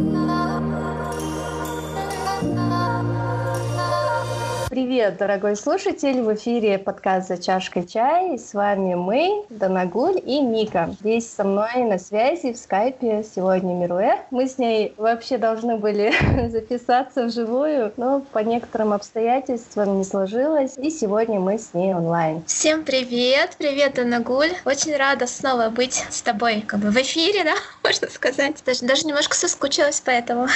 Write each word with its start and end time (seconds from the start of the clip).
night. 0.00 0.43
Привет, 4.74 5.18
дорогой 5.18 5.54
слушатель! 5.54 6.20
В 6.20 6.34
эфире 6.34 6.80
подкаст 6.80 7.28
«За 7.28 7.40
чашкой 7.40 7.86
чая». 7.86 8.34
И 8.34 8.38
с 8.38 8.54
вами 8.54 8.94
мы, 8.94 9.44
Данагуль 9.48 10.20
и 10.26 10.40
Мика. 10.40 10.92
Здесь 10.98 11.30
со 11.30 11.44
мной 11.44 11.84
на 11.84 11.96
связи 11.96 12.52
в 12.52 12.56
скайпе 12.56 13.22
сегодня 13.22 13.72
Мируэ. 13.72 14.16
Мы 14.32 14.48
с 14.48 14.58
ней 14.58 14.92
вообще 14.96 15.38
должны 15.38 15.76
были 15.76 16.12
записаться 16.48 17.26
вживую, 17.26 17.92
но 17.96 18.22
по 18.32 18.40
некоторым 18.40 18.92
обстоятельствам 18.92 19.96
не 19.98 20.02
сложилось. 20.02 20.76
И 20.76 20.90
сегодня 20.90 21.38
мы 21.38 21.60
с 21.60 21.72
ней 21.72 21.94
онлайн. 21.94 22.42
Всем 22.44 22.82
привет! 22.82 23.54
Привет, 23.56 23.94
Данагуль! 23.94 24.50
Очень 24.64 24.96
рада 24.96 25.28
снова 25.28 25.68
быть 25.68 26.04
с 26.10 26.20
тобой 26.20 26.62
как 26.66 26.80
бы 26.80 26.90
в 26.90 26.96
эфире, 26.96 27.44
да, 27.44 27.54
можно 27.84 28.10
сказать. 28.10 28.56
Даже, 28.66 28.84
даже 28.84 29.06
немножко 29.06 29.36
соскучилась 29.36 30.00
по 30.00 30.10
этому. 30.10 30.48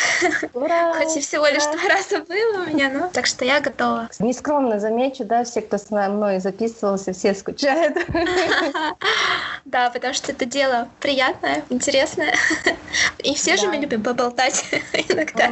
Ура! 0.55 0.93
Хоть 0.99 1.17
и 1.17 1.21
всего 1.21 1.47
лишь 1.47 1.63
два 1.63 1.89
раза 1.89 2.25
было 2.25 2.65
у 2.65 2.69
меня, 2.69 2.91
но 2.93 3.11
так 3.13 3.25
что 3.25 3.45
я 3.45 3.61
готова. 3.61 4.08
Нескромно 4.19 4.81
замечу, 4.81 5.25
да, 5.25 5.45
все, 5.45 5.61
кто 5.61 5.79
с 5.79 5.91
мной 5.91 6.41
записывался, 6.41 7.13
все 7.13 7.35
скучают. 7.35 7.97
Да, 9.65 9.91
потому 9.91 10.15
что 10.15 10.33
это 10.33 10.47
дело 10.47 10.89
приятное, 10.99 11.63
интересное. 11.69 12.35
И 13.19 13.35
все 13.35 13.59
же 13.59 13.69
мы 13.69 13.77
любим 13.77 14.03
поболтать 14.03 14.65
иногда. 15.09 15.51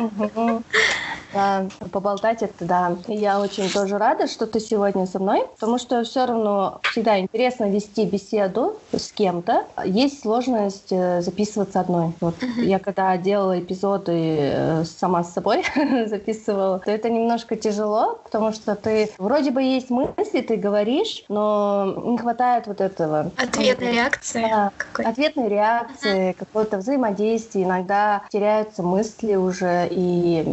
Да, 1.35 1.67
поболтать 1.93 2.43
это 2.43 2.65
да. 2.65 2.97
Я 3.09 3.41
очень 3.41 3.69
тоже 3.69 3.99
рада, 3.99 4.27
что 4.27 4.47
ты 4.47 4.59
сегодня 4.59 5.07
со 5.07 5.19
мной, 5.19 5.45
потому 5.55 5.77
что 5.77 6.03
все 6.05 6.25
равно 6.25 6.81
всегда 6.93 7.21
интересно 7.21 7.69
вести 7.69 8.07
беседу 8.07 8.79
с 8.93 9.13
кем-то. 9.13 9.67
Есть 9.85 10.23
сложность 10.23 10.91
э, 10.91 11.21
записываться 11.21 11.81
одной. 11.81 12.13
Вот 12.21 12.37
я 12.57 12.79
когда 12.79 13.17
делала 13.19 13.59
эпизоды 13.59 14.13
э, 14.15 14.85
сама 14.85 15.25
с 15.25 15.35
собой 15.35 15.63
записывала, 16.07 16.79
то 16.79 16.91
это 16.91 17.11
немножко 17.11 17.57
тяжело, 17.57 18.19
потому 18.25 18.46
что 18.53 18.75
ты 18.75 19.11
вроде 19.19 19.51
бы 19.51 19.63
есть 19.63 19.91
мысли, 19.91 20.41
ты 20.41 20.57
говоришь, 20.57 21.25
но 21.29 22.03
не 22.05 22.19
хватает 22.19 22.67
вот 22.67 22.81
этого. 22.81 23.31
Ответной 23.37 23.93
реакции. 23.93 24.43
Да, 24.43 24.73
ответной 24.97 25.49
реакции, 25.49 26.33
какое-то 26.39 26.79
взаимодействие. 26.79 27.65
Иногда 27.65 28.23
теряются 28.31 28.83
мысли 28.83 29.35
уже, 29.35 29.89
и 29.91 30.45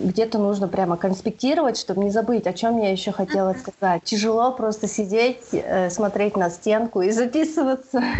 где-то 0.00 0.38
нужно 0.38 0.68
прямо 0.68 0.96
конспектировать, 0.96 1.78
чтобы 1.78 2.04
не 2.04 2.10
забыть, 2.10 2.46
о 2.46 2.52
чем 2.52 2.78
я 2.78 2.90
еще 2.90 3.12
хотела 3.12 3.54
сказать. 3.54 4.02
Тяжело 4.04 4.52
просто 4.52 4.88
сидеть, 4.88 5.48
э, 5.52 5.90
смотреть 5.90 6.36
на 6.36 6.50
стенку 6.50 7.02
и 7.02 7.10
записываться. 7.10 8.02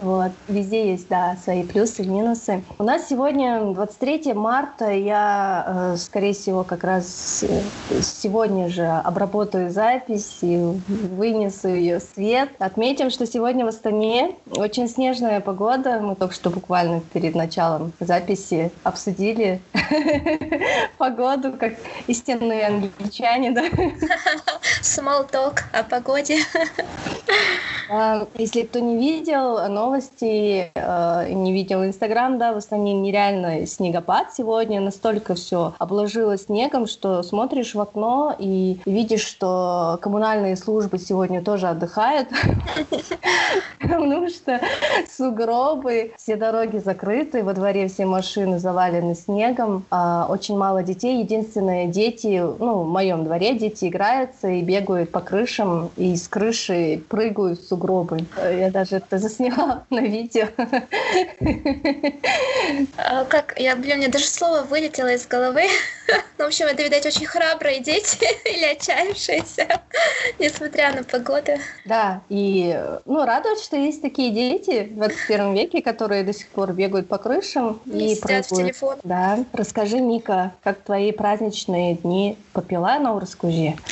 Вот. 0.00 0.32
Везде 0.48 0.92
есть, 0.92 1.08
да, 1.08 1.36
свои 1.44 1.62
плюсы 1.62 2.04
минусы. 2.04 2.64
У 2.78 2.84
нас 2.84 3.08
сегодня 3.08 3.60
23 3.74 4.32
марта. 4.32 4.90
Я, 4.90 5.92
э, 5.92 5.96
скорее 5.98 6.32
всего, 6.32 6.64
как 6.64 6.84
раз 6.84 7.44
э, 7.46 7.60
сегодня 8.02 8.68
же 8.68 8.86
обработаю 8.86 9.70
запись 9.70 10.38
и 10.42 10.56
вынесу 10.56 11.68
ее 11.68 12.00
свет. 12.00 12.50
Отметим, 12.58 13.10
что 13.10 13.26
сегодня 13.26 13.64
в 13.64 13.68
Астане 13.68 14.36
очень 14.56 14.88
снежная 14.88 15.40
погода. 15.40 16.00
Мы 16.00 16.14
только 16.14 16.34
что 16.34 16.50
буквально 16.50 17.00
перед 17.12 17.34
началом 17.34 17.92
записи 18.00 18.70
обсудили 18.82 19.60
погоду, 20.98 21.52
как 21.52 21.74
истинные 22.06 22.66
англичане, 22.66 23.52
да? 23.52 23.64
Talk 25.30 25.60
о 25.72 25.82
погоде. 25.82 26.38
А, 27.92 28.26
если 28.38 28.62
кто 28.62 28.78
не 28.78 28.96
видел 28.96 29.68
новости, 29.68 30.70
э, 30.72 31.32
не 31.32 31.52
видел 31.52 31.84
Инстаграм, 31.84 32.38
да, 32.38 32.52
в 32.52 32.56
Астане 32.56 32.94
нереально 32.94 33.66
снегопад 33.66 34.32
сегодня, 34.32 34.80
настолько 34.80 35.34
все 35.34 35.74
обложило 35.78 36.38
снегом, 36.38 36.86
что 36.86 37.24
смотришь 37.24 37.69
в 37.74 37.80
окно 37.80 38.34
и 38.38 38.78
видишь, 38.84 39.24
что 39.24 39.98
коммунальные 40.02 40.56
службы 40.56 40.98
сегодня 40.98 41.42
тоже 41.42 41.68
отдыхают, 41.68 42.28
потому 43.80 44.28
что 44.28 44.60
сугробы, 45.10 46.12
все 46.16 46.36
дороги 46.36 46.78
закрыты, 46.78 47.42
во 47.42 47.52
дворе 47.52 47.88
все 47.88 48.06
машины 48.06 48.58
завалены 48.58 49.14
снегом, 49.14 49.84
а, 49.90 50.26
очень 50.28 50.56
мало 50.56 50.82
детей, 50.82 51.20
единственное, 51.20 51.86
дети, 51.86 52.42
ну, 52.58 52.82
в 52.82 52.88
моем 52.88 53.24
дворе 53.24 53.54
дети 53.54 53.86
играются 53.88 54.48
и 54.48 54.62
бегают 54.62 55.10
по 55.10 55.20
крышам, 55.20 55.90
и 55.96 56.16
с 56.16 56.28
крыши 56.28 57.02
прыгают 57.08 57.60
в 57.60 57.68
сугробы. 57.68 58.26
Я 58.36 58.70
даже 58.70 58.96
это 58.96 59.18
засняла 59.18 59.84
на 59.90 60.00
видео. 60.00 60.48
А 62.96 63.24
как, 63.24 63.54
я, 63.58 63.76
блин, 63.76 63.98
мне 63.98 64.08
даже 64.08 64.26
слово 64.26 64.62
вылетело 64.62 65.12
из 65.12 65.26
головы. 65.26 65.62
Ну, 66.38 66.46
в 66.46 66.48
общем, 66.48 66.66
это, 66.66 66.82
видать, 66.82 67.04
очень 67.04 67.26
храбрые 67.50 67.80
дети 67.80 68.18
или 68.44 68.64
отчаявшиеся, 68.64 69.80
несмотря 70.38 70.94
на 70.94 71.04
погоду. 71.04 71.52
Да, 71.84 72.20
и, 72.28 72.78
ну, 73.06 73.24
радует, 73.24 73.60
что 73.60 73.76
есть 73.76 74.02
такие 74.02 74.30
дети 74.30 74.88
в 74.90 74.96
21 74.96 75.54
веке, 75.54 75.82
которые 75.82 76.22
до 76.22 76.32
сих 76.32 76.48
пор 76.48 76.72
бегают 76.72 77.08
по 77.08 77.18
крышам 77.18 77.80
и, 77.86 78.12
и 78.12 78.14
сидят 78.14 78.46
в 78.46 78.56
телефон. 78.56 78.98
Да. 79.02 79.44
Расскажи, 79.52 79.98
Мика, 79.98 80.52
как 80.62 80.80
твои 80.80 81.12
праздничные 81.12 81.96
дни 81.96 82.36
попила 82.52 82.98
на 82.98 83.14
Урскуже? 83.14 83.74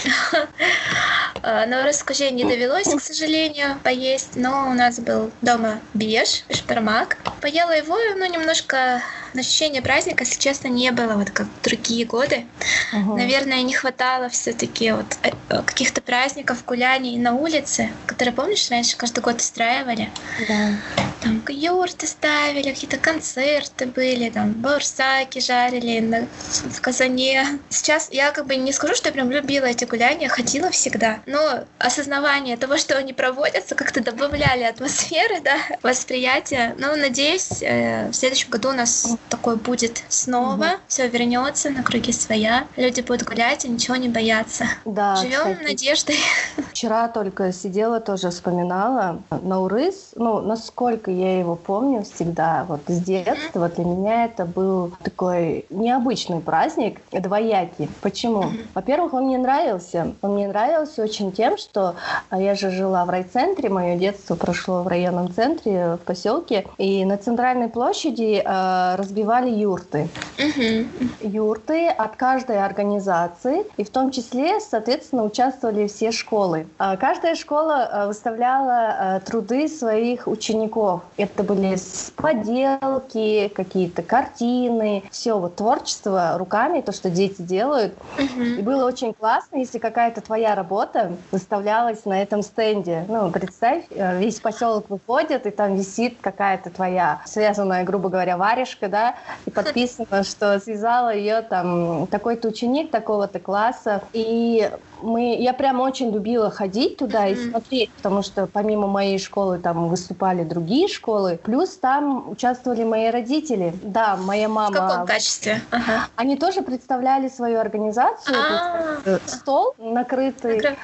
А, 1.40 1.66
на 1.66 1.84
Урскуже 1.84 2.32
не 2.32 2.42
довелось, 2.42 2.88
к 2.88 3.00
сожалению, 3.00 3.78
поесть, 3.84 4.34
но 4.34 4.68
у 4.70 4.74
нас 4.74 4.98
был 4.98 5.30
дома 5.40 5.78
беш, 5.94 6.44
шпермак. 6.50 7.16
Поела 7.40 7.76
его, 7.76 7.96
ну, 8.16 8.26
немножко 8.26 9.00
ощущения 9.36 9.82
праздника, 9.82 10.24
если 10.24 10.38
честно, 10.38 10.68
не 10.68 10.90
было, 10.90 11.14
вот 11.14 11.30
как 11.30 11.46
другие 11.62 12.04
годы. 12.04 12.46
Угу. 12.92 13.16
Наверное, 13.48 13.66
не 13.66 13.74
хватало 13.74 14.28
все-таки 14.28 14.92
вот 14.92 15.06
э, 15.22 15.30
каких-то 15.62 16.02
праздников, 16.02 16.62
гуляний 16.66 17.16
на 17.16 17.34
улице, 17.34 17.88
которые, 18.06 18.34
помнишь, 18.34 18.68
раньше 18.70 18.94
каждый 18.94 19.20
год 19.20 19.36
устраивали? 19.36 20.10
Да. 20.46 20.74
Там 21.22 21.42
юрты 21.48 22.06
ставили, 22.06 22.70
какие-то 22.70 22.98
концерты 22.98 23.86
были, 23.86 24.28
там 24.28 24.52
бурсаки 24.52 25.40
жарили 25.40 26.00
на, 26.00 26.28
в 26.70 26.80
казане. 26.82 27.58
Сейчас 27.70 28.08
я 28.12 28.32
как 28.32 28.46
бы 28.46 28.56
не 28.56 28.70
скажу, 28.70 28.94
что 28.94 29.08
я 29.08 29.14
прям 29.14 29.30
любила 29.30 29.64
эти 29.64 29.84
гуляния, 29.84 30.28
ходила 30.28 30.70
всегда, 30.70 31.20
но 31.24 31.64
осознавание 31.78 32.58
того, 32.58 32.76
что 32.76 32.98
они 32.98 33.14
проводятся, 33.14 33.74
как-то 33.74 34.02
добавляли 34.02 34.64
атмосферы, 34.64 35.40
да, 35.40 35.56
восприятия. 35.82 36.74
Ну, 36.78 36.94
надеюсь, 36.96 37.62
э, 37.62 38.10
в 38.10 38.14
следующем 38.14 38.50
году 38.50 38.68
у 38.68 38.72
нас 38.72 39.08
такой 39.30 39.56
будет 39.56 40.02
снова, 40.10 40.66
угу. 40.66 40.80
все 40.86 41.08
вернется 41.08 41.70
на 41.70 41.82
круги 41.82 42.12
своя, 42.12 42.66
люди 42.76 43.00
будут 43.00 43.24
гулять 43.24 43.37
и 43.64 43.68
ничего 43.68 43.96
не 43.96 44.08
бояться. 44.08 44.64
Да, 44.84 45.16
Живем 45.16 45.62
надеждой. 45.62 46.16
Вчера 46.70 47.08
только 47.08 47.52
сидела, 47.52 48.00
тоже 48.00 48.30
вспоминала 48.30 49.22
Наурыз. 49.30 50.12
Ну, 50.16 50.40
насколько 50.40 51.10
я 51.10 51.38
его 51.38 51.56
помню 51.56 52.02
всегда, 52.02 52.64
вот 52.68 52.80
с 52.86 53.00
детства, 53.00 53.66
mm-hmm. 53.66 53.74
для 53.74 53.84
меня 53.84 54.24
это 54.24 54.44
был 54.44 54.92
такой 55.02 55.66
необычный 55.70 56.40
праздник, 56.40 57.00
двоякий. 57.12 57.88
Почему? 58.00 58.42
Mm-hmm. 58.42 58.66
Во-первых, 58.74 59.14
он 59.14 59.24
мне 59.26 59.38
нравился. 59.38 60.14
Он 60.22 60.34
мне 60.34 60.48
нравился 60.48 61.02
очень 61.02 61.32
тем, 61.32 61.58
что 61.58 61.94
а, 62.30 62.40
я 62.40 62.54
же 62.54 62.70
жила 62.70 63.04
в 63.04 63.10
райцентре, 63.10 63.68
мое 63.68 63.96
детство 63.96 64.34
прошло 64.34 64.82
в 64.82 64.88
районном 64.88 65.32
центре, 65.32 65.96
в 65.96 65.98
поселке, 65.98 66.66
и 66.78 67.04
на 67.04 67.16
центральной 67.16 67.68
площади 67.68 68.42
э, 68.44 68.96
разбивали 68.96 69.50
юрты. 69.50 70.08
Mm-hmm. 70.38 71.28
Юрты 71.28 71.88
от 71.88 72.16
каждой 72.16 72.64
организации, 72.64 73.27
и 73.76 73.84
в 73.84 73.90
том 73.90 74.10
числе, 74.10 74.60
соответственно, 74.60 75.24
участвовали 75.24 75.86
все 75.86 76.12
школы. 76.12 76.66
А 76.78 76.96
каждая 76.96 77.34
школа 77.34 77.88
э, 77.90 78.06
выставляла 78.06 79.18
э, 79.18 79.20
труды 79.20 79.68
своих 79.68 80.26
учеников. 80.26 81.02
Это 81.16 81.42
были 81.42 81.76
поделки, 82.16 83.48
какие-то 83.54 84.02
картины, 84.02 85.04
все 85.10 85.38
вот 85.38 85.56
творчество 85.56 86.36
руками, 86.38 86.80
то, 86.80 86.92
что 86.92 87.10
дети 87.10 87.42
делают. 87.42 87.94
И 88.18 88.62
было 88.62 88.86
очень 88.86 89.14
классно, 89.14 89.56
если 89.56 89.78
какая-то 89.78 90.20
твоя 90.20 90.54
работа 90.54 91.12
выставлялась 91.30 92.04
на 92.04 92.22
этом 92.22 92.42
стенде. 92.42 93.04
Ну, 93.08 93.30
представь, 93.30 93.84
э, 93.90 94.18
весь 94.18 94.40
поселок 94.40 94.88
выходит, 94.88 95.46
и 95.46 95.50
там 95.50 95.76
висит 95.76 96.18
какая-то 96.20 96.70
твоя 96.70 97.20
связанная, 97.26 97.84
грубо 97.84 98.08
говоря, 98.08 98.36
варежка, 98.36 98.88
да, 98.88 99.14
и 99.46 99.50
подписано, 99.50 100.24
что 100.24 100.58
связала 100.60 101.14
ее 101.14 101.42
там 101.42 102.06
такой-то 102.08 102.48
ученик 102.48 102.90
такого-то 103.26 103.40
класса. 103.40 104.02
И 104.12 104.70
мы, 105.02 105.36
я 105.36 105.52
прям 105.52 105.80
очень 105.80 106.10
любила 106.10 106.50
ходить 106.50 106.96
туда 106.96 107.26
и 107.26 107.36
смотреть, 107.36 107.90
потому 107.92 108.22
что 108.22 108.46
помимо 108.46 108.86
моей 108.86 109.18
школы 109.18 109.58
там 109.58 109.88
выступали 109.88 110.44
другие 110.44 110.88
школы, 110.88 111.38
плюс 111.42 111.76
там 111.76 112.30
участвовали 112.30 112.84
мои 112.84 113.10
родители. 113.10 113.74
Да, 113.82 114.16
моя 114.16 114.48
мама... 114.48 114.70
В 114.70 114.74
каком 114.74 115.06
качестве? 115.06 115.60
Ага. 115.70 116.08
Они 116.16 116.36
тоже 116.36 116.62
представляли 116.62 117.28
свою 117.28 117.58
организацию, 117.58 118.36
а. 118.36 119.18
стол 119.26 119.74
накрытый, 119.78 120.76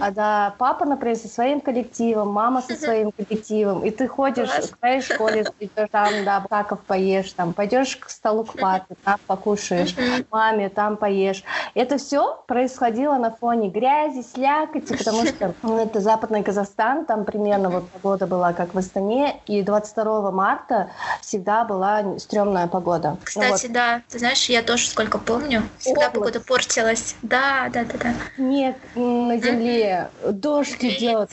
а 0.00 0.10
да, 0.10 0.54
папа, 0.58 0.84
например, 0.84 1.16
со 1.16 1.28
своим 1.28 1.60
коллективом, 1.60 2.28
мама 2.28 2.62
со 2.62 2.76
своим 2.76 3.12
коллективом, 3.12 3.84
и 3.84 3.90
ты 3.90 4.08
ходишь 4.08 4.50
в 4.50 4.76
твоей 4.76 5.00
школе, 5.00 5.46
там, 5.90 6.24
да, 6.24 6.44
таков 6.48 6.80
поешь, 6.80 7.32
там, 7.32 7.52
пойдешь 7.52 7.96
к 7.96 8.10
столу 8.10 8.44
к 8.44 8.58
папе, 8.58 8.94
там 9.04 9.18
покушаешь, 9.26 9.94
маме, 10.30 10.68
там 10.68 10.96
поешь. 10.96 11.42
Это 11.74 11.98
все 11.98 12.42
происходило 12.46 13.16
на 13.16 13.30
фоне 13.30 13.55
грязи, 13.64 14.22
слякоти, 14.22 14.96
потому 14.96 15.26
что 15.26 15.54
ну, 15.62 15.78
это 15.78 16.00
западный 16.00 16.42
Казахстан, 16.42 17.04
там 17.04 17.24
примерно 17.24 17.70
вот 17.70 17.90
погода 17.90 18.26
была 18.26 18.52
как 18.52 18.74
в 18.74 18.78
Астане, 18.78 19.40
и 19.46 19.62
22 19.62 20.30
марта 20.30 20.90
всегда 21.20 21.64
была 21.64 22.18
стрёмная 22.18 22.66
погода. 22.66 23.18
Кстати, 23.24 23.46
ну, 23.46 23.52
вот. 23.52 23.72
да, 23.72 24.02
ты 24.08 24.18
знаешь, 24.18 24.48
я 24.48 24.62
тоже 24.62 24.86
сколько 24.86 25.18
помню, 25.18 25.62
всегда 25.78 26.08
Область. 26.08 26.14
погода 26.14 26.40
портилась. 26.40 27.16
Да, 27.22 27.68
да, 27.72 27.84
да, 27.84 27.98
да. 27.98 28.14
Снег 28.36 28.76
на 28.94 29.38
земле, 29.38 30.10
дождь 30.24 30.76
идет, 30.84 31.30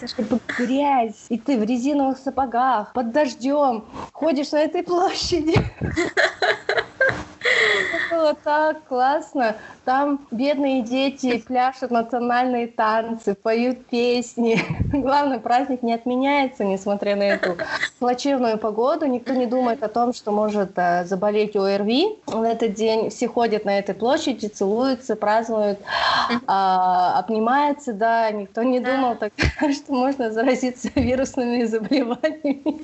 грязь, 0.58 1.26
и 1.30 1.38
ты 1.38 1.60
в 1.60 1.64
резиновых 1.64 2.18
сапогах, 2.18 2.94
под 2.94 3.12
дождем, 3.12 3.86
ходишь 4.12 4.52
на 4.52 4.60
этой 4.60 4.84
площади. 4.84 5.56
было 8.12 8.34
так 8.36 8.84
классно. 8.86 9.56
Там 9.86 10.22
бедные 10.32 10.82
дети 10.82 11.40
пляшут 11.40 11.92
национальные 11.92 12.68
танцы, 12.68 13.36
поют 13.36 13.86
песни. 13.88 14.60
Главный 14.94 15.40
праздник 15.40 15.84
не 15.84 15.94
отменяется, 15.94 16.64
несмотря 16.64 17.16
на 17.16 17.24
эту 17.24 17.58
плачевную 18.00 18.58
погоду. 18.58 19.06
Никто 19.06 19.34
не 19.34 19.46
думает 19.46 19.84
о 19.84 19.90
том, 19.90 20.14
что 20.14 20.32
может 20.32 20.72
э, 20.78 21.04
заболеть 21.06 21.56
ОРВИ. 21.56 22.20
В 22.28 22.42
этот 22.44 22.74
день 22.74 23.10
все 23.10 23.28
ходят 23.28 23.66
на 23.66 23.78
этой 23.78 23.94
площади, 23.94 24.48
целуются, 24.48 25.16
празднуют, 25.16 25.80
а, 26.48 27.20
обнимаются. 27.20 27.94
Да, 27.94 28.32
никто 28.32 28.64
не 28.64 28.80
думал, 28.80 29.16
так, 29.16 29.34
что 29.74 29.94
можно 29.94 30.32
заразиться 30.32 30.90
вирусными 30.96 31.64
заболеваниями. 31.66 32.82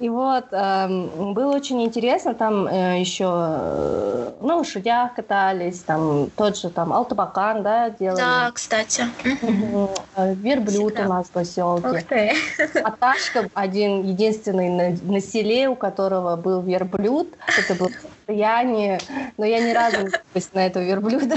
И 0.00 0.08
вот, 0.08 0.46
эм, 0.52 1.34
было 1.34 1.54
очень 1.56 1.82
интересно, 1.82 2.34
там 2.34 2.66
еще 3.00 3.26
э, 3.28 4.32
на 4.40 4.56
лошадях 4.56 5.14
катались, 5.14 5.80
там 5.80 6.30
тот 6.36 6.56
же 6.56 6.70
там 6.70 6.92
Алтабакан, 6.92 7.62
да, 7.62 7.90
делали. 7.90 8.20
Да, 8.20 8.50
кстати. 8.52 9.04
Э, 10.16 10.34
верблюд 10.34 10.94
Всегда. 10.94 11.06
у 11.06 11.08
нас 11.08 11.26
в 11.26 11.30
поселке. 11.30 12.34
Аташка 12.84 13.48
один, 13.54 14.02
единственный 14.04 14.68
на, 14.68 15.12
на 15.12 15.20
селе, 15.20 15.68
у 15.68 15.74
которого 15.74 16.36
был 16.36 16.60
верблюд. 16.62 17.28
Это 17.58 17.74
был 17.74 17.90
состояние, 18.30 18.98
но 19.36 19.44
я 19.44 19.60
ни 19.60 19.72
разу 19.72 20.06
не 20.06 20.42
на 20.52 20.66
этого 20.66 20.82
верблюда. 20.84 21.36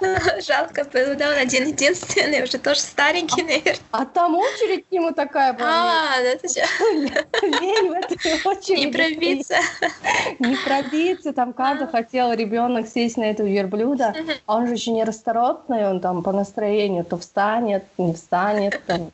Жалко 0.46 0.84
да, 0.92 1.30
он 1.30 1.38
один 1.38 1.68
единственный, 1.68 2.42
уже 2.42 2.58
тоже 2.58 2.80
старенький, 2.80 3.42
наверное. 3.42 3.76
А 3.90 4.04
там 4.04 4.36
очередь 4.36 4.86
к 4.88 4.92
нему 4.92 5.12
такая 5.12 5.52
была. 5.52 5.68
А, 5.68 6.22
да, 6.22 6.36
ты 6.36 6.48
что? 6.48 6.60
Лень 7.42 7.88
в 7.88 7.92
этой 7.92 8.16
очереди. 8.44 8.86
Не 8.86 8.92
пробиться. 8.92 9.56
Не 10.38 10.56
пробиться, 10.56 11.32
там 11.32 11.52
каждый 11.52 11.88
хотел 11.88 12.32
ребенок 12.32 12.86
сесть 12.88 13.16
на 13.16 13.24
этого 13.24 13.46
верблюда, 13.46 14.14
а 14.46 14.56
он 14.56 14.66
же 14.66 14.74
еще 14.74 14.92
не 14.92 15.04
расторопный, 15.04 15.88
он 15.88 16.00
там 16.00 16.22
по 16.22 16.32
настроению 16.32 17.04
то 17.04 17.16
встанет, 17.16 17.84
не 17.96 18.14
встанет. 18.14 18.80
Там. 18.86 19.10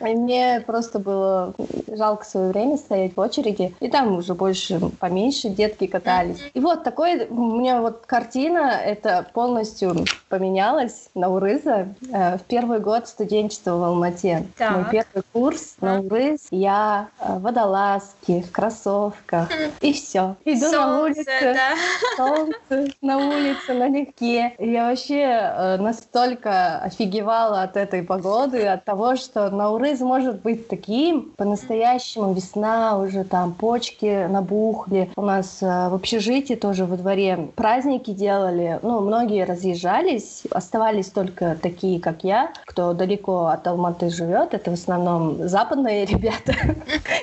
И 0.00 0.14
мне 0.14 0.62
просто 0.66 0.98
было 0.98 1.54
жалко 1.88 2.24
свое 2.24 2.50
время 2.50 2.76
стоять 2.76 3.16
в 3.16 3.20
очереди, 3.20 3.74
и 3.80 3.88
там 3.88 4.16
уже 4.16 4.34
больше, 4.34 4.78
поменьше 4.98 5.48
детки 5.48 5.86
катались. 5.86 6.17
И 6.54 6.60
вот 6.60 6.84
такой 6.84 7.26
у 7.26 7.58
меня 7.58 7.80
вот 7.80 8.04
картина, 8.06 8.80
это 8.84 9.26
полностью 9.32 10.04
поменялась 10.28 11.10
на 11.14 11.28
Урыза. 11.28 11.88
Э, 12.12 12.38
в 12.38 12.42
первый 12.42 12.80
год 12.80 13.08
студенчества 13.08 13.76
в 13.76 13.82
Алмате. 13.82 14.46
Так. 14.56 14.72
Мой 14.72 14.84
первый 14.90 15.24
курс 15.32 15.76
на 15.80 16.00
Урыз. 16.00 16.46
Я 16.50 17.08
э, 17.20 17.38
водолазки, 17.38 18.42
в 18.42 18.52
кроссовках. 18.52 19.48
И 19.80 19.92
все. 19.92 20.36
Иду 20.44 20.70
солнце, 20.70 20.78
на 20.78 21.02
улицу. 21.02 21.24
Да. 21.40 22.16
Солнце 22.16 22.94
на 23.00 23.18
улице, 23.18 23.74
налегке. 23.74 24.54
Я 24.58 24.88
вообще 24.88 25.22
э, 25.22 25.76
настолько 25.78 26.78
офигевала 26.78 27.62
от 27.62 27.76
этой 27.76 28.02
погоды, 28.02 28.66
от 28.66 28.84
того, 28.84 29.16
что 29.16 29.50
Наурыз 29.50 30.00
может 30.00 30.42
быть 30.42 30.68
таким 30.68 31.32
по-настоящему. 31.36 32.32
Весна 32.32 32.98
уже 32.98 33.24
там, 33.24 33.54
почки 33.54 34.26
набухли. 34.26 35.10
У 35.16 35.22
нас 35.22 35.58
в 35.60 35.94
общежитии 35.98 36.54
тоже 36.54 36.84
во 36.84 36.96
дворе 36.96 37.50
праздники 37.54 38.12
делали. 38.12 38.78
Ну, 38.82 39.00
многие 39.00 39.44
разъезжались, 39.44 40.44
оставались 40.50 41.10
только 41.10 41.56
такие, 41.60 42.00
как 42.00 42.24
я, 42.24 42.52
кто 42.64 42.92
далеко 42.92 43.46
от 43.46 43.66
Алматы 43.66 44.08
живет. 44.10 44.54
Это 44.54 44.70
в 44.70 44.74
основном 44.74 45.48
западные 45.48 46.04
ребята 46.12 46.54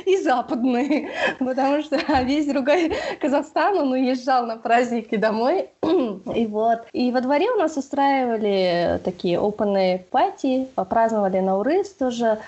и 0.06 0.18
западные, 0.18 1.10
потому 1.40 1.82
что 1.82 1.98
весь 2.24 2.48
другой 2.48 2.94
Казахстан, 3.22 3.78
он 3.78 3.94
уезжал 3.94 4.46
на 4.46 4.58
праздники 4.58 5.16
домой. 5.16 5.70
И 6.36 6.46
вот. 6.48 6.80
И 6.94 7.12
во 7.12 7.22
дворе 7.22 7.50
у 7.52 7.58
нас 7.58 7.78
устраивали 7.78 9.00
такие 9.04 9.38
open 9.38 10.04
пати, 10.12 10.68
попраздновали 10.76 11.40
Наурыз 11.40 11.90
тоже. 11.94 12.40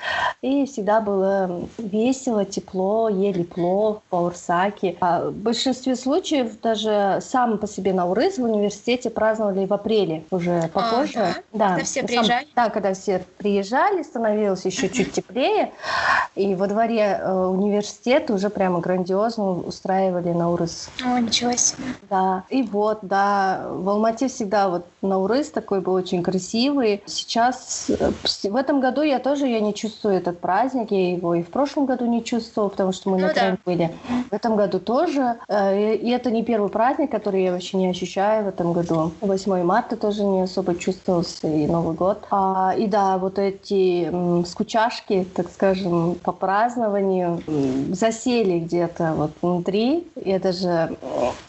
И 0.41 0.65
всегда 0.65 1.01
было 1.01 1.67
весело, 1.77 2.45
тепло, 2.45 3.09
ели 3.09 3.43
плов 3.43 4.01
по-урсаки. 4.09 4.97
А 4.99 5.29
в 5.29 5.33
большинстве 5.33 5.95
случаев 5.95 6.16
даже 6.61 7.19
сам 7.21 7.57
по 7.57 7.67
себе 7.67 7.93
Наурыз 7.93 8.37
в 8.37 8.43
университете 8.43 9.09
праздновали 9.09 9.65
в 9.65 9.73
апреле, 9.73 10.23
уже 10.31 10.69
попозже. 10.73 11.19
А, 11.19 11.33
да. 11.53 11.69
да. 11.69 11.69
Когда 11.69 11.83
все 11.83 12.03
приезжали? 12.03 12.43
Сам, 12.43 12.49
да, 12.55 12.69
когда 12.69 12.93
все 12.93 13.23
приезжали, 13.37 14.03
становилось 14.03 14.65
еще 14.65 14.89
чуть 14.97 15.13
теплее. 15.13 15.71
И 16.35 16.55
во 16.55 16.67
дворе 16.67 17.19
э, 17.21 17.33
университета 17.33 18.33
уже 18.33 18.49
прямо 18.49 18.79
грандиозно 18.79 19.51
устраивали 19.51 20.31
Наурыз. 20.31 20.89
О, 21.03 21.19
ничего 21.19 21.53
себе. 21.53 21.83
Да. 22.09 22.43
И 22.49 22.63
вот, 22.63 22.99
да, 23.01 23.67
в 23.69 23.89
Алмате 23.89 24.27
всегда 24.27 24.69
вот 24.69 24.85
Наурыз 25.01 25.49
такой 25.49 25.81
был 25.81 25.93
очень 25.93 26.23
красивый. 26.23 27.01
Сейчас, 27.05 27.89
э, 27.89 28.11
в 28.43 28.55
этом 28.55 28.79
году 28.79 29.01
я 29.01 29.19
тоже 29.19 29.47
я 29.47 29.59
не 29.59 29.73
чувствую 29.73 30.15
этот 30.15 30.39
праздник, 30.39 30.91
я 30.91 31.11
его 31.11 31.35
и 31.35 31.43
в 31.43 31.49
прошлом 31.49 31.85
году 31.85 32.05
не 32.05 32.23
чувствовала, 32.23 32.69
потому 32.69 32.91
что 32.91 33.09
мы 33.09 33.17
ну, 33.17 33.27
на 33.27 33.33
да. 33.33 33.57
были. 33.65 33.91
В 34.29 34.33
этом 34.33 34.55
году 34.55 34.79
тоже. 34.79 35.37
Э, 35.47 35.97
и 36.07 36.09
это 36.09 36.31
не 36.31 36.41
первый 36.41 36.69
праздник, 36.69 37.11
который 37.11 37.43
я 37.43 37.51
вообще 37.51 37.75
не 37.75 37.87
ощущаю 37.87 38.45
в 38.45 38.47
этом 38.47 38.71
году. 38.71 39.11
8 39.19 39.61
марта 39.63 39.97
тоже 39.97 40.23
не 40.23 40.39
особо 40.39 40.73
чувствовался, 40.75 41.49
и 41.49 41.67
Новый 41.67 41.95
год. 41.95 42.23
А, 42.31 42.73
и 42.77 42.87
да, 42.87 43.17
вот 43.17 43.37
эти 43.37 44.05
м, 44.05 44.45
скучашки, 44.45 45.27
так 45.35 45.49
скажем, 45.49 46.15
по 46.23 46.31
празднованию 46.31 47.41
засели 47.91 48.59
где-то 48.59 49.15
вот 49.17 49.31
внутри. 49.41 50.07
И 50.15 50.39
даже 50.39 50.95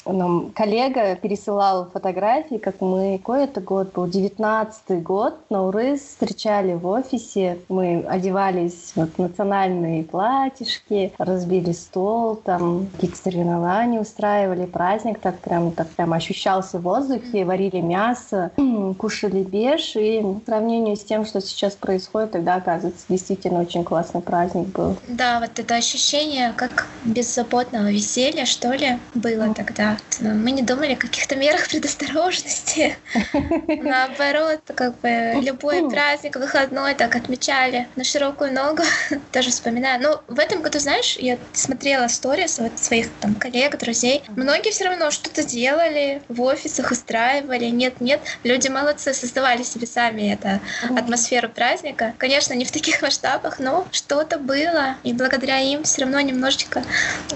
нам 0.05 0.51
коллега 0.51 1.15
пересылал 1.15 1.87
фотографии, 1.93 2.57
как 2.57 2.81
мы, 2.81 3.19
какой 3.19 3.45
это 3.45 3.61
год 3.61 3.93
был, 3.93 4.09
19 4.09 5.03
год, 5.05 5.37
Наурыз 5.51 6.01
встречали 6.01 6.75
в 6.75 6.85
офисе. 6.85 7.59
Мы 7.69 8.05
одевались 8.09 8.93
вот, 8.97 9.11
в 9.17 9.19
национальные 9.21 10.03
платьишки, 10.03 11.13
разбили 11.19 11.71
стол, 11.71 12.35
там 12.35 12.89
какие-то 12.95 13.19
соревнования 13.19 14.01
устраивали, 14.01 14.48
праздник 14.67 15.19
так 15.21 15.39
прям, 15.39 15.73
так 15.73 15.89
прям 15.89 16.13
ощущался 16.13 16.79
в 16.79 16.83
воздухе, 16.83 17.45
варили 17.45 17.81
мясо, 17.81 18.51
кушали 18.99 19.43
беш, 19.43 19.97
и 19.97 20.21
в 20.21 20.43
сравнении 20.47 20.95
с 20.95 21.05
тем, 21.05 21.25
что 21.25 21.41
сейчас 21.41 21.75
происходит, 21.75 22.33
тогда, 22.33 22.57
оказывается, 22.57 23.05
действительно 23.09 23.61
очень 23.61 23.85
классный 23.85 24.21
праздник 24.21 24.69
был. 24.69 24.97
Да, 25.09 25.41
вот 25.41 25.59
это 25.59 25.75
ощущение 25.75 26.53
как 26.57 26.87
беззаботного 27.05 27.91
веселья, 27.91 28.45
что 28.45 28.73
ли, 28.73 28.99
было 29.15 29.53
тогда. 29.55 29.97
Мы 30.21 30.51
не 30.53 30.63
думали 30.63 30.95
о 30.95 30.97
каких-то 30.97 31.37
мерах 31.37 31.69
предосторожности. 31.71 32.97
Наоборот, 33.69 34.61
как 34.75 34.99
бы 35.01 35.41
любой 35.41 35.89
праздник, 35.89 36.37
выходной 36.37 36.95
так 36.95 37.17
отмечали 37.17 37.89
на 37.97 38.05
широкую 38.05 38.53
ногу. 38.53 38.83
Тоже 39.33 39.51
вспоминаю. 39.51 40.03
Но 40.03 40.23
в 40.29 40.39
этом 40.39 40.63
году, 40.63 40.79
знаешь, 40.79 41.17
я 41.19 41.39
смотрела 41.53 42.09
сторис 42.09 42.59
вот 42.59 42.73
своих 42.79 43.09
там 43.21 43.35
коллег, 43.35 43.79
друзей. 43.79 44.23
Многие 44.39 44.71
все 44.71 44.85
равно 44.85 45.11
что-то 45.11 45.43
делали 45.43 46.23
в 46.29 46.41
офисах, 46.43 46.93
устраивали. 46.93 47.65
Нет-нет, 47.65 48.21
люди 48.45 48.69
молодцы, 48.69 49.13
создавали 49.13 49.65
себе 49.65 49.89
сами 49.89 50.33
эту 50.33 50.61
атмосферу 50.97 51.49
праздника. 51.49 52.15
Конечно, 52.19 52.55
не 52.55 52.65
в 52.65 52.71
таких 52.71 53.03
масштабах, 53.03 53.59
но 53.59 53.85
что-то 53.91 54.39
было. 54.39 54.95
И 55.03 55.13
благодаря 55.13 55.59
им 55.59 55.83
все 55.83 56.03
равно 56.03 56.21
немножечко 56.21 56.85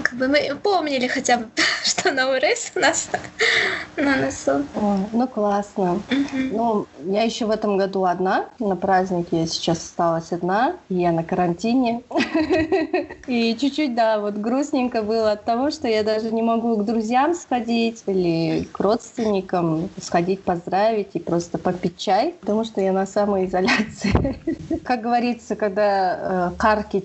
как 0.01 0.13
бы 0.13 0.29
мы 0.29 0.55
помнили 0.55 1.07
хотя 1.07 1.39
бы 1.39 1.49
что 1.83 2.13
новый 2.13 2.39
рейс 2.39 2.71
у 2.73 2.79
нас 2.79 3.09
на 3.97 4.15
носу. 4.15 4.65
О, 4.75 4.97
ну, 5.11 5.27
классно. 5.27 6.01
Ну, 6.31 6.87
я 7.05 7.23
еще 7.23 7.45
в 7.45 7.51
этом 7.51 7.75
году 7.77 8.05
одна. 8.05 8.45
На 8.59 8.77
празднике 8.77 9.41
я 9.41 9.47
сейчас 9.47 9.79
осталась 9.79 10.31
одна. 10.31 10.77
Я 10.87 11.11
на 11.11 11.23
карантине. 11.23 12.01
И 13.27 13.57
чуть-чуть, 13.59 13.93
да, 13.93 14.19
вот 14.19 14.35
грустненько 14.35 15.01
было 15.01 15.33
от 15.33 15.43
того, 15.43 15.69
что 15.69 15.89
я 15.89 16.03
даже 16.03 16.31
не 16.31 16.41
могу 16.41 16.77
к 16.77 16.85
друзьям 16.93 17.33
сходить 17.33 18.03
или 18.05 18.67
к 18.71 18.79
родственникам 18.79 19.89
сходить 19.99 20.43
поздравить 20.43 21.09
и 21.13 21.19
просто 21.19 21.57
попить 21.57 21.97
чай, 21.97 22.35
потому 22.39 22.63
что 22.65 22.81
я 22.81 22.91
на 22.91 23.07
самоизоляции. 23.07 24.39
Как 24.83 25.01
говорится, 25.01 25.55
когда 25.55 26.51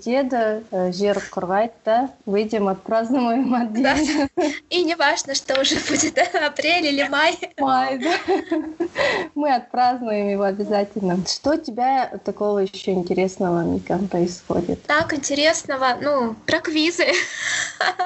деда, 0.04 0.62
э, 0.70 0.92
жир 0.92 1.22
курвайт, 1.30 1.72
да, 1.84 2.10
выйдем, 2.26 2.68
отпразднуем 2.68 3.54
отдельно. 3.54 4.28
Да. 4.36 4.42
И 4.70 4.84
не 4.84 4.94
важно, 4.94 5.34
что 5.34 5.60
уже 5.60 5.76
будет, 5.88 6.14
да, 6.14 6.46
апрель 6.46 6.86
или 6.86 7.08
май. 7.08 7.38
Май, 7.58 7.98
да. 7.98 8.86
Мы 9.34 9.54
отпразднуем 9.54 10.28
его 10.28 10.44
обязательно. 10.44 11.18
Что 11.26 11.52
у 11.52 11.56
тебя 11.56 12.10
такого 12.24 12.58
еще 12.58 12.92
интересного, 12.92 13.62
Мика, 13.62 13.98
происходит? 14.10 14.82
Так, 14.86 15.14
интересного, 15.14 15.96
ну, 16.00 16.34
про 16.46 16.60
квизы. 16.60 17.06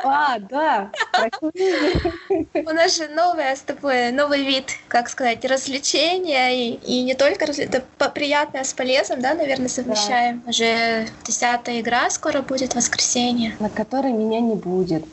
А, 0.05 0.39
да, 0.39 0.91
про 1.13 1.31
квизы. 1.31 1.72
У 2.55 2.71
нас 2.73 2.97
же 2.97 3.09
новое 3.09 3.55
с 3.55 3.61
тобой, 3.61 4.13
новый 4.13 4.45
вид, 4.45 4.71
как 4.89 5.09
сказать, 5.09 5.45
развлечения, 5.45 6.51
и, 6.51 6.75
и 6.75 7.03
не 7.03 7.15
только 7.15 7.47
развлечения, 7.47 7.79
это 7.79 8.11
приятное 8.11 8.65
с 8.65 8.73
полезным, 8.73 9.21
да, 9.21 9.35
наверное, 9.35 9.69
совмещаем. 9.69 10.43
Да. 10.45 10.51
Уже 10.51 11.09
десятая 11.25 11.81
игра 11.81 12.11
скоро 12.11 12.43
будет, 12.43 12.75
воскресенье. 12.75 13.57
На 13.61 13.69
которой 13.69 14.13
меня 14.13 14.41
не 14.41 14.55
будет. 14.55 15.05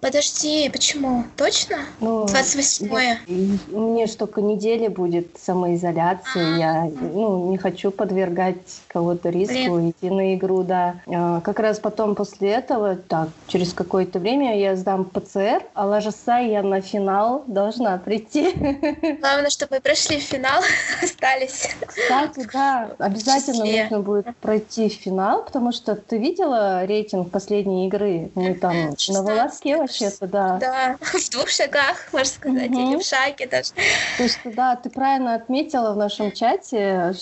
Подожди, 0.00 0.70
почему? 0.70 1.24
Точно? 1.36 1.76
Ну, 2.00 2.24
28-е? 2.24 3.20
Мне 3.68 4.06
ж 4.06 4.10
только 4.14 4.40
недели 4.40 4.88
будет 4.88 5.38
самоизоляции. 5.38 6.58
Я 6.58 6.84
ну, 6.84 7.50
не 7.50 7.58
хочу 7.58 7.90
подвергать 7.90 8.56
кого-то 8.88 9.28
риску, 9.28 9.52
Блин. 9.52 9.90
идти 9.90 10.08
на 10.10 10.34
игру, 10.34 10.62
да. 10.62 10.96
А, 11.06 11.40
как 11.42 11.60
раз 11.60 11.78
потом 11.78 12.14
после 12.14 12.50
этого, 12.50 12.96
так, 12.96 13.28
через 13.46 13.74
какое-то 13.74 14.18
время 14.18 14.58
я 14.58 14.74
сдам 14.74 15.04
ПЦР, 15.04 15.64
а 15.74 15.86
ложаса 15.86 16.38
я 16.38 16.62
на 16.62 16.80
финал 16.80 17.44
должна 17.46 17.98
прийти. 17.98 18.52
Главное, 19.20 19.50
чтобы 19.50 19.76
мы 19.76 19.80
прошли 19.82 20.18
в 20.18 20.22
финал, 20.22 20.62
остались. 21.02 21.68
Кстати, 21.86 22.48
да, 22.50 22.90
обязательно 22.98 23.66
нужно 23.66 24.00
будет 24.00 24.36
пройти 24.38 24.88
в 24.88 24.94
финал, 24.94 25.44
потому 25.44 25.72
что 25.72 25.94
ты 25.94 26.16
видела 26.16 26.86
рейтинг 26.86 27.30
последней 27.30 27.86
игры? 27.86 28.30
Мы 28.34 28.54
там 28.54 28.74
на 29.10 29.22
волоске 29.22 29.76
вообще-то, 29.90 30.26
да. 30.26 30.56
Да, 30.58 30.96
в 31.00 31.30
двух 31.30 31.48
шагах, 31.48 32.08
можно 32.12 32.32
сказать, 32.32 32.70
угу. 32.70 32.80
или 32.80 32.96
в 32.96 33.04
шаге 33.04 33.46
даже. 33.46 33.72
То 34.16 34.22
есть, 34.22 34.38
да, 34.44 34.76
ты 34.76 34.90
правильно 34.90 35.34
отметила 35.34 35.92
в 35.92 35.96
нашем 35.96 36.32
чате, 36.32 37.12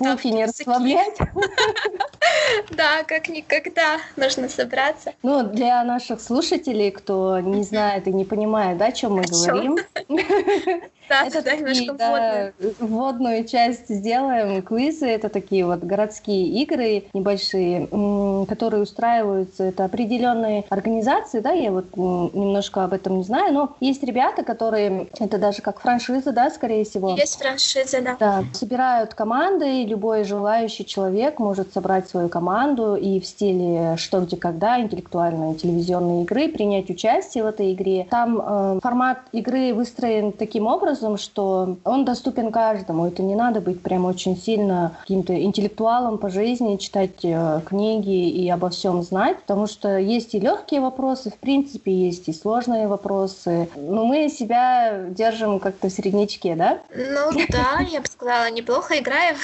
мухи 0.00 0.28
не 0.28 0.44
расслаблять. 0.44 1.18
Да, 2.70 3.04
как 3.04 3.28
никогда 3.28 3.98
нужно 4.16 4.48
собраться. 4.48 5.12
Ну, 5.22 5.42
для 5.42 5.84
наших 5.84 6.20
слушателей, 6.20 6.90
кто 6.90 7.38
не 7.38 7.62
знает 7.62 8.08
и 8.08 8.12
не 8.12 8.24
понимает, 8.24 8.78
да, 8.78 8.86
о 8.86 8.92
чем 8.92 9.14
мы 9.14 9.22
говорим, 9.22 9.76
Да, 11.08 11.26
это 11.26 11.42
да, 11.42 11.50
такие, 11.50 11.92
да, 11.92 12.52
вводную 12.78 13.44
часть 13.44 13.88
сделаем. 13.88 14.62
Квизы— 14.62 15.06
это 15.08 15.28
такие 15.28 15.66
вот 15.66 15.80
городские 15.80 16.46
игры 16.62 17.04
небольшие, 17.12 17.86
которые 18.46 18.82
устраиваются. 18.82 19.64
Это 19.64 19.84
определенные 19.84 20.64
организации, 20.70 21.40
да, 21.40 21.52
я 21.52 21.70
вот 21.70 21.96
немножко 21.96 22.84
об 22.84 22.92
этом 22.94 23.18
не 23.18 23.24
знаю, 23.24 23.52
но 23.52 23.76
есть 23.80 24.02
ребята, 24.02 24.44
которые, 24.44 25.08
это 25.18 25.38
даже 25.38 25.60
как 25.60 25.80
франшиза, 25.80 26.32
да, 26.32 26.50
скорее 26.50 26.84
всего. 26.84 27.14
Есть 27.16 27.38
франшиза, 27.38 28.00
да. 28.00 28.16
Да, 28.18 28.44
собирают 28.52 29.14
команды, 29.14 29.82
и 29.82 29.86
любой 29.86 30.24
желающий 30.24 30.86
человек 30.86 31.38
может 31.38 31.72
собрать 31.72 32.08
свою 32.08 32.28
команду 32.28 32.96
и 32.96 33.20
в 33.20 33.26
стиле 33.26 33.96
«что, 33.98 34.20
где, 34.20 34.36
когда» 34.36 34.80
интеллектуальной 34.80 35.54
телевизионной 35.54 36.22
игры 36.22 36.48
принять 36.48 36.88
участие 36.88 37.44
в 37.44 37.46
этой 37.46 37.72
игре. 37.72 38.06
Там 38.10 38.40
э, 38.40 38.80
формат 38.82 39.18
игры 39.32 39.74
выстроен 39.74 40.32
таким 40.32 40.66
образом, 40.66 40.93
образом, 40.94 41.18
что 41.18 41.76
он 41.84 42.04
доступен 42.04 42.52
каждому. 42.52 43.06
Это 43.06 43.22
не 43.22 43.34
надо 43.34 43.60
быть 43.60 43.82
прям 43.82 44.04
очень 44.04 44.36
сильно 44.36 44.96
каким-то 45.00 45.40
интеллектуалом 45.42 46.18
по 46.18 46.30
жизни, 46.30 46.76
читать 46.76 47.24
э, 47.24 47.60
книги 47.66 48.28
и 48.28 48.48
обо 48.48 48.70
всем 48.70 49.02
знать, 49.02 49.38
потому 49.40 49.66
что 49.66 49.98
есть 49.98 50.34
и 50.34 50.40
легкие 50.40 50.80
вопросы, 50.80 51.30
в 51.30 51.36
принципе, 51.36 51.92
есть 51.92 52.28
и 52.28 52.32
сложные 52.32 52.86
вопросы. 52.86 53.68
Но 53.76 54.04
мы 54.04 54.28
себя 54.28 55.04
держим 55.08 55.58
как-то 55.58 55.88
в 55.88 55.92
средничке, 55.92 56.54
да? 56.54 56.78
Ну 56.94 57.32
да, 57.48 57.80
я 57.90 58.00
бы 58.00 58.06
сказала, 58.06 58.50
неплохо 58.50 58.98
играем. 58.98 59.36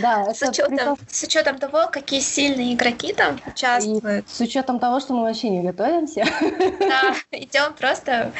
Да, 0.00 0.32
с 0.34 0.42
учетом, 0.42 0.96
с 1.08 1.22
учетом 1.22 1.58
того, 1.58 1.88
какие 1.90 2.20
сильные 2.20 2.74
игроки 2.74 3.12
там 3.12 3.40
участвуют. 3.46 4.28
с 4.28 4.40
учетом 4.40 4.78
того, 4.78 5.00
что 5.00 5.14
мы 5.14 5.22
вообще 5.22 5.48
не 5.48 5.62
готовимся. 5.62 6.24
Да, 6.78 7.14
идем 7.32 7.72
просто 7.78 8.32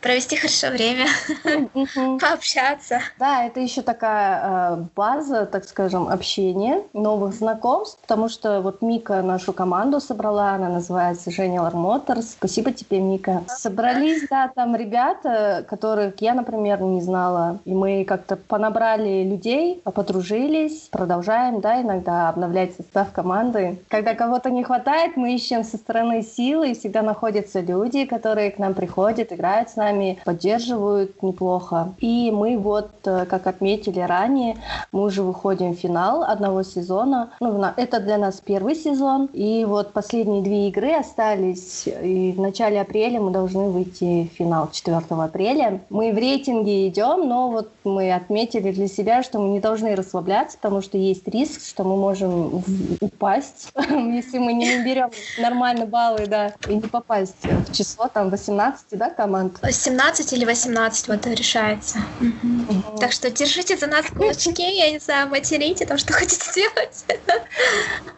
провести 0.00 0.36
хорошо 0.36 0.70
время. 0.70 1.06
пообщаться. 2.20 3.00
Да, 3.18 3.44
это 3.44 3.60
еще 3.60 3.82
такая 3.82 4.40
э, 4.42 4.84
база, 4.94 5.46
так 5.46 5.64
скажем, 5.64 6.08
общения, 6.08 6.82
новых 6.92 7.34
знакомств, 7.34 8.00
потому 8.02 8.28
что 8.28 8.60
вот 8.60 8.82
Мика 8.82 9.22
нашу 9.22 9.52
команду 9.52 10.00
собрала, 10.00 10.52
она 10.52 10.68
называется 10.68 11.30
General 11.30 11.72
Motors. 11.72 12.32
Спасибо 12.32 12.72
тебе, 12.72 13.00
Мика. 13.00 13.42
Собрались, 13.48 14.28
да, 14.28 14.50
там 14.54 14.76
ребята, 14.76 15.64
которых 15.68 16.20
я, 16.20 16.34
например, 16.34 16.80
не 16.80 17.00
знала, 17.00 17.58
и 17.64 17.74
мы 17.74 18.04
как-то 18.04 18.36
понабрали 18.36 19.24
людей, 19.24 19.80
подружились, 19.82 20.88
продолжаем, 20.90 21.60
да, 21.60 21.80
иногда 21.80 22.28
обновлять 22.28 22.74
состав 22.76 23.12
команды. 23.12 23.78
Когда 23.88 24.14
кого-то 24.14 24.50
не 24.50 24.62
хватает, 24.62 25.16
мы 25.16 25.34
ищем 25.34 25.64
со 25.64 25.76
стороны 25.76 26.22
силы, 26.22 26.70
и 26.70 26.74
всегда 26.74 27.02
находятся 27.02 27.60
люди, 27.60 28.04
которые 28.04 28.50
к 28.50 28.58
нам 28.58 28.74
приходят, 28.74 29.32
играют 29.32 29.70
с 29.70 29.76
нами, 29.76 29.87
поддерживают, 30.24 31.22
неплохо. 31.22 31.94
И 31.98 32.30
мы 32.30 32.58
вот, 32.58 32.90
э, 33.04 33.26
как 33.26 33.46
отметили 33.46 34.00
ранее, 34.00 34.56
мы 34.92 35.02
уже 35.02 35.22
выходим 35.22 35.74
в 35.74 35.78
финал 35.78 36.22
одного 36.22 36.62
сезона. 36.62 37.30
Ну, 37.40 37.62
это 37.76 38.00
для 38.00 38.18
нас 38.18 38.40
первый 38.44 38.74
сезон. 38.74 39.28
И 39.32 39.64
вот 39.64 39.92
последние 39.92 40.42
две 40.42 40.68
игры 40.68 40.94
остались. 40.94 41.86
И 41.86 42.32
в 42.32 42.40
начале 42.40 42.80
апреля 42.80 43.20
мы 43.20 43.30
должны 43.30 43.68
выйти 43.70 44.30
в 44.32 44.36
финал 44.36 44.70
4 44.72 44.96
апреля. 44.96 45.80
Мы 45.90 46.12
в 46.12 46.16
рейтинге 46.16 46.88
идем, 46.88 47.28
но 47.28 47.50
вот 47.50 47.70
мы 47.84 48.12
отметили 48.12 48.72
для 48.72 48.88
себя, 48.88 49.22
что 49.22 49.38
мы 49.38 49.48
не 49.48 49.60
должны 49.60 49.94
расслабляться, 49.94 50.58
потому 50.58 50.82
что 50.82 50.98
есть 50.98 51.26
риск, 51.28 51.62
что 51.66 51.84
мы 51.84 51.96
можем 51.96 52.62
упасть, 53.00 53.72
если 53.90 54.38
мы 54.38 54.52
не 54.52 54.76
наберем 54.76 55.10
нормально 55.38 55.86
баллы, 55.86 56.26
да, 56.26 56.52
и 56.68 56.74
не 56.74 56.80
попасть 56.80 57.36
в 57.44 57.72
число 57.72 58.08
там 58.08 58.30
18, 58.30 58.86
да, 58.92 59.10
команд? 59.10 59.58
17 59.78 60.32
или 60.32 60.44
18, 60.44 61.08
вот 61.08 61.26
решается. 61.26 61.98
Угу. 62.20 62.78
Угу. 62.78 62.98
Так 62.98 63.12
что 63.12 63.30
держите 63.30 63.76
за 63.76 63.86
нас 63.86 64.06
кулачки, 64.06 64.62
я 64.62 64.90
не 64.90 64.98
знаю, 64.98 65.28
материте, 65.28 65.86
там 65.86 65.98
что 65.98 66.12
хотите 66.12 66.50
сделать. 66.50 67.04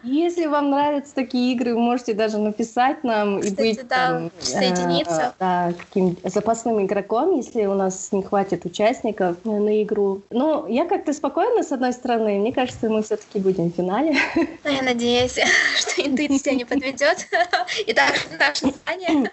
Если 0.03 0.47
вам 0.47 0.71
нравятся 0.71 1.13
такие 1.13 1.53
игры, 1.53 1.73
вы 1.73 1.79
можете 1.79 2.13
даже 2.13 2.37
написать 2.37 3.03
нам 3.03 3.41
Кстати, 3.41 3.53
и 3.53 3.55
быть 3.55 3.87
да, 3.87 3.95
там, 3.95 4.31
соединиться. 4.39 5.33
Э, 5.39 5.39
да, 5.39 5.73
каким 5.77 6.17
запасным 6.23 6.83
игроком, 6.85 7.35
если 7.35 7.65
у 7.65 7.75
нас 7.75 8.09
не 8.11 8.23
хватит 8.23 8.65
участников 8.65 9.37
на 9.43 9.83
игру. 9.83 10.21
Но 10.31 10.65
я 10.67 10.85
как-то 10.85 11.13
спокойно, 11.13 11.63
с 11.63 11.71
одной 11.71 11.93
стороны, 11.93 12.39
мне 12.39 12.51
кажется, 12.51 12.89
мы 12.89 13.03
все-таки 13.03 13.39
будем 13.39 13.71
в 13.71 13.75
финале. 13.75 14.15
Ну, 14.35 14.71
я 14.71 14.81
надеюсь, 14.81 15.37
что 15.77 16.01
интуиция 16.01 16.55
не 16.55 16.65
подведет. 16.65 17.27
И 17.87 17.93
так, 17.93 18.13
наше 18.39 18.73
знание. 18.83 19.31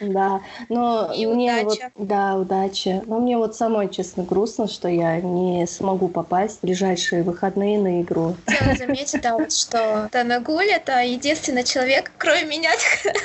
Да, 0.00 0.40
но 0.68 1.12
и 1.14 1.26
мне 1.38 1.62
удача. 1.62 1.90
вот, 1.94 2.06
да, 2.06 2.36
удачи. 2.36 3.02
Но 3.06 3.20
мне 3.20 3.36
вот 3.36 3.56
самой, 3.56 3.88
честно, 3.88 4.24
грустно, 4.24 4.68
что 4.68 4.88
я 4.88 5.20
не 5.20 5.66
смогу 5.66 6.08
попасть 6.08 6.58
в 6.58 6.62
ближайшие 6.62 7.22
выходные 7.22 7.78
на 7.78 8.02
игру. 8.02 8.36
Хотела 8.46 8.76
заметить, 8.76 9.20
да, 9.22 9.36
вот, 9.36 9.52
что 9.52 10.08
Танагуль— 10.10 10.66
это 10.70 11.00
единственный 11.02 11.64
человек, 11.64 12.12
кроме 12.18 12.44
меня, 12.44 12.70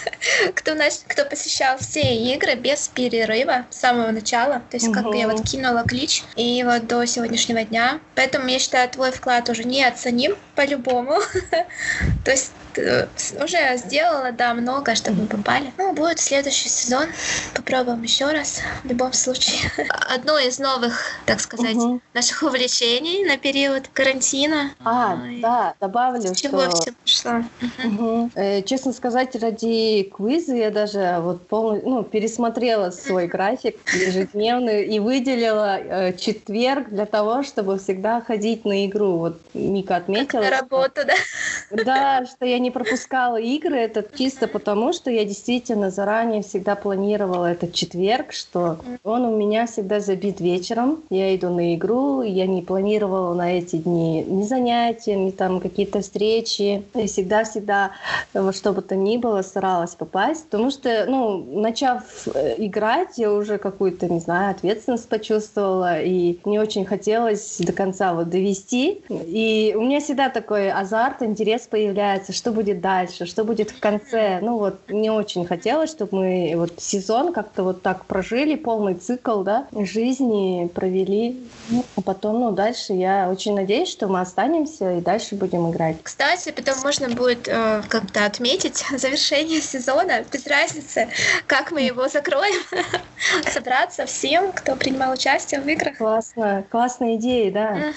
кто, 0.55 0.75
наш, 0.75 0.93
кто 1.07 1.25
посещал 1.25 1.77
все 1.79 2.01
игры 2.01 2.55
без 2.55 2.87
перерыва 2.87 3.65
с 3.69 3.79
самого 3.79 4.11
начала. 4.11 4.61
То 4.69 4.77
есть 4.77 4.91
как 4.91 5.05
бы 5.05 5.17
я 5.17 5.27
вот 5.27 5.43
кинула 5.43 5.83
клич, 5.83 6.23
и 6.35 6.63
вот 6.63 6.87
до 6.87 7.05
сегодняшнего 7.05 7.63
дня. 7.63 7.99
Поэтому 8.15 8.47
я 8.47 8.59
считаю, 8.59 8.89
твой 8.89 9.11
вклад 9.11 9.49
уже 9.49 9.63
неоценим 9.63 10.35
по-любому. 10.55 11.19
То 12.25 12.31
есть 12.31 12.51
уже 12.77 13.77
сделала, 13.77 14.31
да, 14.31 14.53
много, 14.53 14.95
чтобы 14.95 15.21
мы 15.21 15.27
попали. 15.27 15.71
Ну, 15.77 15.93
будет 15.93 16.19
следующий 16.19 16.69
сезон. 16.69 17.07
Попробуем 17.53 18.01
еще 18.03 18.25
раз. 18.31 18.61
В 18.83 18.87
любом 18.87 19.13
случае. 19.13 19.71
Одно 20.13 20.37
из 20.39 20.59
новых, 20.59 20.93
так 21.25 21.39
сказать, 21.39 21.75
угу. 21.75 22.01
наших 22.13 22.43
увлечений 22.43 23.25
на 23.25 23.37
период 23.37 23.87
карантина. 23.93 24.71
А, 24.83 25.19
Ой. 25.21 25.39
да, 25.41 25.75
добавлю, 25.79 26.33
С 26.33 26.37
чего 26.39 26.61
что... 26.69 26.81
все 26.81 26.93
пошло. 26.93 27.43
Угу. 27.83 28.31
Э, 28.35 28.61
честно 28.63 28.93
сказать, 28.93 29.35
ради 29.35 30.11
квиза 30.15 30.55
я 30.55 30.71
даже 30.71 31.17
вот 31.21 31.47
полностью, 31.47 31.89
ну, 31.89 32.03
пересмотрела 32.03 32.91
свой 32.91 33.27
график 33.27 33.77
ежедневный 33.93 34.85
и 34.85 34.99
выделила 34.99 35.77
э, 35.77 36.13
четверг 36.13 36.89
для 36.89 37.05
того, 37.05 37.43
чтобы 37.43 37.77
всегда 37.77 38.21
ходить 38.21 38.65
на 38.65 38.85
игру. 38.85 39.17
Вот 39.17 39.41
Мика 39.53 39.97
отметила. 39.97 40.41
Как 40.41 40.51
на 40.51 40.57
работу, 40.61 41.01
да? 41.05 41.83
Да, 41.83 42.25
что 42.25 42.45
я 42.45 42.59
не 42.63 42.71
пропускала 42.71 43.37
игры, 43.39 43.77
это 43.77 44.03
чисто 44.17 44.47
потому, 44.47 44.93
что 44.93 45.11
я 45.11 45.25
действительно 45.25 45.91
заранее 45.91 46.41
всегда 46.41 46.75
планировала 46.75 47.45
этот 47.45 47.73
четверг, 47.73 48.31
что 48.31 48.77
он 49.03 49.25
у 49.25 49.37
меня 49.37 49.67
всегда 49.67 49.99
забит 49.99 50.39
вечером. 50.39 51.03
Я 51.09 51.35
иду 51.35 51.49
на 51.49 51.75
игру, 51.75 52.21
я 52.21 52.47
не 52.47 52.61
планировала 52.61 53.33
на 53.33 53.57
эти 53.57 53.75
дни 53.75 54.23
ни 54.23 54.43
занятия, 54.43 55.15
ни 55.15 55.31
там 55.31 55.59
какие-то 55.59 56.01
встречи. 56.01 56.83
И 56.95 57.07
всегда-всегда 57.07 57.91
во 58.33 58.53
что 58.53 58.71
бы 58.71 58.81
то 58.81 58.95
ни 58.95 59.17
было 59.17 59.41
старалась 59.41 59.95
попасть, 59.95 60.45
потому 60.45 60.71
что, 60.71 61.05
ну, 61.07 61.43
начав 61.59 62.03
э, 62.33 62.55
играть, 62.57 63.17
я 63.17 63.33
уже 63.33 63.57
какую-то, 63.57 64.07
не 64.07 64.19
знаю, 64.19 64.51
ответственность 64.51 65.09
почувствовала, 65.09 66.01
и 66.01 66.39
мне 66.45 66.61
очень 66.61 66.85
хотелось 66.85 67.57
до 67.59 67.73
конца 67.73 68.13
вот 68.13 68.29
довести. 68.29 69.03
И 69.09 69.73
у 69.77 69.81
меня 69.81 69.99
всегда 69.99 70.29
такой 70.29 70.71
азарт, 70.71 71.21
интерес 71.21 71.67
появляется, 71.67 72.31
что 72.31 72.52
будет 72.53 72.81
дальше, 72.81 73.25
что 73.25 73.43
будет 73.43 73.71
в 73.71 73.79
конце. 73.79 74.39
Ну 74.41 74.57
вот, 74.57 74.89
мне 74.89 75.11
очень 75.11 75.45
хотелось, 75.45 75.89
чтобы 75.89 76.17
мы 76.17 76.53
вот 76.55 76.73
сезон 76.77 77.33
как-то 77.33 77.63
вот 77.63 77.81
так 77.81 78.05
прожили, 78.05 78.55
полный 78.55 78.95
цикл, 78.95 79.41
да, 79.41 79.67
жизни 79.73 80.69
провели. 80.73 81.43
Ну, 81.69 81.85
а 81.95 82.01
потом, 82.01 82.39
ну, 82.39 82.51
дальше 82.51 82.93
я 82.93 83.29
очень 83.29 83.55
надеюсь, 83.55 83.89
что 83.89 84.07
мы 84.07 84.21
останемся 84.21 84.97
и 84.97 85.01
дальше 85.01 85.35
будем 85.35 85.69
играть. 85.71 85.97
Кстати, 86.03 86.51
потом 86.51 86.75
можно 86.83 87.09
будет 87.09 87.47
э, 87.47 87.81
как-то 87.87 88.25
отметить 88.25 88.83
завершение 88.97 89.61
сезона, 89.61 90.23
без 90.31 90.45
разницы, 90.47 91.07
как 91.47 91.71
мы 91.71 91.81
его 91.81 92.07
закроем, 92.07 92.61
собраться 93.51 94.05
всем, 94.05 94.51
кто 94.51 94.75
принимал 94.75 95.13
участие 95.13 95.61
в 95.61 95.67
играх. 95.67 95.97
Классно, 95.97 96.63
классная 96.69 97.15
идея, 97.15 97.51
да. 97.51 97.93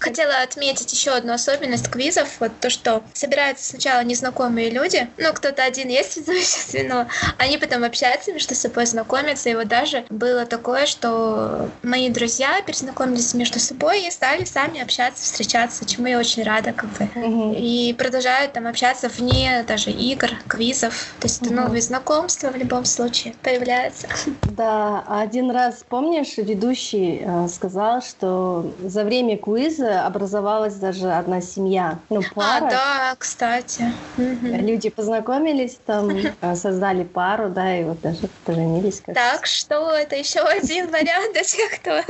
Хотела 0.00 0.42
отметить 0.42 0.92
еще 0.92 1.12
одну 1.12 1.32
особенность 1.32 1.88
квизов, 1.88 2.40
вот 2.40 2.52
то, 2.60 2.70
что 2.70 3.02
собираются 3.12 3.64
сначала 3.78 4.02
незнакомые 4.02 4.70
люди, 4.70 5.08
ну, 5.18 5.32
кто-то 5.32 5.62
один 5.62 5.88
есть 5.88 6.12
связующее 6.12 6.64
звено, 6.68 7.06
они 7.38 7.58
потом 7.58 7.84
общаются 7.84 8.32
между 8.32 8.54
собой, 8.56 8.86
знакомятся, 8.86 9.50
и 9.50 9.54
вот 9.54 9.68
даже 9.68 10.04
было 10.10 10.46
такое, 10.46 10.86
что 10.86 11.70
мои 11.84 12.10
друзья 12.10 12.60
перезнакомились 12.66 13.34
между 13.34 13.60
собой 13.60 14.06
и 14.06 14.10
стали 14.10 14.44
сами 14.44 14.80
общаться, 14.80 15.22
встречаться, 15.22 15.86
чему 15.86 16.08
я 16.08 16.18
очень 16.18 16.42
рада, 16.42 16.72
как 16.72 16.90
бы. 16.90 17.08
Угу. 17.14 17.54
И 17.56 17.94
продолжают 17.96 18.52
там 18.52 18.66
общаться 18.66 19.08
вне 19.08 19.64
даже 19.68 19.90
игр, 19.90 20.30
квизов, 20.48 21.14
то 21.20 21.26
есть 21.26 21.42
угу. 21.42 21.52
это 21.52 21.62
новые 21.62 21.82
знакомства 21.82 22.48
в 22.48 22.56
любом 22.56 22.84
случае 22.84 23.34
появляются. 23.42 24.08
Да, 24.42 25.04
один 25.06 25.52
раз, 25.52 25.84
помнишь, 25.88 26.36
ведущий 26.36 27.22
э, 27.24 27.46
сказал, 27.48 28.02
что 28.02 28.72
за 28.82 29.04
время 29.04 29.38
квиза 29.38 30.04
образовалась 30.04 30.74
даже 30.74 31.12
одна 31.12 31.40
семья. 31.40 32.00
Ну, 32.10 32.22
пара. 32.34 32.66
А, 32.66 32.70
да, 32.70 33.16
кстати. 33.18 33.67
Люди 34.16 34.90
познакомились, 34.90 35.78
там 35.86 36.10
э, 36.40 36.54
создали 36.54 37.04
пару, 37.04 37.48
да, 37.48 37.76
и 37.76 37.84
вот 37.84 38.00
даже 38.00 38.28
поженились. 38.44 39.00
Кажется. 39.00 39.32
Так 39.32 39.46
что 39.46 39.90
это 39.90 40.16
еще 40.16 40.40
один 40.40 40.90
вариант 40.90 41.32
для 41.32 41.42
тех, 41.42 41.80
кто, 41.80 42.02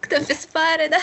кто 0.00 0.20
без 0.20 0.46
пары, 0.46 0.88
да? 0.88 0.98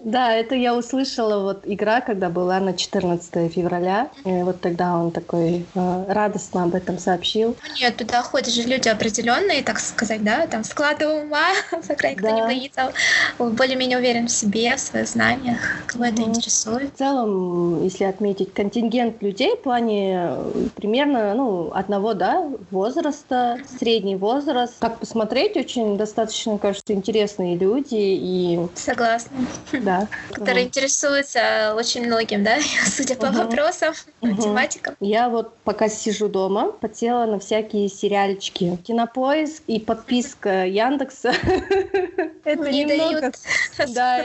Да, 0.00 0.32
это 0.34 0.54
я 0.54 0.74
услышала, 0.74 1.42
вот 1.42 1.62
игра, 1.64 2.00
когда 2.00 2.28
была 2.28 2.60
на 2.60 2.72
14 2.72 3.52
февраля, 3.52 4.10
и 4.24 4.42
вот 4.42 4.60
тогда 4.60 4.96
он 4.96 5.10
такой 5.10 5.66
э, 5.74 6.04
радостно 6.08 6.64
об 6.64 6.74
этом 6.74 6.98
сообщил. 6.98 7.56
Ну 7.66 7.74
нет, 7.80 7.96
туда 7.96 8.22
ходят 8.22 8.52
же 8.52 8.62
люди 8.62 8.88
определенные, 8.88 9.62
так 9.62 9.78
сказать, 9.78 10.22
да, 10.22 10.46
там 10.46 10.64
склады 10.64 11.06
ума, 11.06 11.48
по 11.70 11.94
крайней 11.94 12.20
мере, 12.20 12.22
да. 12.22 12.28
кто 12.28 12.36
не 12.36 12.42
боится, 12.42 12.92
более-менее 13.38 13.98
уверен 13.98 14.26
в 14.26 14.30
себе, 14.30 14.76
в 14.76 14.80
своих 14.80 15.08
знаниях, 15.08 15.58
кого 15.86 16.04
угу. 16.04 16.12
это 16.12 16.22
интересует. 16.22 16.94
В 16.94 16.98
целом, 16.98 17.82
если 17.84 18.04
отметить 18.04 18.54
контингент 18.60 19.22
людей 19.22 19.56
в 19.56 19.62
плане 19.62 20.20
э, 20.22 20.52
примерно 20.76 21.32
ну, 21.34 21.70
одного 21.72 22.12
да, 22.12 22.46
возраста, 22.70 23.58
средний 23.78 24.16
возраст. 24.16 24.74
Как 24.80 24.98
посмотреть, 24.98 25.56
очень 25.56 25.96
достаточно, 25.96 26.58
кажется, 26.58 26.92
интересные 26.92 27.56
люди. 27.56 27.94
И... 27.94 28.60
Согласна. 28.74 29.34
Да. 29.72 30.08
Которые 30.30 30.66
интересуются 30.66 31.74
очень 31.74 32.04
многим, 32.04 32.44
да, 32.44 32.58
судя 32.84 33.16
по 33.16 33.30
вопросам, 33.30 33.94
тематикам. 34.20 34.94
Я 35.00 35.30
вот 35.30 35.56
пока 35.64 35.88
сижу 35.88 36.28
дома, 36.28 36.70
потела 36.70 37.24
на 37.24 37.38
всякие 37.38 37.88
сериальчики. 37.88 38.76
Кинопоиск 38.86 39.62
и 39.68 39.80
подписка 39.80 40.66
Яндекса. 40.66 41.32
Это 42.44 42.70
немного... 42.70 43.32
Да, 43.94 44.24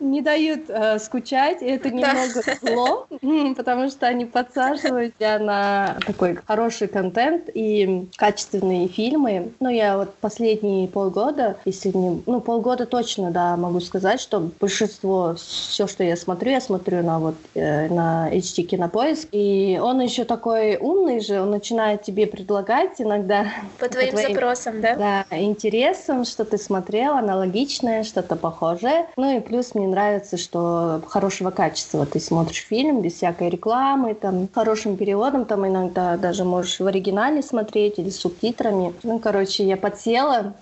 не 0.00 0.20
дают 0.20 0.68
э, 0.68 0.98
скучать, 0.98 1.58
это 1.62 1.90
немного 1.90 2.42
зло, 2.60 3.06
потому 3.54 3.88
что 3.90 4.06
они 4.06 4.24
подсаживают 4.24 5.16
тебя 5.16 5.38
на 5.38 5.98
такой 6.06 6.36
хороший 6.46 6.88
контент 6.88 7.48
и 7.52 8.08
качественные 8.16 8.88
фильмы. 8.88 9.52
Ну, 9.60 9.68
я 9.68 9.96
вот 9.96 10.14
последние 10.14 10.88
полгода, 10.88 11.56
если 11.64 11.90
не... 11.90 12.22
Ну, 12.26 12.40
полгода 12.40 12.86
точно, 12.86 13.30
да, 13.30 13.56
могу 13.56 13.80
сказать, 13.80 14.20
что 14.20 14.50
большинство, 14.60 15.34
все, 15.36 15.86
что 15.86 16.04
я 16.04 16.16
смотрю, 16.16 16.52
я 16.52 16.60
смотрю 16.60 17.02
на 17.02 17.18
вот 17.18 17.36
э, 17.54 17.88
на 17.88 18.30
HD 18.32 18.62
Кинопоиск. 18.62 19.28
И 19.32 19.80
он 19.82 20.00
еще 20.00 20.24
такой 20.24 20.76
умный 20.76 21.20
же, 21.20 21.40
он 21.40 21.50
начинает 21.50 22.02
тебе 22.02 22.26
предлагать 22.26 23.00
иногда... 23.00 23.46
По 23.78 23.88
твоим, 23.88 24.10
по 24.10 24.16
твоим 24.16 24.34
запросам, 24.34 24.80
да? 24.80 24.96
Да, 25.30 25.38
интересам, 25.38 26.24
что 26.24 26.44
ты 26.44 26.58
смотрел, 26.58 27.14
аналогичное, 27.14 28.04
что-то 28.04 28.36
похожее. 28.36 29.06
Ну 29.16 29.36
и 29.36 29.40
плюс 29.40 29.74
мне 29.74 29.86
нравится, 29.86 30.36
что 30.36 31.02
хорошего 31.06 31.50
качества 31.50 32.06
ты 32.06 32.20
смотришь 32.20 32.66
фильм 32.68 33.02
без 33.02 33.14
всякой 33.14 33.39
рекламы, 33.48 34.14
там, 34.14 34.48
хорошим 34.52 34.96
переводом, 34.96 35.44
там 35.44 35.66
иногда 35.66 36.16
даже 36.16 36.44
можешь 36.44 36.80
в 36.80 36.86
оригинале 36.86 37.42
смотреть 37.42 37.98
или 37.98 38.10
с 38.10 38.20
субтитрами. 38.20 38.94
Ну, 39.02 39.18
короче, 39.18 39.64
я 39.64 39.76
подсела, 39.76 40.54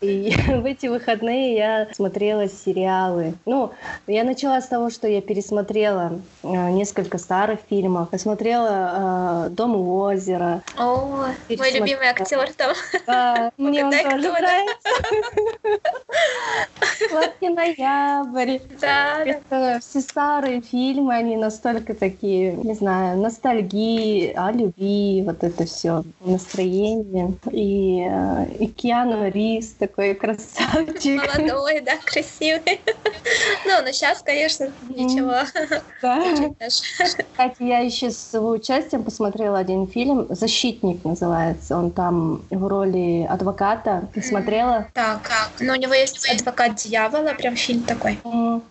и 0.00 0.34
в 0.48 0.64
эти 0.64 0.86
выходные 0.86 1.54
я 1.54 1.88
смотрела 1.94 2.48
сериалы. 2.48 3.34
Ну, 3.46 3.72
я 4.06 4.24
начала 4.24 4.60
с 4.60 4.68
того, 4.68 4.90
что 4.90 5.08
я 5.08 5.20
пересмотрела 5.20 6.20
э, 6.42 6.48
несколько 6.70 7.18
старых 7.18 7.60
фильмов, 7.68 8.10
посмотрела 8.10 9.46
э, 9.46 9.50
«Дом 9.50 9.76
у 9.76 9.98
озера». 10.00 10.62
О, 10.76 11.26
мой 11.48 11.72
любимый 11.72 12.08
актер 12.08 12.52
там. 12.54 12.74
Да, 13.06 13.52
мне 13.56 13.84
он 13.84 13.92
тоже 13.92 14.30
нравится. 14.30 14.88
«Сладкий 17.08 17.48
ноябрь». 17.48 18.58
Да. 18.80 19.24
Это 19.24 19.78
все 19.80 20.00
старые 20.00 20.60
фильмы, 20.60 21.14
они 21.14 21.36
настолько 21.36 21.94
такие, 22.02 22.54
не 22.54 22.74
знаю, 22.74 23.16
ностальгии, 23.16 24.32
о 24.32 24.50
любви, 24.50 25.22
вот 25.24 25.44
это 25.44 25.66
все 25.66 26.02
настроение. 26.24 27.34
И, 27.52 28.04
э, 28.04 28.46
и 28.58 28.66
Киану 28.66 29.30
Рис 29.30 29.76
такой 29.78 30.14
красавчик. 30.22 31.22
Молодой, 31.22 31.80
да, 31.80 31.92
красивый. 32.04 32.80
Ну, 33.64 33.72
но 33.84 33.92
сейчас, 33.92 34.22
конечно, 34.22 34.66
ничего. 34.88 35.34
Да. 36.02 36.24
Кстати, 36.68 37.62
я 37.62 37.78
еще 37.78 38.10
с 38.10 38.34
его 38.34 38.50
участием 38.50 39.04
посмотрела 39.04 39.58
один 39.58 39.86
фильм 39.86 40.26
«Защитник» 40.30 41.04
называется. 41.04 41.76
Он 41.76 41.92
там 41.92 42.42
в 42.50 42.66
роли 42.66 43.24
адвоката. 43.30 44.08
Ты 44.12 44.22
смотрела? 44.22 44.88
Так, 44.92 45.22
как? 45.22 45.50
Ну, 45.60 45.72
у 45.72 45.76
него 45.76 45.94
есть 45.94 46.28
«Адвокат 46.28 46.74
дьявола», 46.74 47.34
прям 47.34 47.54
фильм 47.54 47.82
такой. 47.84 48.18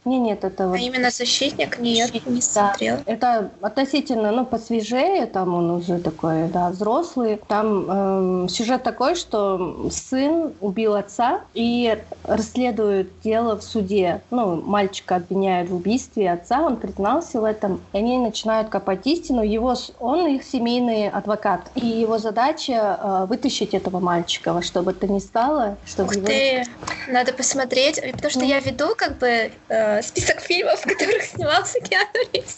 Не, 0.04 0.20
нет, 0.20 0.44
это 0.44 0.68
вот... 0.68 0.76
А 0.76 0.80
именно 0.80 1.10
«Защитник»? 1.10 1.80
Нет. 1.80 2.14
не 2.26 2.42
смотрела. 2.42 3.00
Это 3.22 3.52
относительно, 3.62 4.32
ну, 4.32 4.48
посвежее, 4.48 5.28
там 5.28 5.54
он 5.54 5.70
уже 5.70 6.00
такой, 6.00 6.48
да, 6.48 6.70
взрослый. 6.70 7.40
Там 7.48 8.46
э, 8.46 8.48
сюжет 8.50 8.82
такой, 8.82 9.14
что 9.14 9.92
сын 9.92 10.54
убил 10.60 10.96
отца 10.96 11.42
и 11.54 12.00
расследует 12.24 13.12
дело 13.24 13.60
в 13.60 13.64
суде. 13.64 14.22
Ну, 14.32 14.60
мальчика 14.64 15.18
обвиняют 15.18 15.70
в 15.70 15.76
убийстве 15.76 16.32
отца, 16.32 16.62
он 16.62 16.78
признался 16.78 17.40
в 17.40 17.44
этом, 17.44 17.80
и 17.94 18.00
они 18.00 18.18
начинают 18.18 18.70
копать 18.70 19.06
истину. 19.06 19.44
Его, 19.44 19.76
он 20.00 20.26
их 20.26 20.44
семейный 20.44 21.08
адвокат, 21.08 21.70
и 21.76 21.86
его 21.86 22.18
задача 22.18 23.00
э, 23.00 23.26
вытащить 23.30 23.76
этого 23.76 24.00
мальчика, 24.00 24.52
во 24.52 24.64
что 24.64 24.82
бы 24.82 24.94
то 24.94 25.08
ни 25.08 25.20
стало, 25.20 25.78
чтобы 25.86 26.10
Ух 26.10 26.16
его... 26.16 26.26
ты, 26.26 26.64
надо 27.08 27.34
посмотреть, 27.34 28.02
потому 28.14 28.32
что 28.32 28.46
я 28.46 28.60
веду 28.62 28.96
как 28.98 29.20
бы 29.20 29.52
э, 29.68 30.02
список 30.02 30.40
фильмов, 30.40 30.80
в 30.84 30.88
которых 30.88 31.22
снимался 31.22 31.80
Киану 31.82 32.08
Ривз. 32.34 32.58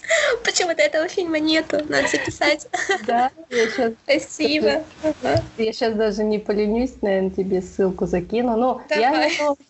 Почему-то 0.54 0.84
этого 0.84 1.08
фильма 1.08 1.39
нету, 1.39 1.78
надо 1.89 2.08
записать. 2.08 2.68
Да, 3.08 3.32
я 3.50 3.68
сейчас... 3.68 3.94
Спасибо. 4.04 4.84
Я 5.58 5.74
сейчас 5.74 5.96
даже 5.96 6.24
не 6.24 6.38
поленюсь, 6.38 6.94
наверное, 7.02 7.32
тебе 7.32 7.62
ссылку 7.63 8.06
закину. 8.06 8.56
Ну, 8.56 8.82
я 8.92 9.30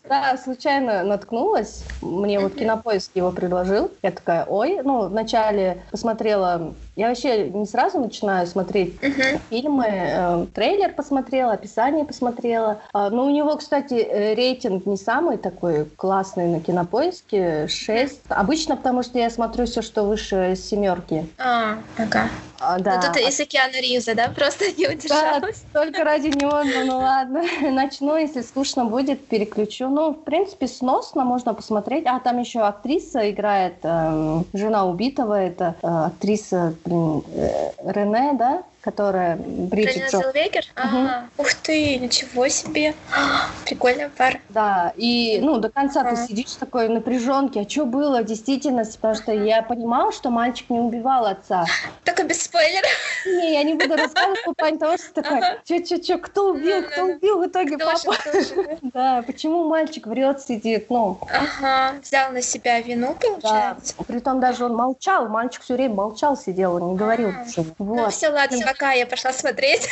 да, 0.10 0.38
случайно 0.38 1.04
наткнулась. 1.04 1.86
Мне 2.02 2.39
вот 2.41 2.56
Кинопоиск 2.56 3.12
его 3.15 3.32
предложил. 3.32 3.91
Я 4.02 4.12
такая, 4.12 4.43
ой, 4.46 4.82
ну, 4.84 5.08
вначале 5.08 5.82
посмотрела 5.89 6.74
я 6.96 7.10
вообще 7.10 7.50
не 7.50 7.65
сразу 7.65 8.00
начинаю 8.00 8.46
смотреть 8.46 8.96
uh-huh. 9.02 9.39
фильмы. 9.50 9.86
Э, 9.88 10.46
трейлер 10.54 10.93
посмотрела, 10.93 11.54
описание 11.54 12.06
посмотрела. 12.06 12.82
Э, 12.93 13.10
но 13.10 13.26
у 13.26 13.30
него, 13.32 13.56
кстати, 13.56 13.96
э, 13.96 14.36
рейтинг 14.36 14.86
не 14.86 14.98
самый 14.98 15.38
такой 15.38 15.86
классный 15.86 16.46
на 16.48 16.60
кинопоиске 16.60 17.67
6. 17.67 18.22
Обычно 18.30 18.78
потому, 18.78 19.02
что 19.02 19.17
я 19.17 19.32
смотрю 19.32 19.65
все, 19.65 19.82
что 19.82 20.04
выше 20.04 20.54
семерки. 20.73 21.27
А, 21.38 21.77
ага. 21.97 22.29
А, 22.59 22.79
да. 22.79 22.95
Ну 22.95 23.01
тут 23.01 23.17
из 23.17 23.39
Океана 23.39 23.79
Ривза, 23.81 24.15
да? 24.15 24.29
Просто 24.29 24.71
не 24.71 24.88
удержалась. 24.88 25.63
Да, 25.73 25.81
только 25.81 26.03
ради 26.03 26.27
него, 26.27 26.63
ну, 26.63 26.86
ну 26.86 26.97
ладно. 26.97 27.43
Начну, 27.62 28.17
если 28.17 28.41
скучно 28.41 28.86
будет, 28.86 29.27
переключу. 29.27 29.89
Ну, 29.89 30.12
в 30.12 30.23
принципе, 30.23 30.67
сносно 30.67 31.25
можно 31.25 31.53
посмотреть. 31.53 32.05
А, 32.07 32.19
там 32.19 32.39
еще 32.39 32.62
актриса 32.62 33.29
играет, 33.29 33.75
э, 33.83 34.43
жена 34.53 34.86
убитого, 34.86 35.33
это 35.33 35.75
э, 35.81 35.88
актриса, 35.88 36.73
блин, 36.86 37.23
э, 37.36 37.71
Рене, 37.86 38.33
да? 38.33 38.63
Которая 38.84 39.38
Бриджит 39.38 40.12
Джонс. 40.12 40.26
Зелвегер? 40.26 40.65
Ага. 40.76 41.30
Ух 41.38 41.54
ты, 41.54 41.98
ничего 41.98 42.48
себе. 42.50 42.93
Прикольная 43.65 44.10
пара. 44.10 44.39
Да, 44.50 44.93
и 44.98 45.39
ну 45.41 45.58
до 45.58 45.69
конца 45.69 46.04
ты 46.04 46.17
сидишь 46.28 46.52
такой 46.54 46.89
напряженки, 46.89 47.60
а 47.60 47.69
что 47.69 47.86
было 47.86 48.24
действительно, 48.24 48.84
потому 48.84 49.15
что 49.15 49.32
я 49.32 49.62
понимала, 49.62 50.12
что 50.12 50.30
мальчик 50.30 50.69
не 50.69 50.80
убивал 50.80 51.26
отца. 51.26 51.65
Только 52.04 52.24
без 52.24 52.43
спойлеров. 52.43 52.89
Не, 53.26 53.54
я 53.54 53.63
не 53.63 53.76
буду 53.76 53.96
рассказывать 53.96 54.43
по 54.43 54.54
плане 54.54 54.78
того, 54.78 54.98
что 54.98 55.22
такой, 55.22 55.41
что, 55.63 55.86
что, 55.86 56.04
что, 56.04 56.17
кто 56.17 56.50
убил, 56.52 56.84
кто 56.84 57.04
убил 57.04 57.39
в 57.39 57.48
итоге 57.48 57.78
папа. 57.78 58.15
Да, 58.93 59.24
почему 59.26 59.67
мальчик 59.67 60.08
врет, 60.08 60.41
сидит, 60.41 60.89
ну. 60.89 61.17
Ага, 61.30 61.96
взял 62.02 62.32
на 62.32 62.41
себя 62.41 62.82
вину, 62.82 63.15
получается. 63.15 63.96
Притом 64.06 64.39
даже 64.39 64.65
он 64.65 64.76
молчал, 64.76 65.30
мальчик 65.30 65.62
все 65.62 65.76
время 65.76 65.96
молчал, 65.96 66.36
сидел, 66.38 66.76
он 66.76 66.91
не 66.91 66.96
говорил 66.96 67.32
ничего. 67.32 67.65
Ну 67.80 68.10
все, 68.10 68.30
ладно, 68.30 68.58
пока 68.73 68.93
я 68.93 69.05
пошла 69.05 69.31
смотреть. 69.31 69.88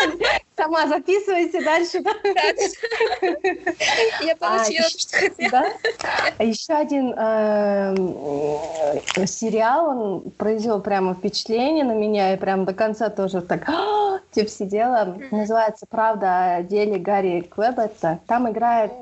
Сама 0.56 0.86
записывайте 0.86 1.64
дальше. 1.64 2.02
Я 4.22 4.36
получила, 4.36 4.88
что 4.88 5.16
хотела. 5.16 5.64
А 6.38 6.44
еще 6.44 6.74
один 6.74 7.14
эм, 7.16 9.26
сериал, 9.26 9.88
он 9.88 10.30
произвел 10.32 10.80
прямо 10.80 11.14
впечатление 11.14 11.84
на 11.84 11.92
меня, 11.92 12.34
и 12.34 12.36
прям 12.36 12.64
до 12.64 12.74
конца 12.74 13.08
тоже 13.08 13.40
так 13.40 13.68
типа 14.32 14.48
сидела. 14.48 15.16
Называется 15.30 15.86
«Правда 15.88 16.56
о 16.56 16.62
деле 16.62 16.98
Гарри 16.98 17.40
Квебетса». 17.40 18.20
Там 18.26 18.50
играет 18.50 18.92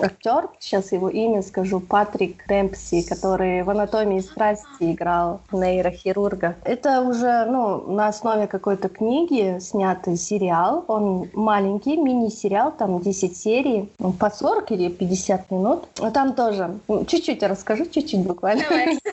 актер, 0.00 0.48
сейчас 0.58 0.92
его 0.92 1.10
имя 1.10 1.42
скажу, 1.42 1.80
Патрик 1.80 2.42
Рэмпси, 2.48 3.06
который 3.06 3.62
в 3.62 3.70
«Анатомии 3.70 4.20
страсти» 4.20 4.92
играл 4.92 5.40
нейрохирурга. 5.52 6.56
Это 6.64 7.02
уже 7.02 7.44
ну, 7.46 7.92
на 7.92 8.08
основе 8.08 8.46
какой-то 8.46 8.88
книги 8.88 9.58
снятый 9.60 10.16
сериал. 10.16 10.85
Он 10.88 11.28
маленький, 11.32 11.96
мини-сериал, 11.96 12.72
там 12.76 13.00
10 13.00 13.36
серий, 13.36 13.90
ну, 13.98 14.12
по 14.12 14.30
40 14.30 14.72
или 14.72 14.88
50 14.88 15.50
минут. 15.50 15.84
Но 15.98 16.10
там 16.10 16.34
тоже, 16.34 16.78
чуть-чуть 17.06 17.42
расскажу, 17.42 17.86
чуть-чуть 17.86 18.26
буквально. 18.26 18.64
Давай. 18.68 18.98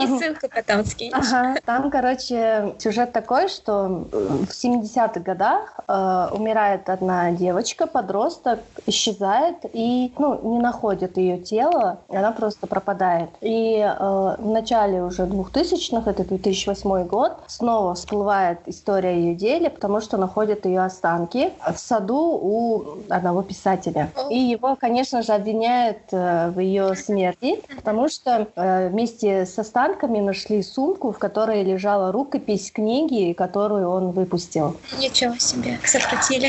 И 0.00 0.06
ссылку 0.06 0.48
потом 0.54 0.84
скинешь. 0.84 1.14
Ага. 1.14 1.56
Там, 1.64 1.90
короче, 1.90 2.74
сюжет 2.78 3.12
такой, 3.12 3.48
что 3.48 4.06
в 4.10 4.50
70-х 4.50 5.20
годах 5.20 5.78
э, 5.86 6.28
умирает 6.32 6.88
одна 6.88 7.30
девочка, 7.32 7.86
подросток, 7.86 8.60
исчезает 8.86 9.56
и 9.72 10.12
ну, 10.18 10.54
не 10.54 10.60
находит 10.60 11.16
ее 11.16 11.38
тело, 11.38 11.98
она 12.08 12.32
просто 12.32 12.66
пропадает. 12.66 13.30
И 13.40 13.78
э, 13.78 14.36
в 14.38 14.46
начале 14.46 15.02
уже 15.02 15.22
2000-х, 15.22 16.10
это 16.10 16.24
2008 16.24 17.06
год, 17.06 17.32
снова 17.46 17.94
всплывает 17.94 18.58
история 18.66 19.16
ее 19.16 19.34
деле, 19.34 19.70
потому 19.70 20.00
что 20.00 20.16
находят 20.16 20.66
ее 20.66 20.75
останки 20.84 21.52
в 21.72 21.78
саду 21.78 22.38
у 22.40 22.84
одного 23.08 23.42
писателя. 23.42 24.10
И 24.30 24.38
его, 24.38 24.76
конечно 24.76 25.22
же, 25.22 25.32
обвиняют 25.32 25.98
э, 26.12 26.50
в 26.50 26.60
ее 26.60 26.94
смерти, 26.94 27.60
потому 27.76 28.08
что 28.08 28.48
э, 28.54 28.88
вместе 28.88 29.46
с 29.46 29.58
останками 29.58 30.20
нашли 30.20 30.62
сумку, 30.62 31.12
в 31.12 31.18
которой 31.18 31.62
лежала 31.62 32.12
рукопись 32.12 32.70
книги, 32.70 33.32
которую 33.32 33.88
он 33.90 34.10
выпустил. 34.10 34.76
Ничего 34.98 35.36
себе, 35.36 35.78
захватили. 35.84 36.48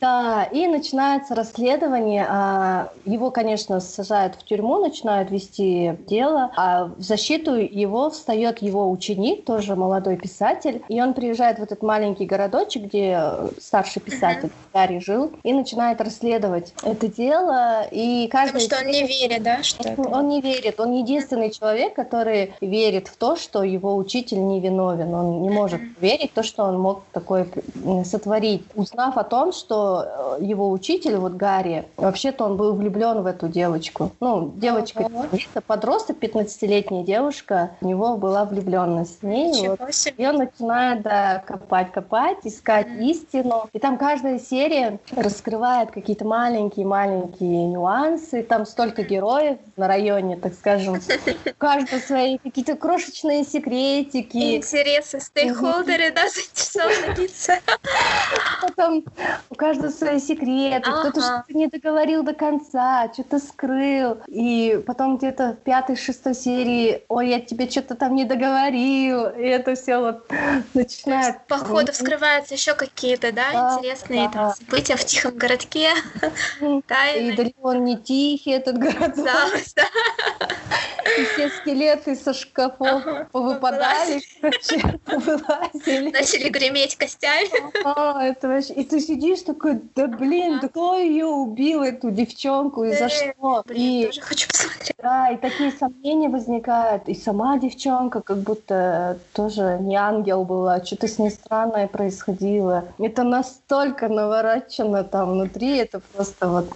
Да, 0.00 0.44
и 0.44 0.66
начинается 0.66 1.34
расследование. 1.34 2.26
А, 2.28 2.90
его, 3.04 3.30
конечно, 3.30 3.80
сажают 3.80 4.34
в 4.36 4.44
тюрьму, 4.44 4.78
начинают 4.78 5.30
вести 5.30 5.96
дело, 6.06 6.50
а 6.56 6.84
в 6.86 7.00
защиту 7.02 7.54
его 7.54 8.10
встает 8.10 8.62
его 8.62 8.90
ученик, 8.90 9.44
тоже 9.44 9.76
молодой 9.76 10.16
писатель, 10.16 10.82
и 10.88 11.00
он 11.00 11.14
приезжает 11.14 11.58
в 11.58 11.62
этот 11.62 11.82
маленький 11.82 12.26
городочек, 12.26 12.84
где 12.84 13.20
старший 13.68 14.00
писатель 14.00 14.50
Гарри 14.72 14.98
жил, 14.98 15.32
и 15.42 15.52
начинает 15.52 16.00
расследовать 16.00 16.72
это 16.82 17.06
дело. 17.06 17.86
И 17.90 18.28
каждый... 18.32 18.62
Потому 18.62 18.64
что 18.64 18.86
он 18.86 18.90
не 18.90 19.06
верит, 19.06 19.42
да? 19.42 19.62
Что 19.62 19.94
он, 19.96 20.14
он 20.14 20.28
не 20.28 20.40
верит. 20.40 20.80
Он 20.80 20.92
единственный 20.92 21.50
человек, 21.50 21.94
который 21.94 22.54
верит 22.62 23.08
в 23.08 23.16
то, 23.16 23.36
что 23.36 23.62
его 23.62 23.96
учитель 23.96 24.46
невиновен. 24.46 25.14
Он 25.14 25.42
не 25.42 25.50
может 25.50 25.80
верить 26.00 26.30
в 26.30 26.34
то, 26.34 26.42
что 26.42 26.64
он 26.64 26.78
мог 26.80 27.02
такое 27.12 27.46
сотворить. 28.04 28.64
Узнав 28.74 29.18
о 29.18 29.24
том, 29.24 29.52
что 29.52 30.38
э, 30.40 30.44
его 30.44 30.70
учитель, 30.70 31.16
вот 31.16 31.34
Гарри, 31.34 31.84
вообще-то 31.96 32.44
он 32.44 32.56
был 32.56 32.74
влюблен 32.74 33.22
в 33.22 33.26
эту 33.26 33.48
девочку. 33.48 34.12
Ну, 34.20 34.52
девочка, 34.56 35.00
uh-huh. 35.02 35.62
подросток, 35.66 36.16
15-летняя 36.18 37.04
девушка, 37.04 37.72
у 37.82 37.86
него 37.86 38.16
была 38.16 38.46
влюбленность 38.46 39.20
в 39.20 39.26
ней. 39.26 39.68
Вот. 39.68 39.78
И 40.16 40.26
он 40.26 40.36
начинает 40.36 41.02
да, 41.02 41.42
копать, 41.46 41.92
копать, 41.92 42.38
искать 42.44 42.86
mm-hmm. 42.86 43.04
истину. 43.04 43.57
И 43.72 43.78
там 43.78 43.98
каждая 43.98 44.38
серия 44.38 44.98
раскрывает 45.14 45.90
какие-то 45.90 46.24
маленькие-маленькие 46.24 47.66
нюансы. 47.66 48.42
Там 48.42 48.66
столько 48.66 49.02
героев 49.02 49.58
на 49.76 49.88
районе, 49.88 50.36
так 50.36 50.54
скажем. 50.54 51.00
У 51.46 51.54
каждого 51.58 52.00
свои 52.00 52.38
какие-то 52.38 52.76
крошечные 52.76 53.44
секретики. 53.44 54.56
Интересы, 54.56 55.20
стейкхолдеры, 55.20 56.12
да, 56.12 56.28
заинтересованы 56.28 57.28
Потом 58.62 59.04
у 59.50 59.54
каждого 59.54 59.90
свои 59.90 60.18
секреты. 60.18 60.90
Кто-то 60.90 61.20
что-то 61.20 61.56
не 61.56 61.66
договорил 61.66 62.22
до 62.22 62.34
конца, 62.34 63.10
что-то 63.12 63.38
скрыл. 63.38 64.18
И 64.26 64.82
потом 64.86 65.16
где-то 65.16 65.56
в 65.60 65.64
пятой-шестой 65.64 66.34
серии, 66.34 67.04
ой, 67.08 67.28
я 67.28 67.40
тебе 67.40 67.68
что-то 67.68 67.94
там 67.94 68.14
не 68.14 68.24
договорил. 68.24 69.26
И 69.26 69.42
это 69.42 69.74
все 69.74 69.98
вот 69.98 70.30
начинает... 70.74 71.46
По 71.46 71.58
ходу 71.58 71.92
вскрываются 71.92 72.54
еще 72.54 72.74
какие-то, 72.74 73.32
да, 73.32 73.47
да 73.52 73.76
интересные 73.78 74.28
да. 74.28 74.32
Там, 74.32 74.54
события 74.54 74.96
в 74.96 75.04
тихом 75.04 75.36
городке. 75.36 75.90
Тайны. 76.86 77.32
И 77.32 77.36
далеко 77.36 77.68
он 77.68 77.84
не 77.84 77.96
тихий, 77.96 78.52
этот 78.52 78.78
город. 78.78 79.12
Да, 79.16 79.50
да. 79.76 79.84
И 81.16 81.24
все 81.24 81.48
скелеты 81.48 82.14
со 82.14 82.32
шкафов 82.34 83.06
ага, 83.06 83.28
повыпадали, 83.32 84.20
вылазили. 84.42 86.10
Начали 86.12 86.48
греметь 86.48 86.96
костями. 86.96 87.48
А, 87.84 88.24
это 88.24 88.48
вообще... 88.48 88.74
И 88.74 88.84
ты 88.84 89.00
сидишь 89.00 89.42
такой, 89.42 89.80
да 89.94 90.06
блин, 90.06 90.58
да 90.60 90.68
кто 90.68 90.98
ее 90.98 91.26
убил, 91.26 91.82
эту 91.82 92.10
девчонку, 92.10 92.84
и 92.84 92.92
за 92.94 93.08
что? 93.08 93.62
Блин, 93.66 94.06
тоже 94.06 94.20
хочу 94.20 94.48
посмотреть. 94.48 94.94
Да, 95.02 95.30
и 95.30 95.36
такие 95.36 95.72
сомнения 95.72 96.28
возникают. 96.28 97.08
И 97.08 97.14
сама 97.14 97.58
девчонка 97.58 98.20
как 98.20 98.38
будто 98.38 99.18
тоже 99.32 99.78
не 99.80 99.96
ангел 99.96 100.44
была, 100.44 100.84
что-то 100.84 101.08
с 101.08 101.18
ней 101.18 101.30
странное 101.30 101.86
происходило. 101.86 102.84
Это 102.98 103.22
настолько 103.22 104.08
наворочено 104.08 105.04
там 105.04 105.32
внутри, 105.32 105.76
это 105.78 106.00
просто 106.14 106.48
вот... 106.48 106.68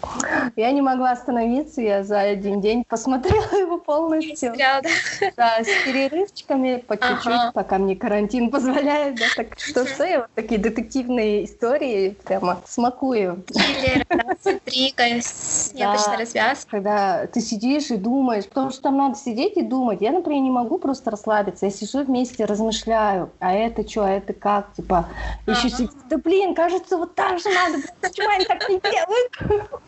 Я 0.57 0.71
не 0.73 0.83
могла 0.83 1.13
остановиться, 1.13 1.81
я 1.81 2.05
за 2.05 2.21
один 2.21 2.61
день 2.61 2.85
посмотрела 2.85 3.53
его 3.59 3.79
полностью 3.79 4.22
сериал, 4.37 4.83
да. 4.83 5.31
да, 5.37 5.65
с 5.65 5.85
перерывчиками 5.85 6.77
по 6.87 6.97
чуть-чуть, 6.97 7.27
ага. 7.27 7.53
пока 7.53 7.79
мне 7.79 7.97
карантин 7.97 8.51
позволяет, 8.51 9.17
да, 9.17 9.27
так 9.37 9.59
что 9.59 9.85
все, 9.85 10.19
вот 10.19 10.29
такие 10.35 10.61
детективные 10.61 11.45
истории 11.45 12.17
прямо 12.25 12.63
смакую. 12.67 13.45
Триллер, 13.47 14.07
интрига 14.45 15.21
с 15.21 15.73
необычной 15.75 16.17
да, 16.17 16.21
развязкой. 16.21 16.71
Когда 16.71 17.27
ты 17.27 17.41
сидишь 17.41 17.91
и 17.91 17.97
думаешь, 17.97 18.47
потому 18.47 18.71
что 18.71 18.83
там 18.83 18.97
надо 18.97 19.17
сидеть 19.17 19.57
и 19.57 19.63
думать. 19.63 20.01
Я, 20.01 20.13
например, 20.13 20.43
не 20.43 20.51
могу 20.51 20.79
просто 20.79 21.11
расслабиться, 21.11 21.67
я 21.67 21.73
сижу 21.73 22.05
вместе, 22.05 22.45
размышляю, 22.45 23.31
а 23.39 23.53
это 23.55 23.89
что, 23.89 24.05
а 24.05 24.11
это 24.11 24.33
как, 24.33 24.73
типа, 24.75 25.09
еще 25.47 25.71
сидит, 25.71 25.91
да 26.09 26.19
блин, 26.19 26.55
кажется, 26.55 26.97
вот 26.97 27.15
так 27.15 27.39
же 27.39 27.49
надо, 27.51 27.79
почему 28.01 28.29
они 28.29 28.45
так 28.45 28.69
не 28.69 28.81
делают? 28.81 29.83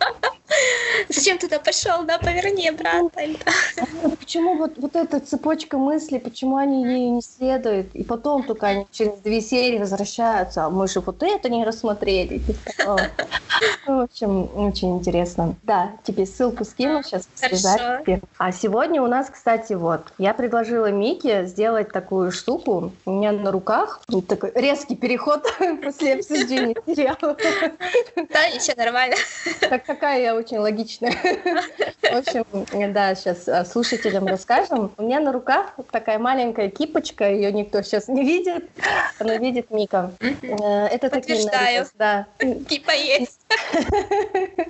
Зачем 1.08 1.38
туда 1.38 1.58
пошел, 1.58 2.04
да, 2.04 2.18
поверни 2.18 2.68
обратно. 2.68 3.10
Почему 4.24 4.56
вот, 4.56 4.78
вот 4.78 4.96
эта 4.96 5.20
цепочка 5.20 5.76
мыслей, 5.76 6.18
почему 6.18 6.56
они 6.56 6.82
ей 6.82 7.10
не 7.10 7.20
следуют, 7.20 7.94
и 7.94 8.02
потом 8.02 8.42
только 8.42 8.66
они 8.66 8.86
через 8.90 9.18
две 9.18 9.42
серии 9.42 9.78
возвращаются, 9.78 10.64
а 10.64 10.70
мы 10.70 10.88
же 10.88 11.00
вот 11.00 11.22
это 11.22 11.50
не 11.50 11.62
рассмотрели. 11.62 12.38
Типа, 12.38 13.10
ну, 13.86 13.98
в 13.98 14.00
общем, 14.04 14.48
очень 14.56 14.96
интересно. 14.96 15.56
Да, 15.62 15.92
тебе 16.04 16.24
ссылку 16.24 16.64
скину, 16.64 17.02
сейчас 17.02 17.28
связать. 17.34 18.22
А 18.38 18.50
сегодня 18.50 19.02
у 19.02 19.06
нас, 19.08 19.28
кстати, 19.28 19.74
вот, 19.74 20.00
я 20.16 20.32
предложила 20.32 20.90
Мике 20.90 21.44
сделать 21.44 21.92
такую 21.92 22.32
штуку. 22.32 22.92
У 23.04 23.10
меня 23.10 23.32
на 23.32 23.52
руках 23.52 24.00
такой 24.26 24.52
резкий 24.54 24.96
переход 24.96 25.46
после 25.84 26.14
обсуждения 26.14 26.76
сериала. 26.86 27.36
Да, 28.16 28.48
ничего, 28.48 28.82
нормально. 28.82 29.16
Так, 29.60 29.84
какая 29.84 30.22
я 30.22 30.34
очень 30.34 30.56
логичная. 30.56 31.12
В 32.00 32.16
общем, 32.16 32.44
да, 32.94 33.14
сейчас 33.14 33.48
а, 33.48 33.66
слушателям 34.14 34.26
расскажем. 34.26 34.92
У 34.96 35.02
меня 35.02 35.20
на 35.20 35.32
руках 35.32 35.74
такая 35.90 36.18
маленькая 36.18 36.70
кипочка, 36.70 37.30
ее 37.30 37.52
никто 37.52 37.82
сейчас 37.82 38.08
не 38.08 38.22
видит, 38.22 38.68
но 39.20 39.34
видит 39.34 39.70
Мика. 39.70 40.12
Э, 40.20 40.86
это 40.86 41.10
такие 41.10 41.44
нарезки. 41.44 41.94
Да. 41.96 42.26
Кипа 42.38 42.92
есть. 42.92 43.40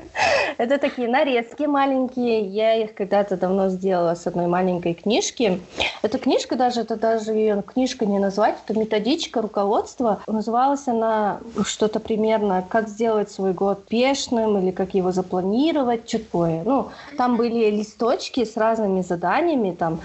Это 0.59 0.79
такие 0.79 1.09
нарезки 1.09 1.65
маленькие. 1.65 2.43
Я 2.43 2.75
их 2.75 2.95
когда-то 2.95 3.37
давно 3.37 3.69
сделала 3.69 4.15
с 4.15 4.27
одной 4.27 4.47
маленькой 4.47 4.95
книжки. 4.95 5.61
Эта 6.03 6.19
книжка 6.19 6.57
даже, 6.57 6.83
это 6.83 6.97
даже 6.97 7.33
ее 7.33 7.63
книжка 7.63 8.07
не 8.07 8.19
назвать, 8.19 8.57
это 8.65 8.79
методичка, 8.79 9.43
руководство. 9.43 10.23
Называлась 10.27 10.87
она 10.87 11.41
что-то 11.65 11.99
примерно 11.99 12.65
«Как 12.69 12.89
сделать 12.89 13.31
свой 13.31 13.53
год 13.53 13.87
пешным» 13.87 14.59
или 14.59 14.71
«Как 14.71 14.95
его 14.95 15.13
запланировать», 15.13 16.09
что 16.09 16.19
такое. 16.19 16.63
Ну, 16.65 16.91
там 17.17 17.37
были 17.37 17.71
листочки 17.71 18.45
с 18.45 18.57
разными 18.57 19.03
заданиями, 19.35 19.73
там 19.73 20.01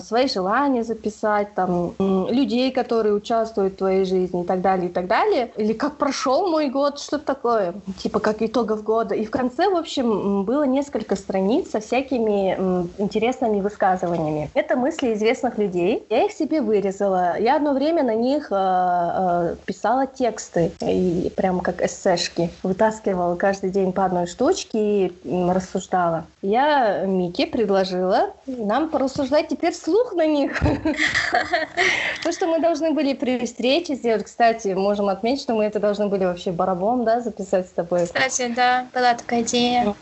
свои 0.00 0.28
желания 0.28 0.84
записать, 0.84 1.54
там 1.54 1.94
людей, 1.98 2.70
которые 2.70 3.14
участвуют 3.14 3.74
в 3.74 3.76
твоей 3.76 4.04
жизни 4.04 4.42
и 4.42 4.46
так 4.46 4.60
далее, 4.60 4.88
и 4.88 4.92
так 4.92 5.06
далее. 5.06 5.50
Или 5.56 5.72
«Как 5.72 5.96
прошел 5.96 6.48
мой 6.48 6.70
год», 6.70 6.98
что-то 6.98 7.24
такое. 7.24 7.74
Типа 7.98 8.20
как 8.20 8.42
итогов 8.42 8.82
года. 8.82 9.14
И 9.14 9.24
в 9.24 9.30
конце, 9.30 9.68
в 9.68 9.76
общем, 9.76 10.44
было 10.44 10.64
несколько 10.64 11.16
страниц 11.16 11.70
со 11.70 11.80
всякими 11.80 12.52
интересными 12.98 13.60
высказываниями. 13.60 14.50
Это 14.54 14.76
мысли 14.76 15.14
известных 15.14 15.58
людей. 15.58 16.04
Я 16.10 16.24
их 16.24 16.32
себе 16.32 16.60
вырезала. 16.60 17.38
Я 17.38 17.56
одно 17.56 17.72
время 17.72 18.02
на 18.02 18.14
них 18.14 18.48
э, 18.50 18.54
э, 18.54 19.56
писала 19.66 20.06
тексты, 20.06 20.72
и 20.80 21.32
прям 21.36 21.60
как 21.60 21.82
эссешки. 21.82 22.50
Вытаскивала 22.62 23.36
каждый 23.36 23.70
день 23.70 23.92
по 23.92 24.04
одной 24.04 24.26
штучке 24.26 25.06
и 25.06 25.12
рассуждала. 25.24 26.24
Я 26.42 27.04
Мике 27.06 27.46
предложила 27.46 28.30
нам 28.70 28.88
порассуждать 28.88 29.48
теперь 29.48 29.72
вслух 29.72 30.12
на 30.14 30.26
них. 30.26 30.60
То, 32.22 32.30
что 32.30 32.46
мы 32.46 32.60
должны 32.60 32.92
были 32.92 33.14
при 33.14 33.44
встрече 33.44 33.96
сделать, 33.96 34.24
кстати, 34.24 34.68
можем 34.68 35.08
отметить, 35.08 35.42
что 35.42 35.54
мы 35.54 35.64
это 35.64 35.80
должны 35.80 36.06
были 36.06 36.24
вообще 36.24 36.52
барабом, 36.52 37.04
да, 37.04 37.20
записать 37.20 37.66
с 37.66 37.70
тобой 37.70 38.06
кстати, 38.06 38.52
да, 38.54 38.86
была 38.94 39.14
такая 39.14 39.42
идея. 39.42 39.94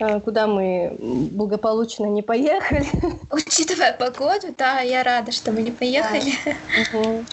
А 0.00 0.20
куда 0.20 0.46
мы 0.46 0.96
благополучно 1.00 2.06
не 2.06 2.20
поехали. 2.20 2.84
Учитывая 3.32 3.94
погоду, 3.94 4.54
да, 4.58 4.80
я 4.80 5.02
рада, 5.02 5.32
что 5.32 5.50
мы 5.52 5.62
не 5.62 5.70
поехали. 5.70 6.32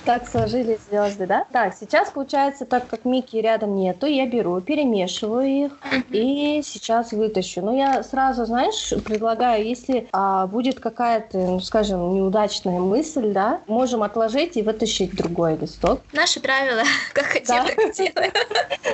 Так 0.06 0.30
сложились 0.30 0.80
звезды, 0.89 1.28
да? 1.28 1.45
Так, 1.52 1.76
сейчас 1.78 2.12
получается, 2.12 2.65
так 2.65 2.88
как 2.88 3.04
Мики 3.04 3.36
рядом 3.36 3.76
нету, 3.76 4.06
я 4.06 4.26
беру, 4.26 4.62
перемешиваю 4.62 5.47
их 5.47 5.71
и 6.12 6.62
сейчас 6.63 7.12
вытащу. 7.12 7.62
Но 7.62 7.76
я 7.76 8.04
сразу, 8.04 8.45
знаешь, 8.45 8.93
предлагаю, 9.04 9.65
если 9.65 10.08
а, 10.13 10.47
будет 10.47 10.77
какая-то, 10.80 11.38
ну, 11.38 11.60
скажем, 11.60 12.13
неудачная 12.13 12.80
мысль, 12.80 13.32
да, 13.32 13.62
можем 13.68 14.04
отложить 14.04 14.58
и 14.58 14.62
вытащить 14.62 15.16
другой 15.16 15.58
листок. 15.58 16.02
Наши 16.13 16.40
правила, 16.40 16.84
как 17.13 17.26
хотим, 17.26 17.66
так 17.66 17.96
делаем. 17.96 18.32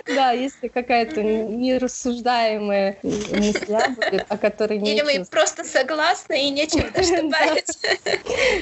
Да, 0.06 0.32
если 0.32 0.68
какая-то 0.68 1.24
нерассуждаемая 1.24 2.98
мысля 3.04 3.96
будет, 3.96 4.26
о 4.28 4.38
которой 4.38 4.78
не 4.80 4.94
Или 4.94 5.02
мы 5.02 5.26
просто 5.26 5.64
согласны 5.64 6.48
и 6.48 6.50
нечего 6.50 6.90
даже 6.96 7.22
добавить. 7.22 7.78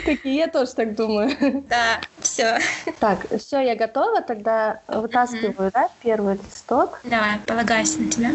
Такие, 0.05 0.35
я 0.35 0.47
тоже 0.47 0.73
так 0.73 0.95
думаю. 0.95 1.31
Да, 1.67 1.99
все. 2.19 2.59
Так, 2.99 3.19
все, 3.39 3.59
я 3.59 3.75
готова, 3.75 4.21
тогда 4.21 4.81
вытаскиваю, 4.87 5.71
да, 5.73 5.89
первый 6.03 6.35
листок. 6.35 6.99
Давай, 7.03 7.39
полагаюсь 7.45 7.97
на 7.97 8.09
тебя. 8.09 8.29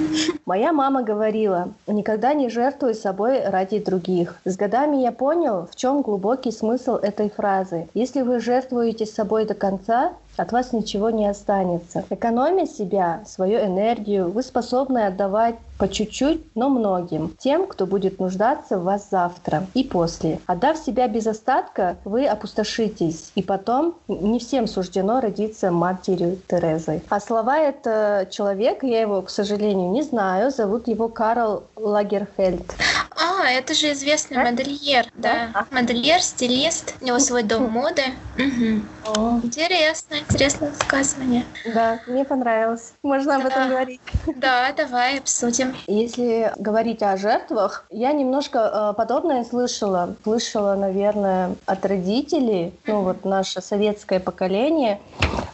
Моя 0.44 0.72
мама 0.72 1.02
говорила, 1.02 1.72
никогда 1.86 2.34
не 2.34 2.48
жертвуй 2.48 2.94
собой 2.94 3.42
ради 3.44 3.78
других. 3.78 4.36
С 4.44 4.56
годами 4.56 4.75
я 5.02 5.12
понял, 5.12 5.66
в 5.66 5.76
чем 5.76 6.02
глубокий 6.02 6.52
смысл 6.52 6.96
этой 6.96 7.30
фразы. 7.30 7.88
Если 7.94 8.22
вы 8.22 8.40
жертвуете 8.40 9.06
собой 9.06 9.46
до 9.46 9.54
конца, 9.54 10.12
от 10.36 10.52
вас 10.52 10.72
ничего 10.72 11.10
не 11.10 11.26
останется. 11.26 12.04
Экономя 12.10 12.66
себя, 12.66 13.22
свою 13.26 13.58
энергию, 13.60 14.30
вы 14.30 14.42
способны 14.42 15.06
отдавать 15.06 15.56
по 15.78 15.88
чуть-чуть, 15.88 16.54
но 16.54 16.68
многим, 16.68 17.36
тем, 17.38 17.66
кто 17.66 17.86
будет 17.86 18.18
нуждаться 18.18 18.78
в 18.78 18.84
вас 18.84 19.08
завтра 19.10 19.66
и 19.74 19.84
после. 19.84 20.40
Отдав 20.46 20.78
себя 20.78 21.06
без 21.06 21.26
остатка, 21.26 21.96
вы 22.04 22.26
опустошитесь, 22.26 23.30
и 23.34 23.42
потом 23.42 23.94
не 24.08 24.38
всем 24.38 24.66
суждено 24.66 25.20
родиться 25.20 25.70
матерью 25.70 26.38
Терезой. 26.48 27.02
А 27.08 27.20
слова 27.20 27.58
это 27.58 28.26
человек, 28.30 28.82
я 28.82 29.00
его, 29.00 29.22
к 29.22 29.30
сожалению, 29.30 29.90
не 29.90 30.02
знаю, 30.02 30.50
зовут 30.50 30.88
его 30.88 31.08
Карл 31.08 31.64
Лагерфельд. 31.76 32.74
А, 33.18 33.50
это 33.50 33.74
же 33.74 33.92
известный 33.92 34.38
а? 34.38 34.44
модельер, 34.44 35.06
да. 35.14 35.48
да. 35.52 35.66
Модельер, 35.70 36.20
стилист, 36.20 36.94
у 37.00 37.04
него 37.04 37.18
свой 37.18 37.42
дом 37.42 37.70
моды. 37.70 38.02
Угу. 38.36 39.42
Интересно, 39.44 40.16
интересное 40.28 40.70
высказывание. 40.70 41.44
Да, 41.74 42.00
мне 42.06 42.24
понравилось. 42.24 42.92
Можно 43.02 43.32
да. 43.32 43.36
об 43.36 43.46
этом 43.46 43.68
говорить. 43.68 44.00
Да, 44.36 44.72
давай 44.76 45.18
обсудим. 45.18 45.74
Если 45.86 46.52
говорить 46.58 47.02
о 47.02 47.16
жертвах, 47.16 47.86
я 47.90 48.12
немножко 48.12 48.90
э, 48.90 48.96
подобное 48.96 49.44
слышала. 49.44 50.16
Слышала, 50.24 50.74
наверное, 50.74 51.56
от 51.64 51.86
родителей, 51.86 52.78
ну 52.86 53.02
вот 53.02 53.24
наше 53.24 53.60
советское 53.60 54.20
поколение, 54.20 55.00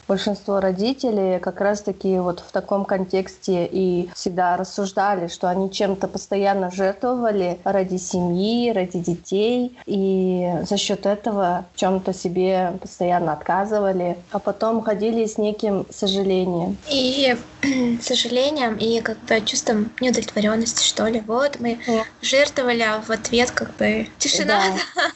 большинство 0.08 0.61
родителей 0.61 1.38
как 1.38 1.61
раз-таки 1.61 2.18
вот 2.18 2.40
в 2.40 2.52
таком 2.52 2.85
контексте 2.85 3.66
и 3.66 4.11
всегда 4.14 4.56
рассуждали, 4.56 5.28
что 5.28 5.48
они 5.48 5.70
чем-то 5.70 6.08
постоянно 6.08 6.70
жертвовали 6.70 7.58
ради 7.64 7.96
семьи, 7.96 8.72
ради 8.72 8.98
детей, 8.98 9.78
и 9.87 10.50
за 10.68 10.76
счет 10.76 11.06
этого 11.06 11.64
чем-то 11.76 12.12
себе 12.12 12.74
постоянно 12.80 13.32
отказывали, 13.32 14.18
а 14.32 14.38
потом 14.38 14.62
ходили 14.83 15.27
с 15.27 15.38
неким 15.38 15.87
сожалением. 15.90 16.77
И 16.88 17.37
сожалением, 18.01 18.77
и 18.77 19.01
как 19.01 19.18
бы 19.25 19.40
чувством 19.40 19.90
неудовлетворенности, 20.01 20.85
что 20.85 21.07
ли. 21.07 21.20
Вот 21.27 21.59
мы 21.59 21.79
да. 21.87 22.05
жертвовали, 22.20 22.83
а 22.83 23.01
в 23.01 23.11
ответ 23.11 23.51
как 23.51 23.75
бы 23.77 24.07
тишина. 24.18 24.62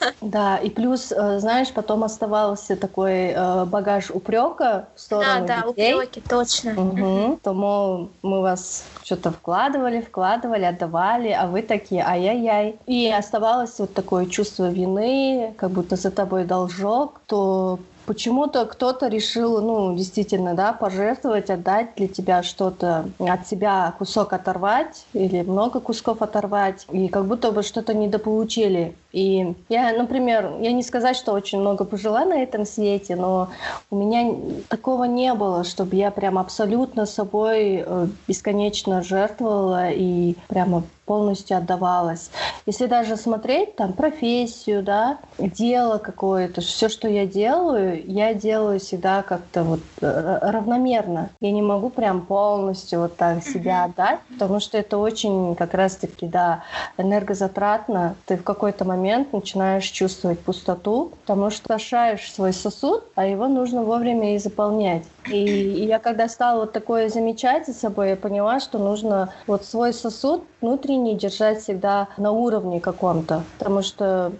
Да, 0.00 0.12
да. 0.20 0.56
и 0.56 0.70
плюс, 0.70 1.12
э, 1.12 1.38
знаешь, 1.38 1.70
потом 1.72 2.02
оставался 2.04 2.76
такой 2.76 3.28
э, 3.28 3.64
багаж 3.66 4.10
упрека 4.10 4.88
в 4.94 5.00
сторону 5.00 5.46
да, 5.46 5.62
детей. 5.68 5.92
Да, 5.92 5.98
упреки, 5.98 6.20
точно. 6.20 6.72
Угу. 6.72 7.40
То, 7.42 7.52
мол, 7.54 8.10
мы 8.22 8.42
вас 8.42 8.84
что-то 9.04 9.30
вкладывали, 9.30 10.00
вкладывали, 10.00 10.64
отдавали, 10.64 11.30
а 11.30 11.46
вы 11.46 11.62
такие, 11.62 12.02
ай-яй-яй. 12.04 12.76
И 12.86 13.10
оставалось 13.10 13.78
вот 13.78 13.94
такое 13.94 14.26
чувство 14.26 14.70
вины, 14.70 15.54
как 15.56 15.70
будто 15.70 15.96
за 15.96 16.10
тобой 16.10 16.44
должок, 16.44 17.20
то 17.26 17.78
почему-то 18.06 18.64
кто-то 18.64 19.08
решил, 19.08 19.60
ну, 19.60 19.94
действительно, 19.96 20.54
да, 20.54 20.72
пожертвовать, 20.72 21.50
отдать 21.50 21.90
для 21.96 22.08
тебя 22.08 22.42
что-то, 22.42 23.10
от 23.18 23.46
себя 23.46 23.92
кусок 23.98 24.32
оторвать 24.32 25.04
или 25.12 25.42
много 25.42 25.80
кусков 25.80 26.22
оторвать, 26.22 26.86
и 26.90 27.08
как 27.08 27.26
будто 27.26 27.52
бы 27.52 27.62
что-то 27.62 27.92
недополучили. 27.94 28.94
И 29.16 29.54
я, 29.70 29.94
например, 29.94 30.56
я 30.60 30.72
не 30.72 30.82
сказать, 30.82 31.16
что 31.16 31.32
очень 31.32 31.58
много 31.58 31.86
пожила 31.86 32.26
на 32.26 32.42
этом 32.42 32.66
свете, 32.66 33.16
но 33.16 33.48
у 33.90 33.96
меня 33.96 34.30
такого 34.68 35.04
не 35.04 35.32
было, 35.32 35.64
чтобы 35.64 35.96
я 35.96 36.10
прям 36.10 36.36
абсолютно 36.36 37.06
собой 37.06 37.82
э, 37.86 38.06
бесконечно 38.28 39.02
жертвовала 39.02 39.88
и 39.90 40.34
прямо 40.48 40.82
полностью 41.06 41.56
отдавалась. 41.56 42.30
Если 42.66 42.86
даже 42.86 43.16
смотреть 43.16 43.76
там 43.76 43.92
профессию, 43.92 44.82
да, 44.82 45.18
дело 45.38 45.98
какое-то, 45.98 46.60
все, 46.60 46.88
что 46.88 47.08
я 47.08 47.26
делаю, 47.26 48.02
я 48.10 48.34
делаю 48.34 48.80
всегда 48.80 49.22
как-то 49.22 49.62
вот 49.62 49.80
э, 50.00 50.38
равномерно. 50.42 51.30
Я 51.40 51.52
не 51.52 51.62
могу 51.62 51.90
прям 51.90 52.22
полностью 52.22 53.00
вот 53.00 53.16
так 53.16 53.44
себя 53.44 53.84
отдать, 53.84 54.18
потому 54.32 54.58
что 54.58 54.76
это 54.76 54.98
очень 54.98 55.54
как 55.54 55.74
раз-таки, 55.74 56.26
да, 56.26 56.64
энергозатратно. 56.98 58.16
Ты 58.26 58.36
в 58.36 58.42
какой-то 58.42 58.84
момент 58.84 59.05
начинаешь 59.32 59.84
чувствовать 59.84 60.40
пустоту, 60.40 61.12
потому 61.20 61.50
что 61.50 61.74
ошаешь 61.74 62.32
свой 62.32 62.52
сосуд, 62.52 63.04
а 63.14 63.26
его 63.26 63.48
нужно 63.48 63.82
вовремя 63.82 64.34
и 64.34 64.38
заполнять. 64.38 65.04
И, 65.30 65.34
и 65.34 65.86
я 65.86 65.98
когда 65.98 66.28
стала 66.28 66.60
вот 66.60 66.72
такое 66.72 67.08
замечать 67.08 67.66
за 67.66 67.72
собой, 67.72 68.10
я 68.10 68.16
поняла, 68.16 68.60
что 68.60 68.78
нужно 68.78 69.34
вот 69.46 69.64
свой 69.64 69.92
сосуд 69.92 70.44
внутренний 70.60 71.16
держать 71.16 71.62
всегда 71.62 72.08
на 72.16 72.32
уровне 72.32 72.80
каком-то, 72.80 73.44
потому 73.58 73.82
что 73.82 74.32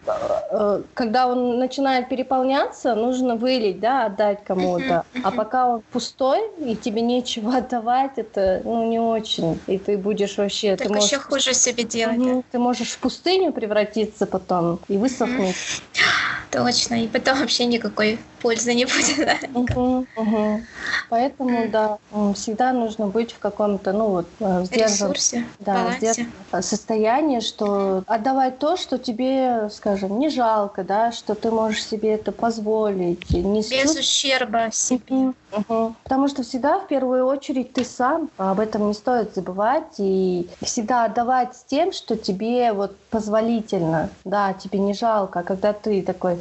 э, 0.51 0.83
когда 0.95 1.29
он 1.29 1.59
начинает 1.59 2.09
переполняться, 2.09 2.95
нужно 2.95 3.37
вылить, 3.37 3.81
да, 3.81 4.07
отдать 4.07 4.45
кому-то, 4.45 5.05
а 5.23 5.31
пока 5.31 5.69
он 5.69 5.83
пустой 5.93 6.41
и 6.65 6.77
тебе 6.77 7.03
нечего 7.03 7.57
отдавать, 7.59 8.13
это 8.17 8.61
ну 8.65 8.89
не 8.89 8.99
очень, 8.99 9.61
и 9.67 9.79
ты 9.79 9.97
будешь 9.99 10.37
вообще, 10.39 10.77
так 10.77 10.89
ты 10.89 10.95
можешь, 10.95 11.11
еще 11.11 11.21
хуже 11.21 11.55
себе 11.55 11.85
делать. 11.85 12.19
Угу, 12.19 12.45
ты 12.51 12.59
можешь 12.59 12.91
в 12.91 12.99
пустыню 12.99 13.53
превратиться 13.53 14.27
потом 14.27 14.56
и 14.89 14.97
высохнуть. 14.97 15.83
Точно, 16.51 16.95
и 17.05 17.09
потом 17.09 17.41
вообще 17.41 17.67
никакой 17.67 18.19
пользы 18.41 18.73
не 18.75 18.85
будет. 18.85 19.17
Да? 19.19 19.37
Угу, 19.55 20.07
угу. 20.17 20.61
Поэтому, 21.11 21.69
да, 21.69 21.99
всегда 22.35 22.73
нужно 22.73 23.09
быть 23.09 23.33
в 23.33 23.39
каком-то, 23.39 23.93
ну 23.93 24.09
вот, 24.09 24.27
э, 24.41 24.65
ресурсе, 24.71 25.45
да, 25.59 25.93
состоянии, 26.63 27.41
что 27.41 28.05
отдавать 28.07 28.59
то, 28.59 28.77
что 28.77 28.99
тебе, 28.99 29.69
скажем, 29.73 30.19
не 30.19 30.29
жалко, 30.31 30.85
да, 30.85 31.13
что 31.13 31.35
ты 31.35 31.51
можешь 31.51 31.85
себе 31.85 32.15
это 32.15 32.33
позволить. 32.33 33.31
Не 33.31 33.61
Без 33.61 33.69
чувств... 33.69 34.01
ущерба 34.01 34.71
себе. 34.73 35.33
Угу. 35.57 35.95
Потому 36.05 36.29
что 36.29 36.43
всегда, 36.43 36.79
в 36.79 36.87
первую 36.87 37.27
очередь, 37.27 37.73
ты 37.73 37.85
сам, 37.85 38.29
а 38.37 38.53
об 38.53 38.61
этом 38.61 38.89
не 38.89 38.95
стоит 38.95 39.35
забывать, 39.35 39.95
и 39.99 40.49
всегда 40.63 41.05
отдавать 41.05 41.57
с 41.57 41.65
тем, 41.65 41.93
что 41.93 42.17
тебе 42.17 42.73
вот 42.73 42.97
позволительно, 43.11 44.11
да, 44.25 44.53
тебе 44.53 44.79
не 44.79 44.93
жалко, 44.93 45.41
а 45.41 45.43
когда 45.43 45.73
ты 45.73 46.03
такой, 46.03 46.39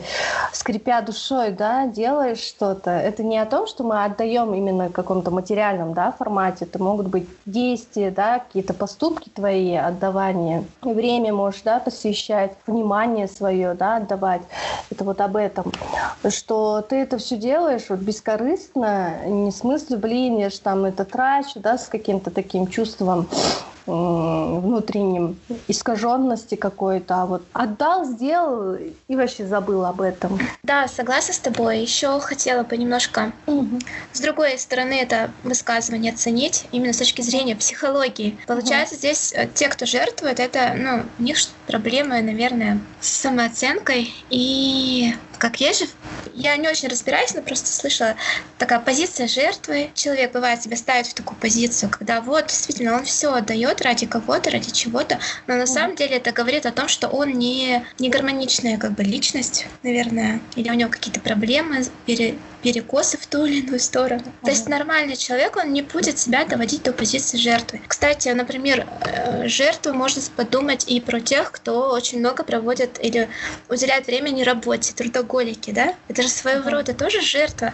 скрипя 0.51 1.01
душой, 1.01 1.51
да, 1.51 1.87
делаешь 1.87 2.39
что-то, 2.39 2.91
это 2.91 3.23
не 3.23 3.37
о 3.37 3.45
том, 3.45 3.67
что 3.67 3.83
мы 3.83 4.03
отдаем 4.03 4.53
именно 4.53 4.89
в 4.89 4.91
каком-то 4.91 5.31
материальном, 5.31 5.93
да, 5.93 6.11
формате, 6.11 6.65
это 6.65 6.81
могут 6.81 7.07
быть 7.07 7.29
действия, 7.45 8.11
да, 8.11 8.39
какие-то 8.39 8.73
поступки 8.73 9.29
твои, 9.29 9.75
отдавание, 9.75 10.65
время 10.81 11.33
можешь, 11.33 11.61
да, 11.61 11.79
посвящать, 11.79 12.57
внимание 12.67 13.27
свое, 13.27 13.73
да, 13.73 13.97
отдавать, 13.97 14.41
это 14.91 15.03
вот 15.05 15.21
об 15.21 15.37
этом, 15.37 15.71
что 16.29 16.81
ты 16.81 16.97
это 16.97 17.17
все 17.17 17.37
делаешь 17.37 17.85
вот 17.89 17.99
бескорыстно, 17.99 19.04
не 19.25 19.51
в 19.51 19.55
смысле, 19.55 19.97
блин, 19.97 20.37
я 20.37 20.49
же 20.49 20.59
там 20.59 20.85
это 20.85 21.05
трачу, 21.05 21.59
да, 21.59 21.77
с 21.77 21.87
каким-то 21.87 22.31
таким 22.31 22.67
чувством 22.67 23.27
внутренним 23.85 25.37
искаженности 25.67 26.55
какой-то, 26.55 27.21
а 27.21 27.25
вот 27.25 27.43
отдал, 27.53 28.05
сделал 28.05 28.75
и 29.07 29.15
вообще 29.15 29.45
забыл 29.45 29.85
об 29.85 30.01
этом. 30.01 30.39
Да, 30.63 30.87
согласна 30.87 31.33
с 31.33 31.39
тобой. 31.39 31.79
Еще 31.79 32.19
хотела 32.19 32.63
бы 32.63 32.77
немножко 32.77 33.31
угу. 33.45 33.79
с 34.11 34.19
другой 34.19 34.57
стороны 34.57 34.93
это 34.93 35.31
высказывание 35.43 36.13
оценить 36.13 36.65
именно 36.71 36.93
с 36.93 36.97
точки 36.97 37.21
зрения 37.21 37.55
психологии. 37.55 38.37
Получается, 38.47 38.95
угу. 38.95 38.99
здесь 38.99 39.33
э, 39.35 39.47
те, 39.53 39.69
кто 39.69 39.85
жертвует, 39.85 40.39
это, 40.39 40.73
ну, 40.75 41.03
у 41.19 41.23
них 41.23 41.37
проблемы, 41.67 42.21
наверное, 42.21 42.79
с 43.01 43.09
самооценкой 43.09 44.13
и 44.29 45.13
как 45.37 45.59
есть 45.59 45.81
же, 45.81 45.87
я 46.33 46.55
не 46.57 46.67
очень 46.67 46.87
разбираюсь, 46.87 47.33
но 47.33 47.41
просто 47.41 47.67
слышала 47.69 48.15
такая 48.57 48.79
позиция 48.79 49.27
жертвы. 49.27 49.91
Человек 49.93 50.31
бывает 50.31 50.61
себя 50.61 50.77
ставит 50.77 51.07
в 51.07 51.13
такую 51.13 51.37
позицию, 51.37 51.89
когда 51.89 52.21
вот 52.21 52.47
действительно 52.47 52.95
он 52.95 53.05
все 53.05 53.33
отдает 53.33 53.74
ради 53.81 54.05
кого-то, 54.05 54.51
ради 54.51 54.71
чего-то, 54.71 55.19
но 55.47 55.55
на 55.55 55.65
самом 55.65 55.95
деле 55.95 56.17
это 56.17 56.31
говорит 56.31 56.65
о 56.65 56.71
том, 56.71 56.87
что 56.87 57.07
он 57.07 57.33
не, 57.33 57.85
не 57.99 58.09
гармоничная 58.09 58.77
как 58.77 58.91
бы 58.91 59.03
личность, 59.03 59.67
наверное, 59.83 60.39
или 60.55 60.69
у 60.69 60.73
него 60.73 60.89
какие-то 60.89 61.19
проблемы, 61.19 61.83
пере, 62.05 62.35
перекосы 62.65 63.19
в 63.19 63.27
ту 63.27 63.45
или 63.45 63.59
иную 63.59 63.79
сторону. 63.79 64.23
То 64.43 64.49
есть 64.49 64.67
нормальный 64.67 65.15
человек, 65.15 65.55
он 65.55 65.71
не 65.71 65.83
будет 65.83 66.17
себя 66.17 66.45
доводить 66.45 66.81
до 66.81 66.93
позиции 66.93 67.37
жертвы. 67.37 67.79
Кстати, 67.87 68.29
например, 68.29 68.87
э, 69.01 69.47
жертву 69.47 69.93
можно 69.93 70.19
подумать 70.35 70.83
и 70.87 70.99
про 70.99 71.19
тех, 71.19 71.51
кто 71.51 71.91
очень 71.91 72.17
много 72.19 72.43
проводит 72.43 72.97
или 72.99 73.29
уделяет 73.69 74.07
времени 74.07 74.41
работе, 74.41 74.95
трудоголики, 74.95 75.69
да? 75.69 75.93
Это 76.07 76.23
же 76.23 76.29
своего 76.29 76.71
рода 76.71 76.95
тоже 76.95 77.21
жертва. 77.21 77.71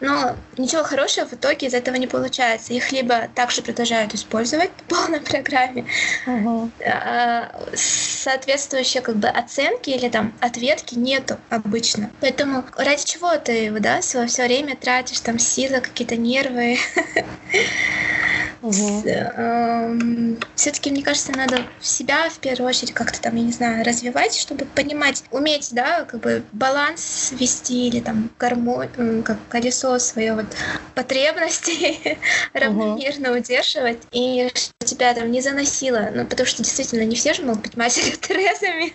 Но 0.00 0.34
ничего 0.58 0.82
хорошего 0.82 1.26
в 1.26 1.34
итоге 1.34 1.68
из 1.68 1.74
этого 1.74 1.94
не 1.94 2.08
получается. 2.08 2.72
Их 2.72 2.90
либо 2.90 3.28
также 3.36 3.62
продолжают 3.62 4.14
использовать 4.14 4.70
по 4.88 4.96
полной 4.96 5.20
программе, 5.30 5.86
uh-huh. 6.26 7.76
соответствующие 7.76 9.00
как 9.00 9.14
бы 9.14 9.28
оценки 9.28 9.90
или 9.90 10.08
там 10.08 10.32
ответки 10.40 10.96
нету 10.96 11.36
обычно. 11.50 12.10
Поэтому 12.20 12.64
ради 12.76 13.04
чего 13.04 13.36
ты 13.36 13.70
да, 13.70 14.02
свое 14.02 14.23
все 14.26 14.44
время 14.44 14.76
тратишь 14.76 15.20
там 15.20 15.38
силы, 15.38 15.80
какие-то 15.80 16.16
нервы? 16.16 16.76
Угу. 18.64 19.02
Эм, 19.06 20.38
Все-таки, 20.54 20.90
мне 20.90 21.02
кажется, 21.02 21.32
надо 21.32 21.66
себя 21.82 22.30
в 22.30 22.38
первую 22.38 22.70
очередь 22.70 22.94
как-то 22.94 23.20
там, 23.20 23.36
я 23.36 23.42
не 23.42 23.52
знаю, 23.52 23.84
развивать, 23.84 24.34
чтобы 24.34 24.64
понимать, 24.64 25.22
уметь, 25.30 25.68
да, 25.72 26.04
как 26.04 26.20
бы 26.20 26.42
баланс 26.52 27.34
вести 27.38 27.88
или 27.88 28.00
там 28.00 28.30
гармонию, 28.38 29.22
как 29.22 29.36
колесо 29.50 29.98
свое 29.98 30.32
вот 30.32 30.46
потребности 30.94 32.16
равномерно 32.54 33.32
удерживать, 33.36 33.98
и 34.12 34.50
что 34.54 34.72
тебя 34.86 35.12
там 35.12 35.30
не 35.30 35.42
заносило, 35.42 36.10
ну, 36.14 36.24
потому 36.24 36.46
что 36.46 36.62
действительно 36.62 37.02
не 37.02 37.16
все 37.16 37.34
же 37.34 37.42
могут 37.42 37.62
быть 37.62 37.76
матерью 37.76 38.16
Терезами, 38.20 38.94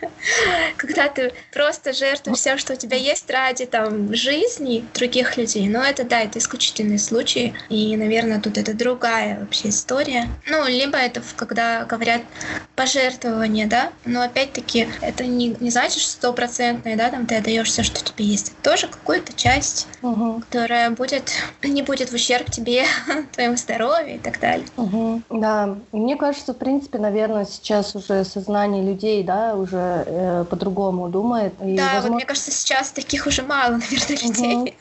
когда 0.77 1.09
ты 1.09 1.31
просто 1.53 1.93
жертвуешь 1.93 2.39
все, 2.39 2.57
что 2.57 2.73
у 2.73 2.75
тебя 2.75 2.97
есть 2.97 3.29
ради 3.29 3.67
там 3.67 4.15
жизни 4.15 4.83
других 4.95 5.37
людей, 5.37 5.67
но 5.67 5.83
это, 5.83 6.03
да, 6.03 6.21
это 6.21 6.39
исключительные 6.39 6.97
случаи, 6.99 7.53
и, 7.69 7.95
наверное, 7.95 8.41
тут 8.41 8.57
это 8.57 8.73
другая 8.73 9.39
вообще 9.39 9.58
вообще 9.59 9.69
история. 9.69 10.29
Ну, 10.47 10.65
либо 10.67 10.97
это 10.97 11.21
когда 11.35 11.83
говорят 11.85 12.21
пожертвование, 12.75 13.67
да, 13.67 13.91
но 14.05 14.21
опять-таки 14.21 14.87
это 15.01 15.25
не, 15.25 15.55
не 15.59 15.69
значит, 15.69 16.01
стопроцентное, 16.01 16.95
да, 16.95 17.09
там 17.09 17.25
ты 17.25 17.35
отдаешь 17.35 17.67
все, 17.67 17.83
что 17.83 18.01
тебе 18.01 18.25
есть. 18.25 18.53
Это 18.53 18.71
тоже 18.71 18.87
какую-то 18.87 19.33
часть, 19.33 19.87
угу. 20.01 20.41
которая 20.41 20.89
будет, 20.91 21.31
не 21.61 21.81
будет 21.81 22.09
в 22.09 22.13
ущерб 22.13 22.49
тебе, 22.49 22.85
твоему 23.33 23.57
здоровью 23.57 24.15
и 24.15 24.17
так 24.17 24.39
далее. 24.39 24.65
Угу. 24.77 25.23
Да, 25.29 25.75
мне 25.91 26.15
кажется, 26.15 26.53
в 26.53 26.57
принципе, 26.57 26.99
наверное, 26.99 27.45
сейчас 27.45 27.95
уже 27.95 28.23
сознание 28.23 28.83
людей, 28.83 29.23
да, 29.23 29.55
уже 29.55 30.03
э, 30.05 30.45
по-другому 30.49 31.09
думает. 31.09 31.53
И, 31.61 31.75
да, 31.75 31.85
возможно... 31.85 32.01
вот 32.01 32.15
мне 32.15 32.25
кажется, 32.25 32.51
сейчас 32.51 32.91
таких 32.91 33.27
уже 33.27 33.43
мало, 33.43 33.71
наверное, 33.77 34.17
людей. 34.23 34.55
Угу. 34.55 34.73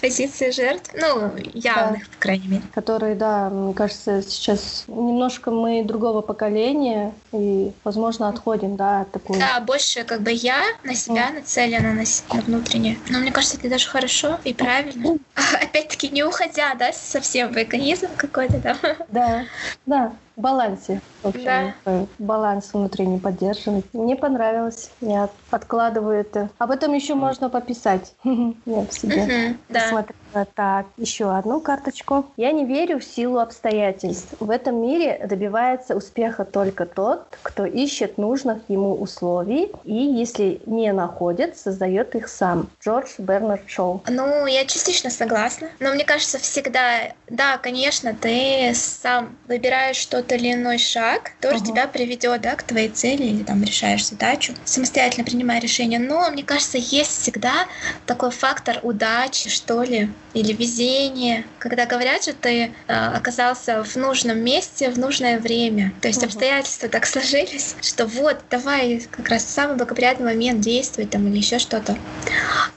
Позиции 0.00 0.50
жертв, 0.50 0.92
ну, 0.94 1.32
явных, 1.52 2.04
да. 2.04 2.10
по 2.12 2.20
крайней 2.20 2.48
мере. 2.48 2.62
Которые, 2.72 3.16
да, 3.16 3.50
мне 3.50 3.74
кажется, 3.74 4.19
сейчас 4.22 4.84
немножко 4.88 5.50
мы 5.50 5.82
другого 5.84 6.20
поколения 6.20 7.12
и, 7.32 7.72
возможно, 7.84 8.28
отходим, 8.28 8.76
да, 8.76 9.02
от 9.02 9.12
такой... 9.12 9.38
Да, 9.38 9.60
больше 9.60 10.04
как 10.04 10.22
бы 10.22 10.32
я 10.32 10.62
на 10.84 10.94
себя 10.94 11.30
mm. 11.30 11.34
нацелена, 11.34 11.92
на, 11.92 12.04
на 12.34 12.42
внутреннее. 12.42 12.98
Но 13.08 13.18
мне 13.18 13.32
кажется, 13.32 13.56
это 13.56 13.68
даже 13.68 13.88
хорошо 13.88 14.38
и 14.44 14.54
правильно. 14.54 15.18
Опять-таки 15.62 16.08
не 16.08 16.24
уходя, 16.24 16.74
да, 16.74 16.92
совсем 16.92 17.52
в 17.52 17.56
эгоизм 17.56 18.08
какой-то 18.16 18.60
там. 18.60 18.76
Да, 19.08 19.44
да 19.86 20.12
балансе. 20.40 21.00
В 21.22 21.28
общем, 21.28 21.74
да. 21.84 22.06
баланс 22.18 22.70
внутренний 22.72 23.18
поддерживать. 23.18 23.84
Мне 23.92 24.16
понравилось. 24.16 24.90
Я 25.00 25.28
откладываю 25.50 26.20
это. 26.20 26.48
Об 26.58 26.70
этом 26.70 26.94
еще 26.94 27.14
можно 27.14 27.50
пописать. 27.50 28.14
Я 28.24 28.86
в 28.86 28.92
себе 28.92 29.56
да. 29.68 30.04
А, 30.32 30.44
так, 30.44 30.86
еще 30.96 31.36
одну 31.36 31.60
карточку. 31.60 32.26
Я 32.36 32.52
не 32.52 32.64
верю 32.64 33.00
в 33.00 33.04
силу 33.04 33.38
обстоятельств. 33.40 34.34
В 34.38 34.50
этом 34.50 34.80
мире 34.80 35.20
добивается 35.26 35.96
успеха 35.96 36.44
только 36.44 36.86
тот, 36.86 37.36
кто 37.42 37.66
ищет 37.66 38.16
нужных 38.16 38.58
ему 38.68 38.94
условий 38.94 39.72
и, 39.84 39.94
если 39.94 40.62
не 40.66 40.92
находит, 40.92 41.56
создает 41.56 42.14
их 42.14 42.28
сам. 42.28 42.68
Джордж 42.80 43.08
Бернард 43.18 43.68
Шоу. 43.68 44.02
Ну, 44.08 44.46
я 44.46 44.64
частично 44.66 45.10
согласна. 45.10 45.68
Но 45.80 45.90
мне 45.90 46.04
кажется, 46.04 46.38
всегда, 46.38 47.12
да, 47.28 47.58
конечно, 47.58 48.14
ты 48.14 48.72
сам 48.74 49.36
выбираешь 49.48 50.06
тот 50.30 50.38
или 50.38 50.52
иной 50.52 50.78
шаг, 50.78 51.32
который 51.40 51.60
uh-huh. 51.60 51.66
тебя 51.66 51.86
приведет 51.86 52.40
да, 52.40 52.54
к 52.54 52.62
твоей 52.62 52.88
цели 52.88 53.24
или 53.24 53.42
там 53.42 53.62
решаешь 53.62 54.06
задачу, 54.06 54.54
самостоятельно 54.64 55.24
принимая 55.24 55.60
решение. 55.60 55.98
Но 55.98 56.30
мне 56.30 56.42
кажется, 56.42 56.78
есть 56.78 57.22
всегда 57.22 57.66
такой 58.06 58.30
фактор 58.30 58.78
удачи, 58.82 59.50
что 59.50 59.82
ли, 59.82 60.10
или 60.34 60.52
везение, 60.52 61.44
когда 61.58 61.86
говорят, 61.86 62.22
что 62.22 62.32
ты 62.34 62.72
э, 62.86 62.92
оказался 62.94 63.82
в 63.82 63.96
нужном 63.96 64.38
месте 64.38 64.90
в 64.90 64.98
нужное 64.98 65.38
время. 65.38 65.92
То 66.00 66.08
есть 66.08 66.22
uh-huh. 66.22 66.26
обстоятельства 66.26 66.88
так 66.88 67.06
сложились, 67.06 67.74
что 67.82 68.06
вот, 68.06 68.38
давай 68.50 69.06
как 69.10 69.28
раз 69.28 69.44
в 69.44 69.50
самый 69.50 69.76
благоприятный 69.76 70.26
момент 70.26 70.60
действовать 70.60 71.10
там 71.10 71.26
или 71.28 71.38
еще 71.38 71.58
что-то. 71.58 71.96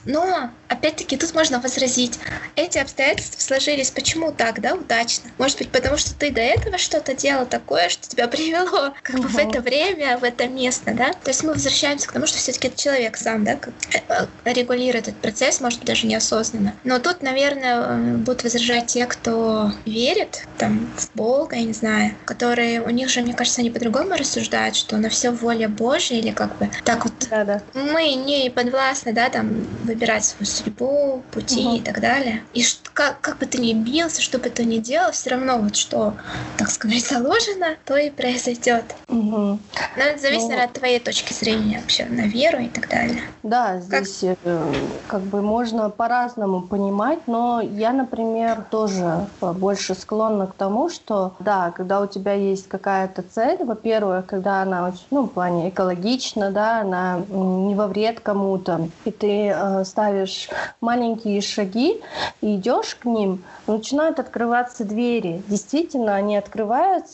Но 0.04 0.50
опять-таки 0.68 1.16
тут 1.16 1.34
можно 1.34 1.60
возразить, 1.60 2.18
эти 2.56 2.78
обстоятельства 2.78 3.40
сложились 3.40 3.90
почему 3.90 4.32
так, 4.32 4.60
да, 4.60 4.74
удачно? 4.74 5.30
Может 5.38 5.58
быть, 5.58 5.70
потому 5.70 5.96
что 5.96 6.14
ты 6.14 6.30
до 6.30 6.40
этого 6.40 6.78
что-то 6.78 7.14
делал 7.14 7.43
такое, 7.44 7.88
что 7.88 8.08
тебя 8.08 8.28
привело 8.34 8.92
как 9.02 9.16
бы 9.16 9.28
uh-huh. 9.28 9.32
в 9.32 9.38
это 9.38 9.60
время, 9.60 10.18
в 10.18 10.24
это 10.24 10.46
место, 10.46 10.92
да? 10.94 11.12
То 11.12 11.30
есть 11.30 11.42
мы 11.42 11.52
возвращаемся 11.52 12.08
к 12.08 12.12
тому, 12.12 12.26
что 12.26 12.38
все-таки 12.38 12.68
это 12.68 12.80
человек 12.80 13.16
сам, 13.16 13.44
да, 13.44 13.56
как, 13.56 13.72
э, 14.08 14.26
регулирует 14.44 15.08
этот 15.08 15.20
процесс, 15.20 15.60
может 15.60 15.80
быть, 15.80 15.88
даже 15.88 16.06
неосознанно. 16.06 16.74
Но 16.84 16.98
тут, 16.98 17.22
наверное, 17.22 17.76
э, 17.80 18.16
будут 18.16 18.44
возражать 18.44 18.86
те, 18.86 19.06
кто 19.06 19.72
верит 19.84 20.46
там 20.58 20.90
в 20.96 21.14
Бога, 21.16 21.56
я 21.56 21.64
не 21.64 21.72
знаю, 21.72 22.14
которые, 22.24 22.82
у 22.82 22.90
них 22.90 23.08
же, 23.08 23.22
мне 23.22 23.34
кажется, 23.34 23.60
они 23.60 23.70
по-другому 23.70 24.14
рассуждают, 24.16 24.76
что 24.76 24.96
на 24.96 25.08
все 25.08 25.30
воля 25.30 25.68
Божья 25.68 26.16
или 26.16 26.30
как 26.30 26.56
бы 26.58 26.70
так 26.84 27.04
вот 27.04 27.14
да, 27.30 27.44
да. 27.44 27.62
мы 27.74 28.14
не 28.14 28.50
подвластны, 28.50 29.12
да, 29.12 29.28
там 29.28 29.66
выбирать 29.84 30.24
свою 30.24 30.46
судьбу, 30.46 31.22
пути 31.30 31.66
угу. 31.66 31.76
и 31.76 31.80
так 31.80 32.00
далее. 32.00 32.42
И 32.52 32.64
как, 32.92 33.20
как 33.20 33.38
бы 33.38 33.46
ты 33.46 33.58
ни 33.58 33.72
бился, 33.72 34.22
что 34.22 34.38
бы 34.38 34.50
ты 34.50 34.64
ни 34.64 34.78
делал, 34.78 35.12
все 35.12 35.30
равно 35.30 35.58
вот 35.58 35.76
что, 35.76 36.14
так 36.56 36.70
сказать, 36.70 37.04
заложено, 37.34 37.76
то 37.84 37.96
и 37.96 38.10
произойдет. 38.10 38.84
Угу. 39.08 39.58
Но 39.96 40.02
это 40.02 40.20
зависит, 40.20 40.50
ну, 40.50 40.62
от 40.62 40.72
твоей 40.72 40.98
точки 40.98 41.32
зрения 41.32 41.80
вообще 41.80 42.06
на 42.06 42.22
веру 42.22 42.58
и 42.58 42.68
так 42.68 42.88
далее. 42.88 43.22
Да, 43.42 43.80
здесь 43.80 44.20
как, 44.20 44.38
э, 44.44 44.74
как 45.06 45.20
бы 45.22 45.42
можно 45.42 45.90
по-разному 45.90 46.62
понимать, 46.62 47.20
но 47.26 47.60
я, 47.60 47.92
например, 47.92 48.64
тоже 48.70 49.26
больше 49.40 49.94
склонна 49.94 50.46
к 50.46 50.54
тому, 50.54 50.88
что 50.88 51.34
да, 51.38 51.70
когда 51.70 52.00
у 52.00 52.06
тебя 52.06 52.32
есть 52.32 52.68
какая-то 52.68 53.22
цель, 53.22 53.62
во-первых, 53.64 54.26
когда 54.26 54.62
она 54.62 54.88
очень, 54.88 55.06
ну, 55.10 55.22
в 55.24 55.28
плане 55.28 55.68
экологична, 55.68 56.50
да, 56.50 56.80
она 56.80 57.20
не 57.28 57.74
во 57.74 57.86
вред 57.86 58.20
кому-то, 58.20 58.88
и 59.04 59.10
ты 59.10 59.48
э, 59.48 59.84
ставишь 59.84 60.48
маленькие 60.80 61.40
шаги 61.40 62.00
и 62.40 62.56
идешь 62.56 62.94
к 62.96 63.04
ним, 63.04 63.42
начинают 63.66 64.18
открываться 64.18 64.84
двери. 64.84 65.42
Действительно, 65.48 66.14
они 66.14 66.36
открываются, 66.36 67.13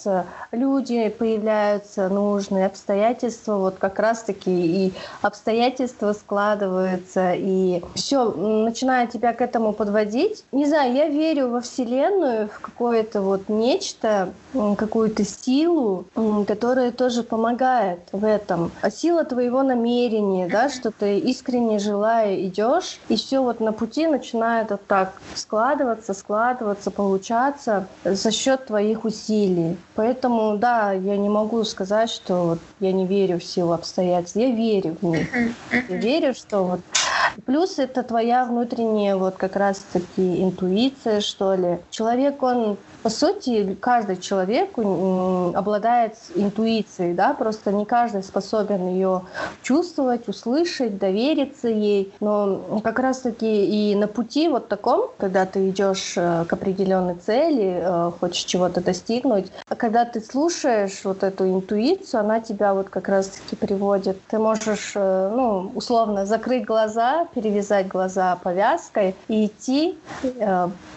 люди 0.53 1.09
появляются 1.09 2.09
нужные, 2.09 2.67
обстоятельства 2.67 3.57
вот 3.57 3.79
как 3.79 3.99
раз-таки 3.99 4.51
и 4.51 4.95
обстоятельства 5.23 6.13
складываются, 6.13 7.33
и 7.35 7.83
все 7.95 8.31
начинает 8.31 9.11
тебя 9.11 9.33
к 9.33 9.41
этому 9.41 9.73
подводить. 9.73 10.45
Не 10.53 10.67
знаю, 10.67 10.95
я 10.95 11.09
верю 11.09 11.49
во 11.49 11.61
Вселенную, 11.61 12.49
в 12.49 12.61
какое-то 12.61 13.23
вот 13.23 13.49
нечто, 13.49 14.35
какую-то 14.53 15.25
силу, 15.25 16.07
которая 16.47 16.91
тоже 16.91 17.23
помогает 17.23 18.01
в 18.13 18.25
этом. 18.25 18.73
А 18.83 18.91
сила 18.91 19.25
твоего 19.25 19.63
намерения, 19.63 20.49
да, 20.49 20.69
что 20.69 20.91
ты 20.91 21.19
искренне 21.19 21.79
желая 21.79 22.41
идешь, 22.47 23.01
и 23.09 23.17
все 23.17 23.41
вот 23.41 23.61
на 23.61 23.73
пути 23.73 24.07
начинает 24.07 24.71
вот 24.71 24.87
так 24.87 25.21
складываться, 25.35 26.15
складываться, 26.15 26.91
получаться 26.91 27.89
за 28.05 28.31
счет 28.31 28.67
твоих 28.67 29.05
усилий. 29.05 29.77
Поэтому, 29.95 30.57
да, 30.57 30.93
я 30.93 31.17
не 31.17 31.29
могу 31.29 31.65
сказать, 31.65 32.11
что 32.11 32.45
вот 32.45 32.59
я 32.81 32.93
не 32.93 33.07
верю 33.07 33.39
в 33.39 33.45
силу 33.45 33.73
обстоятельств. 33.73 34.37
Я 34.37 34.51
верю 34.51 34.97
в 35.01 35.07
них. 35.07 35.29
Я 35.89 35.97
верю, 35.97 36.35
что 36.35 36.65
вот 36.65 36.81
Плюс 37.47 37.79
это 37.79 38.03
твоя 38.03 38.45
внутренняя 38.45 39.17
вот 39.17 39.37
как 39.37 39.57
раз-таки 39.57 40.43
интуиция, 40.43 41.21
что 41.21 41.55
ли. 41.55 41.79
Человек, 41.91 42.43
он 42.43 42.77
по 43.03 43.09
сути, 43.09 43.77
каждый 43.81 44.17
человек 44.17 44.77
обладает 44.77 46.15
интуицией, 46.35 47.15
да, 47.15 47.33
просто 47.33 47.73
не 47.73 47.87
каждый 47.87 48.23
способен 48.23 48.89
ее 48.89 49.23
чувствовать, 49.63 50.29
услышать, 50.29 50.99
довериться 50.99 51.69
ей. 51.69 52.13
Но 52.21 52.81
как 52.85 52.99
раз-таки 52.99 53.91
и 53.91 53.95
на 53.95 54.07
пути 54.07 54.49
вот 54.49 54.69
таком, 54.69 55.11
когда 55.17 55.47
ты 55.47 55.71
идешь 55.71 56.15
э, 56.17 56.45
к 56.47 56.53
определенной 56.53 57.15
цели, 57.15 57.81
э, 57.83 58.11
хочешь 58.21 58.45
чего-то 58.45 58.83
достигнуть, 58.83 59.51
когда 59.91 60.05
ты 60.05 60.21
слушаешь 60.21 61.01
вот 61.03 61.25
эту 61.25 61.51
интуицию, 61.51 62.21
она 62.21 62.39
тебя 62.39 62.75
вот 62.75 62.91
как 62.91 63.09
раз-таки 63.09 63.57
приводит. 63.57 64.25
Ты 64.29 64.39
можешь, 64.39 64.93
э, 64.95 65.33
ну, 65.35 65.73
условно, 65.75 66.27
закрыть 66.27 66.65
глаза, 66.65 67.27
перевязать 67.35 67.89
глаза 67.89 68.37
повязкой 68.37 69.17
и 69.27 69.47
идти, 69.47 69.99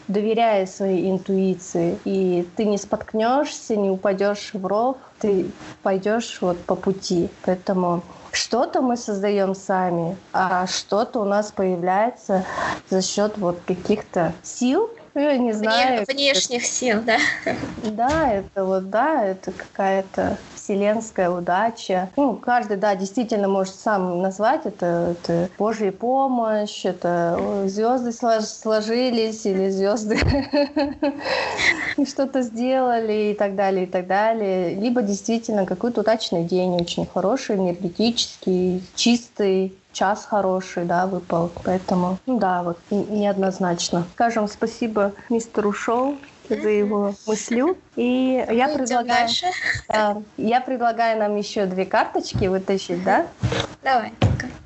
доверяя 0.07 0.67
своей 0.67 1.09
интуиции, 1.09 1.97
и 2.05 2.47
ты 2.55 2.65
не 2.65 2.77
споткнешься, 2.77 3.75
не 3.75 3.89
упадешь 3.89 4.51
в 4.53 4.63
ров, 4.63 4.97
ты 5.19 5.47
пойдешь 5.81 6.37
вот 6.41 6.59
по 6.63 6.75
пути. 6.75 7.31
Поэтому 7.45 8.03
что-то 8.31 8.83
мы 8.83 8.95
создаем 8.95 9.55
сами, 9.55 10.17
а 10.33 10.67
что-то 10.67 11.19
у 11.21 11.25
нас 11.25 11.51
появляется 11.51 12.45
за 12.91 13.01
счет 13.01 13.39
вот 13.39 13.57
каких-то 13.65 14.33
сил, 14.43 14.91
не 15.15 15.53
знаю. 15.53 16.05
Внешних 16.07 16.65
сил, 16.65 17.01
да? 17.03 17.17
Да, 17.83 18.31
это 18.31 18.65
вот, 18.65 18.89
да, 18.89 19.23
это 19.23 19.51
какая-то 19.51 20.37
вселенская 20.55 21.29
удача. 21.29 22.09
Ну, 22.15 22.35
каждый, 22.35 22.77
да, 22.77 22.95
действительно 22.95 23.47
может 23.47 23.75
сам 23.75 24.21
назвать 24.21 24.65
это, 24.65 25.15
это 25.19 25.49
Божья 25.57 25.91
помощь, 25.91 26.85
это 26.85 27.63
звезды 27.65 28.11
сложились 28.11 29.45
или 29.45 29.69
звезды 29.69 30.19
что-то 32.07 32.41
сделали 32.41 33.31
и 33.31 33.33
так 33.33 33.55
далее, 33.55 33.83
и 33.83 33.87
так 33.87 34.07
далее. 34.07 34.75
Либо 34.75 35.01
действительно 35.01 35.65
какой-то 35.65 36.01
удачный 36.01 36.43
день, 36.43 36.71
очень 36.71 37.05
хороший, 37.05 37.55
энергетический, 37.57 38.83
чистый, 38.95 39.73
час 39.93 40.25
хороший, 40.25 40.85
да, 40.85 41.07
выпал. 41.07 41.53
Поэтому, 41.63 42.19
ну 42.25 42.39
да, 42.39 42.63
вот 42.63 42.79
неоднозначно. 42.89 44.09
Скажем 44.13 44.47
спасибо 44.47 45.13
мистеру 45.29 45.71
Шоу 45.71 46.17
за 46.49 46.69
его 46.69 47.13
мыслю. 47.25 47.77
И 47.95 48.45
я 48.49 48.69
предлагаю, 48.69 49.29
да, 49.87 50.17
я 50.37 50.61
предлагаю 50.61 51.19
нам 51.19 51.35
еще 51.35 51.65
две 51.65 51.85
карточки 51.85 52.45
вытащить, 52.45 53.03
да? 53.03 53.27
Давай. 53.83 54.13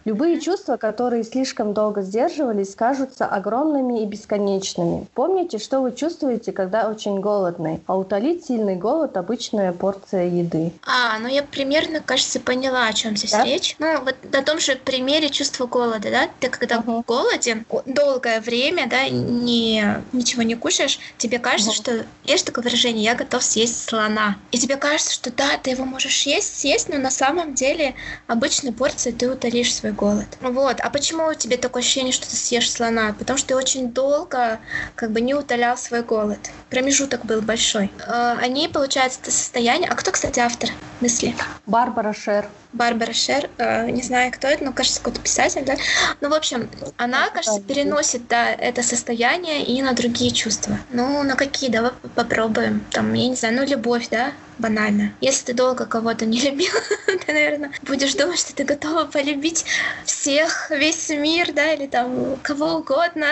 Любые 0.07 0.39
чувства, 0.39 0.78
которые 0.78 1.25
слишком 1.25 1.73
долго 1.73 2.01
сдерживались, 2.01 2.75
кажутся 2.75 3.25
огромными 3.25 4.03
и 4.03 4.05
бесконечными. 4.05 5.05
Помните, 5.13 5.57
что 5.57 5.82
вы 5.82 5.91
чувствуете, 5.91 6.53
когда 6.53 6.88
очень 6.88 7.19
голодны, 7.19 7.82
а 7.88 7.97
утолить 7.97 8.45
сильный 8.45 8.78
голод– 8.78 9.17
обычная 9.17 9.73
порция 9.73 10.28
еды. 10.28 10.71
А, 10.86 11.19
ну 11.19 11.28
я 11.28 11.43
примерно, 11.43 11.99
кажется, 11.99 12.39
поняла, 12.39 12.88
о 12.88 12.93
чем 12.93 13.17
здесь 13.17 13.32
да? 13.32 13.43
речь. 13.43 13.75
Ну, 13.80 13.99
вот 14.01 14.15
на 14.32 14.43
том 14.43 14.61
же 14.61 14.78
примере 14.78 15.30
чувства 15.30 15.65
голода, 15.65 16.09
да? 16.09 16.30
Ты 16.39 16.47
когда 16.47 16.80
угу. 16.80 17.03
голоден, 17.05 17.65
долгое 17.86 18.39
время, 18.39 18.88
да, 18.88 19.09
не, 19.09 20.01
ничего 20.13 20.43
не 20.43 20.55
кушаешь, 20.55 20.99
тебе 21.17 21.38
кажется, 21.38 21.71
угу. 21.71 21.75
что, 21.75 22.05
есть 22.23 22.45
такое 22.45 22.63
выражение, 22.63 23.03
я 23.03 23.15
готов 23.18 23.43
съесть 23.43 23.89
слона. 23.89 24.38
И 24.51 24.57
тебе 24.57 24.78
кажется, 24.78 25.13
что 25.13 25.32
да, 25.32 25.57
ты 25.57 25.72
его 25.72 25.86
можешь 25.86 26.24
есть, 26.24 26.59
съесть, 26.59 26.89
но 26.89 26.97
на 26.97 27.11
самом 27.11 27.53
деле 27.53 27.95
обычной 28.28 28.72
порции 28.72 29.11
ты 29.11 29.30
утолишь 29.30 29.74
свой 29.74 29.91
голод. 29.91 30.28
Вот. 30.41 30.80
А 30.80 30.89
почему 30.89 31.28
у 31.28 31.34
тебя 31.34 31.57
такое 31.57 31.82
ощущение, 31.82 32.13
что 32.13 32.30
ты 32.30 32.36
съешь 32.36 32.72
слона? 32.72 33.13
Потому 33.18 33.38
что 33.38 33.49
ты 33.49 33.55
очень 33.55 33.91
долго 33.91 34.59
как 34.95 35.11
бы 35.11 35.22
не 35.22 35.34
утолял 35.34 35.78
свой 35.78 36.03
голод. 36.03 36.39
Промежуток 36.70 37.26
был 37.26 37.41
большой. 37.41 37.91
Э, 38.07 38.38
они, 38.39 38.68
получается, 38.68 39.20
это 39.22 39.32
состояние... 39.32 39.89
А 39.89 39.95
кто, 39.95 40.11
кстати, 40.11 40.39
автор 40.39 40.70
мысли? 41.01 41.36
Барбара 41.65 42.13
Шер. 42.13 42.47
Барбара 42.78 43.13
Шер, 43.13 43.49
э, 43.57 43.89
не 43.89 44.01
знаю, 44.01 44.32
кто 44.32 44.47
это, 44.47 44.63
но, 44.63 44.71
кажется, 44.71 44.99
какой-то 44.99 45.21
писатель, 45.21 45.65
да? 45.65 45.75
Ну, 46.21 46.30
в 46.30 46.34
общем, 46.34 46.69
она, 46.97 47.30
кажется, 47.30 47.59
переносит, 47.61 48.28
да, 48.28 48.51
это 48.51 48.84
состояние 48.84 49.65
и 49.65 49.82
на 49.82 49.93
другие 49.93 50.32
чувства. 50.32 50.78
Ну, 50.91 51.23
на 51.23 51.36
какие? 51.36 51.69
Давай 51.69 51.91
попробуем. 52.15 52.86
Там, 52.91 53.13
я 53.13 53.28
не 53.28 53.36
знаю, 53.36 53.55
ну, 53.55 53.65
любовь, 53.65 54.07
да? 54.09 54.32
Банально. 54.60 55.14
Если 55.22 55.45
ты 55.45 55.53
долго 55.53 55.86
кого-то 55.86 56.26
не 56.26 56.39
любил, 56.39 56.74
ты, 57.26 57.34
наверное, 57.34 57.72
будешь 57.84 58.14
думать, 58.14 58.39
что 58.39 58.55
ты 58.55 58.64
готова 58.64 59.05
полюбить 59.05 59.66
всех, 60.05 60.72
весь 60.72 61.10
мир, 61.10 61.51
да, 61.53 61.74
или 61.74 61.88
там 61.88 62.38
кого 62.41 62.76
угодно. 62.76 63.28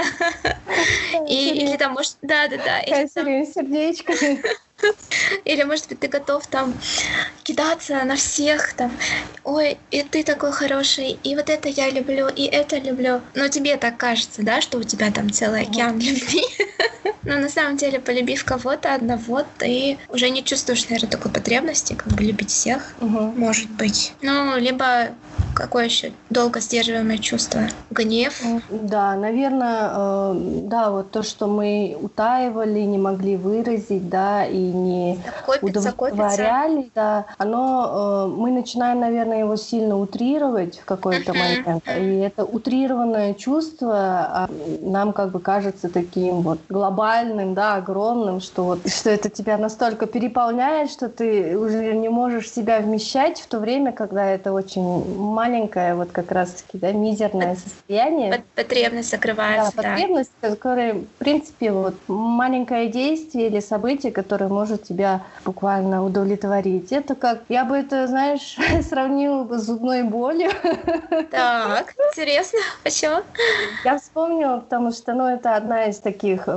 И, 1.29 1.49
или 1.49 1.77
там, 1.77 1.93
может, 1.93 2.17
да, 2.21 2.47
да, 2.47 2.57
да. 2.57 2.79
Или, 2.81 3.07
там... 3.07 3.45
сердечко. 3.45 4.13
Или, 5.45 5.63
может 5.63 5.87
быть, 5.87 5.99
ты 5.99 6.07
готов 6.07 6.45
там 6.47 6.73
кидаться 7.43 8.03
на 8.03 8.15
всех, 8.15 8.73
там, 8.73 8.91
ой, 9.43 9.77
и 9.91 10.03
ты 10.03 10.23
такой 10.23 10.51
хороший, 10.51 11.17
и 11.23 11.35
вот 11.35 11.49
это 11.49 11.69
я 11.69 11.89
люблю, 11.89 12.27
и 12.27 12.43
это 12.43 12.77
люблю. 12.77 13.21
Но 13.33 13.47
тебе 13.47 13.77
так 13.77 13.97
кажется, 13.97 14.43
да, 14.43 14.61
что 14.61 14.77
у 14.77 14.83
тебя 14.83 15.11
там 15.11 15.31
целый 15.31 15.61
океан 15.61 15.99
любви. 15.99 16.43
Но 17.23 17.37
на 17.37 17.49
самом 17.49 17.77
деле, 17.77 17.99
полюбив 17.99 18.45
кого-то 18.45 18.93
одного, 18.93 19.43
ты 19.57 19.97
уже 20.09 20.29
не 20.29 20.43
чувствуешь, 20.43 20.87
наверное, 20.89 21.09
такой 21.15 21.31
потребности, 21.31 21.93
как 21.93 22.13
бы 22.13 22.23
любить 22.23 22.49
всех, 22.49 22.93
может 22.99 23.69
быть. 23.71 24.13
Ну, 24.21 24.57
либо 24.57 25.09
какое 25.55 25.85
еще 25.85 26.11
долго 26.29 26.59
сдерживаемое 26.59 27.17
чувство? 27.17 27.61
Гнев? 27.89 28.41
Да, 28.69 29.15
наверное, 29.15 29.89
э, 29.91 30.33
да, 30.63 30.91
вот 30.91 31.11
то, 31.11 31.23
что 31.23 31.47
мы 31.47 31.97
утаивали, 31.99 32.81
не 32.81 32.97
могли 32.97 33.37
выразить, 33.37 34.09
да, 34.09 34.45
и 34.45 34.57
не 34.57 35.19
копится, 35.45 35.93
удовлетворяли, 35.93 36.75
копится. 36.75 36.91
да, 36.95 37.25
оно, 37.37 38.27
э, 38.27 38.35
мы 38.37 38.51
начинаем, 38.51 38.99
наверное, 38.99 39.39
его 39.39 39.55
сильно 39.55 39.97
утрировать 39.97 40.79
в 40.79 40.85
какой-то 40.85 41.33
момент, 41.33 41.83
и 41.87 42.17
это 42.19 42.43
утрированное 42.43 43.33
чувство 43.33 43.95
а, 43.95 44.49
нам 44.81 45.13
как 45.13 45.31
бы 45.31 45.39
кажется 45.39 45.89
таким 45.89 46.41
вот 46.41 46.59
глобальным, 46.69 47.53
да, 47.53 47.75
огромным, 47.75 48.41
что 48.41 48.63
вот, 48.63 48.87
что 48.89 49.09
это 49.09 49.29
тебя 49.29 49.57
настолько 49.57 50.05
переполняет, 50.05 50.91
что 50.91 51.09
ты 51.09 51.57
уже 51.57 51.93
не 51.93 52.09
можешь 52.09 52.51
себя 52.51 52.79
вмещать 52.79 53.39
в 53.39 53.47
то 53.47 53.59
время, 53.59 53.91
когда 53.91 54.25
это 54.25 54.51
очень 54.53 54.83
маленькое, 55.15 55.44
вот 55.95 56.11
как 56.11 56.31
раз-таки, 56.31 56.77
да, 56.77 56.91
мизерное 56.91 57.55
состояние. 57.55 58.43
Потребность 58.55 59.09
закрывается, 59.09 59.71
да. 59.75 59.83
Потребность, 59.83 60.31
да. 60.41 60.49
которая, 60.49 60.93
в 60.93 61.05
принципе, 61.19 61.71
вот 61.71 61.95
маленькое 62.07 62.87
действие 62.89 63.47
или 63.47 63.59
событие, 63.59 64.11
которое 64.11 64.47
может 64.47 64.83
тебя 64.83 65.21
буквально 65.43 66.03
удовлетворить. 66.03 66.91
Это 66.91 67.15
как, 67.15 67.43
я 67.49 67.65
бы 67.65 67.77
это, 67.77 68.07
знаешь, 68.07 68.55
сравнила 68.89 69.43
бы 69.43 69.57
с 69.57 69.63
зубной 69.63 70.03
болью. 70.03 70.51
Так, 71.31 71.93
интересно, 72.11 72.59
почему? 72.83 73.21
Я 73.83 73.97
вспомнила, 73.97 74.57
потому 74.57 74.91
что, 74.91 75.13
ну, 75.13 75.27
это 75.27 75.55
одна 75.55 75.85
из 75.85 75.99
таких 75.99 76.47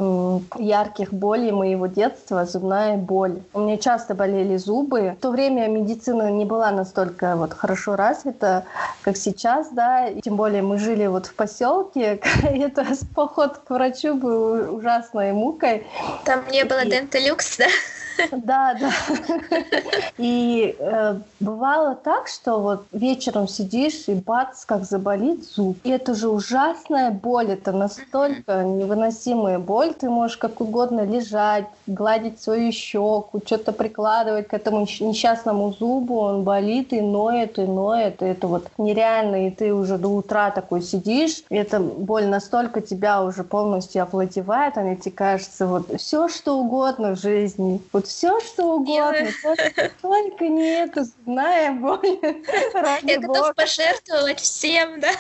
ярких 0.57 1.12
болей 1.12 1.53
моего 1.53 1.86
детства, 1.86 2.45
зубная 2.45 2.97
боль. 2.97 3.41
У 3.53 3.61
меня 3.61 3.76
часто 3.76 4.14
болели 4.14 4.57
зубы. 4.57 5.14
В 5.18 5.22
то 5.22 5.30
время 5.30 5.68
медицина 5.68 6.30
не 6.30 6.45
была 6.45 6.70
настолько 6.70 7.36
вот 7.36 7.53
хорошо 7.53 7.97
развита, 7.97 8.64
как 9.03 9.16
сейчас, 9.16 9.70
да, 9.70 10.09
и 10.09 10.20
тем 10.20 10.37
более 10.37 10.62
мы 10.62 10.79
жили 10.79 11.07
вот 11.07 11.26
в 11.26 11.35
поселке, 11.35 12.20
это 12.43 12.87
поход 13.14 13.59
к 13.59 13.70
врачу 13.70 14.14
был 14.14 14.74
ужасной 14.76 15.33
мукой. 15.33 15.87
Там 16.24 16.47
не 16.51 16.64
было 16.64 16.85
и... 16.85 16.91
денталюкс, 16.91 17.59
да? 17.59 17.66
Да, 18.33 18.75
да. 18.75 18.91
И 20.19 20.77
э, 20.79 21.16
бывало 21.41 21.95
так, 21.95 22.29
что 22.29 22.59
вот 22.59 22.87
вечером 22.93 23.49
сидишь 23.49 24.05
и 24.09 24.14
бац, 24.14 24.64
как 24.64 24.85
заболит 24.85 25.45
зуб. 25.45 25.77
И 25.85 25.91
это 25.91 26.14
же 26.14 26.29
ужасная 26.29 27.11
боль, 27.11 27.53
это 27.53 27.73
настолько 27.73 28.64
невыносимая 28.64 29.59
боль. 29.59 29.95
Ты 29.95 30.11
можешь 30.11 30.37
как 30.37 30.61
угодно 30.61 31.05
лежать, 31.05 31.66
гладить 31.87 32.41
свою 32.41 32.73
щеку, 32.73 33.41
что-то 33.45 33.73
прикладывать 33.73 34.49
к 34.49 34.55
этому 34.55 34.81
несчастному 34.81 35.73
зубу, 35.73 36.19
он 36.19 36.43
болит 36.43 36.93
и 36.93 37.01
ноет, 37.01 37.59
и 37.59 37.62
ноет. 37.62 38.23
И 38.23 38.27
это 38.27 38.47
вот 38.47 38.69
нереально, 38.79 39.47
и 39.47 39.51
ты 39.51 39.73
уже 39.73 39.99
до 39.99 40.09
утра 40.09 40.51
такой 40.51 40.83
сидишь, 40.83 41.43
и 41.49 41.57
эта 41.57 41.81
боль 41.81 42.27
настолько 42.27 42.81
тебя 42.81 43.23
уже 43.23 43.45
полностью 43.45 44.03
овладевает, 44.03 44.77
она 44.77 44.97
тебе 44.97 45.12
кажется 45.12 45.66
вот 45.66 46.01
все, 46.01 46.29
что 46.29 46.59
угодно 46.59 47.14
в 47.14 47.21
жизни, 47.21 47.81
вот 47.93 48.08
все, 48.09 48.41
что 48.41 48.75
угодно, 48.75 49.31
только 50.03 50.49
не 50.49 50.83
это 50.83 51.05
зубная 51.05 51.73
боль. 51.73 52.19
Я 53.03 53.21
готов 53.21 53.55
пожертвовать 53.55 54.41
всем, 54.41 55.01
да? 55.01 55.11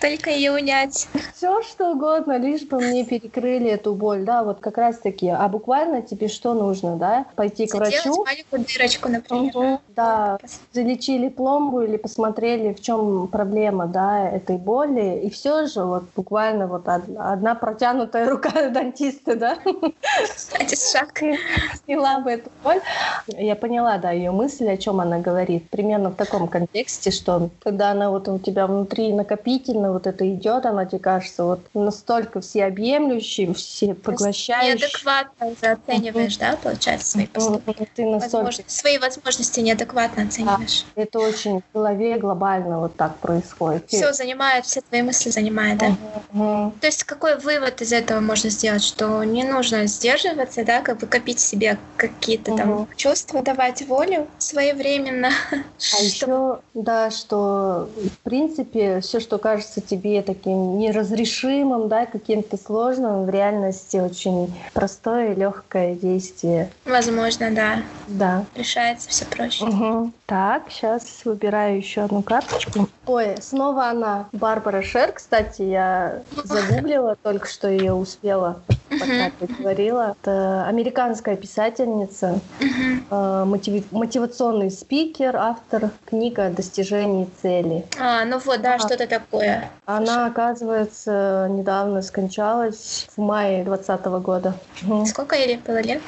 Только 0.00 0.30
ее 0.30 0.52
унять. 0.52 1.08
Все, 1.34 1.62
что 1.62 1.92
угодно, 1.92 2.38
лишь 2.38 2.62
бы 2.62 2.78
мне 2.78 3.04
перекрыли 3.04 3.70
эту 3.70 3.94
боль, 3.94 4.24
да, 4.24 4.42
вот 4.42 4.60
как 4.60 4.78
раз 4.78 4.98
таки. 4.98 5.28
А 5.28 5.48
буквально 5.48 6.02
тебе 6.02 6.28
что 6.28 6.54
нужно, 6.54 6.96
да? 6.96 7.26
Пойти 7.36 7.66
к 7.66 7.74
врачу. 7.74 8.24
маленькую 8.24 8.64
дырочку, 8.64 9.08
например. 9.08 9.56
Угу, 9.56 9.80
да, 9.88 10.38
залечили 10.72 11.28
пломбу 11.28 11.82
или 11.82 11.96
посмотрели, 11.96 12.72
в 12.72 12.80
чем 12.80 13.28
проблема, 13.28 13.86
да, 13.86 14.28
этой 14.28 14.56
боли. 14.56 15.20
И 15.22 15.30
все 15.30 15.66
же 15.66 15.84
вот 15.84 16.04
буквально 16.16 16.66
вот 16.66 16.88
одна 16.88 17.54
протянутая 17.54 18.28
рука 18.28 18.50
дантиста, 18.70 19.36
да? 19.36 19.58
Кстати, 20.34 20.74
шаг 20.74 21.20
сняла 21.84 22.20
бы 22.20 22.30
эту 22.30 22.50
боль. 22.64 22.80
Я 23.26 23.56
поняла, 23.56 23.98
да, 23.98 24.10
ее 24.10 24.30
мысль, 24.30 24.68
о 24.68 24.76
чем 24.76 25.00
она 25.00 25.18
говорит. 25.18 25.68
Примерно 25.70 26.10
в 26.10 26.14
таком 26.14 26.48
контексте, 26.48 27.10
что 27.10 27.50
когда 27.62 27.90
она 27.90 28.10
вот 28.10 28.28
у 28.28 28.38
тебя 28.38 28.66
внутри 28.66 29.12
накопительно 29.50 29.92
вот 29.92 30.06
это 30.06 30.28
идет, 30.32 30.66
она 30.66 30.84
тебе 30.84 30.98
кажется 30.98 31.44
вот 31.44 31.60
настолько 31.74 32.40
всеобъемлющей, 32.40 33.52
все 33.54 33.94
поглощающей. 33.94 34.74
Неадекватно 34.74 35.46
уже 35.46 35.66
оцениваешь, 35.72 36.36
да, 36.36 36.56
получается, 36.62 37.12
свои 37.12 37.26
поступки. 37.26 37.88
Ты 37.94 38.06
настолько... 38.06 38.50
Свои 38.66 38.98
возможности 38.98 39.60
неадекватно 39.60 40.24
оцениваешь. 40.24 40.84
Да, 40.94 41.02
это 41.02 41.18
очень 41.18 41.60
в 41.60 41.74
голове 41.74 42.18
глобально 42.18 42.80
вот 42.80 42.96
так 42.96 43.16
происходит. 43.18 43.88
Все 43.88 44.12
занимает, 44.12 44.66
все 44.66 44.80
твои 44.80 45.02
мысли 45.02 45.30
занимает, 45.30 45.78
да? 45.78 45.96
Угу. 46.32 46.74
То 46.80 46.86
есть 46.86 47.04
какой 47.04 47.38
вывод 47.38 47.80
из 47.82 47.92
этого 47.92 48.20
можно 48.20 48.50
сделать, 48.50 48.84
что 48.84 49.22
не 49.24 49.44
нужно 49.44 49.86
сдерживаться, 49.86 50.64
да, 50.64 50.80
как 50.80 50.98
бы 50.98 51.06
копить 51.06 51.40
себе 51.40 51.78
какие-то 51.96 52.52
угу. 52.52 52.58
там 52.58 52.88
чувства, 52.96 53.42
давать 53.42 53.82
волю 53.86 54.28
своевременно. 54.38 55.30
А 55.98 56.02
еще, 56.02 56.60
да, 56.74 57.10
что 57.10 57.88
в 57.96 58.18
принципе 58.22 59.00
все, 59.00 59.18
что 59.18 59.39
кажется 59.40 59.80
тебе 59.80 60.22
таким 60.22 60.78
неразрешимым, 60.78 61.88
да, 61.88 62.06
каким-то 62.06 62.56
сложным, 62.56 63.24
в 63.24 63.30
реальности 63.30 63.96
очень 63.96 64.54
простое 64.72 65.32
и 65.32 65.34
легкое 65.34 65.94
действие. 65.94 66.70
Возможно, 66.84 67.50
да. 67.50 67.82
Да. 68.08 68.44
Решается 68.54 69.08
все 69.08 69.24
проще. 69.24 69.64
Угу. 69.64 70.12
Так, 70.26 70.64
сейчас 70.70 71.24
выбираю 71.24 71.76
еще 71.76 72.02
одну 72.02 72.22
карточку. 72.22 72.88
Ой, 73.06 73.36
снова 73.40 73.88
она. 73.88 74.28
Барбара 74.32 74.82
Шер, 74.82 75.12
кстати, 75.12 75.62
я 75.62 76.22
загуглила, 76.44 77.16
только 77.22 77.48
что 77.48 77.68
ее 77.68 77.92
успела 77.92 78.60
пока 78.90 79.30
ты 79.38 79.46
говорила. 79.46 80.16
Это 80.20 80.66
американская 80.66 81.36
писательница, 81.36 82.40
э, 82.60 83.44
мотивационный 83.90 84.70
спикер, 84.70 85.36
автор 85.36 85.90
книга 86.06 86.46
о 86.46 86.50
достижении 86.50 87.28
цели. 87.40 87.84
А, 87.98 88.24
ну 88.24 88.38
вот, 88.38 88.60
да, 88.60 88.74
а, 88.74 88.78
что-то 88.78 89.06
такое. 89.30 89.70
Она, 89.86 90.26
оказывается, 90.26 91.46
недавно 91.50 92.02
скончалась 92.02 93.06
в 93.14 93.20
мае 93.20 93.64
2020 93.64 94.06
года. 94.22 94.54
Сколько 95.06 95.36
ей 95.36 95.56
было 95.56 95.80
лет? 95.80 96.02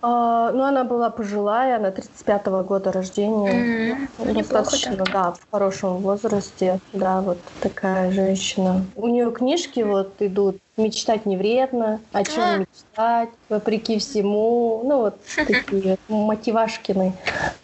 А, 0.00 0.52
ну, 0.52 0.62
она 0.62 0.84
была 0.84 1.10
пожилая, 1.10 1.76
она 1.76 1.88
35-го 1.88 2.62
года 2.62 2.92
рождения. 2.92 3.98
Mm-hmm. 4.18 4.34
Достаточно, 4.34 4.90
Неплохо, 4.92 5.12
да, 5.12 5.32
в 5.32 5.50
хорошем 5.50 5.96
возрасте. 5.98 6.78
Да, 6.92 7.20
вот 7.20 7.38
такая 7.60 8.12
женщина. 8.12 8.84
У 8.94 9.08
нее 9.08 9.32
книжки 9.32 9.80
вот 9.80 10.12
идут 10.20 10.58
мечтать 10.76 11.26
не 11.26 11.36
вредно, 11.36 12.00
о 12.12 12.24
чем 12.24 12.42
а. 12.42 12.56
мечтать, 12.58 13.30
вопреки 13.48 13.98
всему. 13.98 14.82
Ну, 14.84 14.98
вот 14.98 15.16
такие 15.34 15.98
мотивашкины 16.08 17.12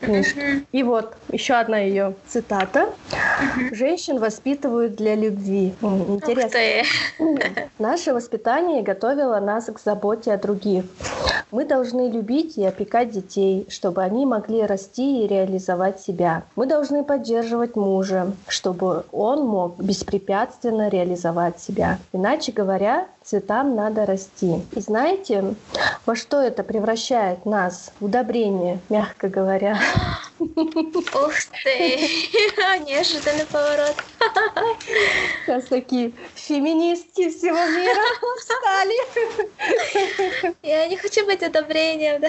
книжки. 0.01 0.67
И 0.73 0.83
вот 0.83 1.15
еще 1.31 1.55
одна 1.55 1.79
ее 1.79 2.15
цитата. 2.27 2.91
Женщин 3.71 4.19
воспитывают 4.19 4.97
для 4.97 5.15
любви. 5.15 5.73
Интересно. 5.81 6.59
Наше 7.79 8.13
воспитание 8.13 8.83
готовило 8.83 9.39
нас 9.39 9.67
к 9.67 9.79
заботе 9.79 10.33
о 10.33 10.39
других. 10.39 10.85
Мы 11.53 11.65
должны 11.65 12.11
любить 12.11 12.24
и 12.57 12.65
опекать 12.65 13.11
детей, 13.11 13.67
чтобы 13.69 14.03
они 14.03 14.27
могли 14.27 14.65
расти 14.65 15.25
и 15.25 15.27
реализовать 15.27 16.01
себя. 16.01 16.45
Мы 16.57 16.67
должны 16.67 17.05
поддерживать 17.05 17.77
мужа, 17.77 18.33
чтобы 18.49 19.05
он 19.13 19.47
мог 19.47 19.79
беспрепятственно 19.79 20.89
реализовать 20.89 21.61
себя. 21.61 21.99
Иначе 22.13 22.53
говоря, 22.53 23.07
цветам 23.25 23.75
надо 23.75 24.07
расти. 24.07 24.61
И 24.73 24.81
знаете, 24.81 25.55
во 26.07 26.15
что 26.15 26.41
это 26.41 26.63
превращает 26.63 27.47
нас? 27.47 27.91
Удобрение, 28.01 28.81
мягко 28.89 29.29
говоря. 29.29 29.79
Ух 30.39 31.33
ты! 31.63 31.97
Неожиданный 32.87 33.47
поворот. 33.47 33.95
Сейчас 35.47 35.65
такие 35.65 36.13
феминистки 36.35 37.31
всего 37.31 37.57
мира 37.57 38.03
встали. 38.39 38.95
Я 40.63 40.87
не 40.89 40.97
хочу 40.97 41.25
быть 41.25 41.43
одобрением, 41.43 42.21
да. 42.21 42.29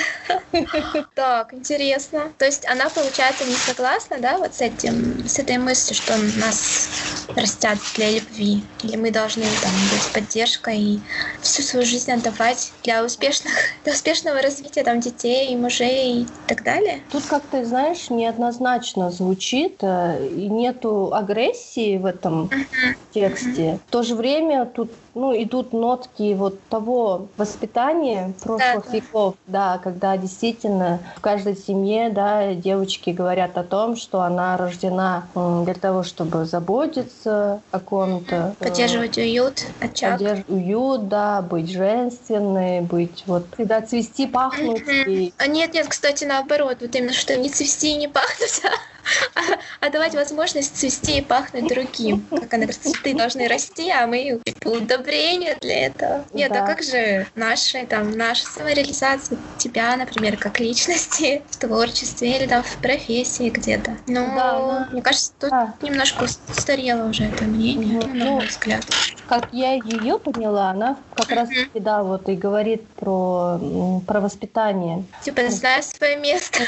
Так, 1.15 1.53
интересно. 1.53 2.31
То 2.37 2.45
есть 2.45 2.65
она, 2.67 2.89
получается, 2.89 3.45
не 3.45 3.55
согласна, 3.55 4.17
да, 4.19 4.37
вот 4.37 4.53
с 4.53 4.61
этим, 4.61 5.27
с 5.27 5.39
этой 5.39 5.57
мыслью, 5.57 5.95
что 5.95 6.15
нас 6.39 6.89
растят 7.35 7.77
для 7.95 8.11
любви, 8.11 8.63
или 8.83 8.95
мы 8.95 9.11
должны 9.11 9.43
там 9.61 9.71
быть 9.91 10.13
поддержкой 10.13 10.84
и 10.85 10.99
всю 11.41 11.63
свою 11.63 11.85
жизнь 11.85 12.11
отдавать 12.11 12.71
для 12.83 13.03
успешных, 13.03 13.53
для 13.83 13.93
успешного 13.93 14.41
развития 14.41 14.83
там 14.83 14.99
детей, 14.99 15.55
мужей 15.55 16.21
и 16.21 16.27
так 16.47 16.63
далее. 16.63 17.01
Тут 17.11 17.23
как-то, 17.25 17.65
знаешь, 17.65 18.09
неоднозначно 18.09 19.11
звучит, 19.11 19.77
э, 19.81 20.27
и 20.27 20.47
нету 20.49 21.13
агрессии 21.13 21.97
в 21.97 22.05
этом 22.05 22.45
uh-huh. 22.45 22.95
тексте. 23.13 23.61
Uh-huh. 23.61 23.79
В 23.87 23.91
то 23.91 24.03
же 24.03 24.15
время 24.15 24.65
тут 24.65 24.91
ну, 25.15 25.33
идут 25.41 25.73
нотки 25.73 26.33
вот 26.33 26.59
того 26.69 27.27
воспитания 27.37 28.33
прошлых 28.43 28.85
да, 28.85 28.91
веков, 28.91 29.35
да, 29.47 29.79
когда 29.81 30.17
действительно 30.17 30.99
в 31.15 31.21
каждой 31.21 31.55
семье, 31.55 32.09
да, 32.09 32.53
девочки 32.53 33.09
говорят 33.11 33.57
о 33.57 33.63
том, 33.63 33.95
что 33.95 34.21
она 34.21 34.57
рождена 34.57 35.27
для 35.33 35.73
того, 35.73 36.03
чтобы 36.03 36.45
заботиться 36.45 37.61
о 37.71 37.79
ком-то. 37.79 38.55
Э, 38.59 38.63
поддерживать 38.63 39.17
уют, 39.17 39.65
очаг. 39.79 40.13
Поддерживать 40.13 40.49
уют, 40.49 41.07
да, 41.07 41.41
быть 41.41 41.71
женственной, 41.71 42.81
быть 42.81 43.23
вот, 43.25 43.45
всегда 43.53 43.81
цвести, 43.81 44.27
пахнуть. 44.27 44.83
И... 45.07 45.33
А 45.37 45.47
нет, 45.47 45.73
нет, 45.73 45.87
кстати, 45.87 46.25
наоборот, 46.25 46.77
вот 46.81 46.93
именно, 46.93 47.13
что 47.13 47.37
не 47.37 47.49
цвести 47.49 47.93
и 47.93 47.97
не 47.97 48.07
пахнуть, 48.09 48.61
а, 49.81 49.89
давать 49.89 50.13
возможность 50.13 50.77
цвести 50.77 51.19
и 51.19 51.21
пахнуть 51.21 51.67
другим. 51.67 52.25
Как 52.29 52.53
она 52.53 52.63
говорит, 52.63 52.81
цветы 52.81 53.13
должны 53.13 53.47
расти, 53.47 53.89
а 53.89 54.07
мы 54.07 54.39
удобрения 54.63 55.57
для 55.61 55.87
этого. 55.87 56.25
Нет, 56.33 56.51
а 56.51 56.55
да. 56.55 56.63
а 56.63 56.67
как 56.67 56.83
же 56.83 57.27
наши, 57.35 57.85
там, 57.85 58.11
наша 58.11 58.45
самореализация 58.45 59.37
тебя, 59.57 59.95
например, 59.95 60.37
как 60.37 60.59
личности 60.59 61.41
в 61.49 61.57
творчестве 61.57 62.37
или 62.37 62.47
там 62.47 62.63
в 62.63 62.77
профессии 62.77 63.49
где-то. 63.49 63.97
Ну, 64.07 64.25
да, 64.35 64.59
да. 64.59 64.89
мне 64.91 65.01
кажется, 65.01 65.33
тут 65.39 65.49
да. 65.49 65.73
немножко 65.81 66.23
устарело 66.23 67.09
уже 67.09 67.25
это 67.25 67.43
мнение, 67.43 67.99
угу. 67.99 68.07
на 68.07 68.25
мой 68.25 68.47
взгляд. 68.47 68.85
Как 69.27 69.49
я 69.51 69.73
ее 69.73 70.19
поняла, 70.19 70.69
она 70.69 70.97
как 71.15 71.31
раз 71.31 71.49
таки, 71.49 71.79
да, 71.79 72.03
вот 72.03 72.29
и 72.29 72.35
говорит 72.35 72.87
про, 72.89 73.59
про 74.05 74.21
воспитание. 74.21 75.03
Типа, 75.23 75.49
знаю 75.49 75.83
свое 75.83 76.17
место. 76.17 76.63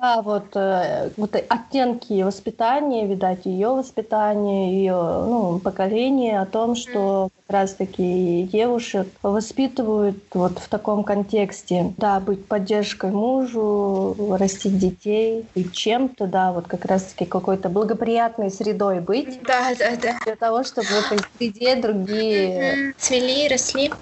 Да, 0.00 0.22
вот, 0.22 0.46
э, 0.54 1.10
вот 1.16 1.39
оттенки 1.48 2.22
воспитания, 2.22 3.06
видать, 3.06 3.46
ее 3.46 3.68
воспитание, 3.68 4.74
ее 4.74 4.94
ну, 4.94 5.58
поколение 5.58 6.40
о 6.40 6.46
том, 6.46 6.74
что 6.74 7.30
раз-таки 7.50 8.48
девушек 8.52 9.08
воспитывают 9.22 10.16
вот 10.32 10.58
в 10.58 10.68
таком 10.68 11.04
контексте. 11.04 11.92
Да, 11.96 12.20
быть 12.20 12.46
поддержкой 12.46 13.10
мужу, 13.10 14.36
растить 14.38 14.78
детей, 14.78 15.46
и 15.54 15.64
чем-то, 15.64 16.26
да, 16.26 16.52
вот 16.52 16.66
как 16.66 16.84
раз-таки 16.84 17.24
какой-то 17.24 17.68
благоприятной 17.68 18.50
средой 18.50 19.00
быть. 19.00 19.40
Да, 19.42 19.74
да, 19.78 19.96
да. 20.00 20.16
Для 20.24 20.36
того, 20.36 20.64
чтобы 20.64 20.86
в 20.86 21.12
этой 21.12 21.18
среде 21.36 21.76
другие... 21.76 22.94
Цвели, 22.98 23.48
росли. 23.48 23.92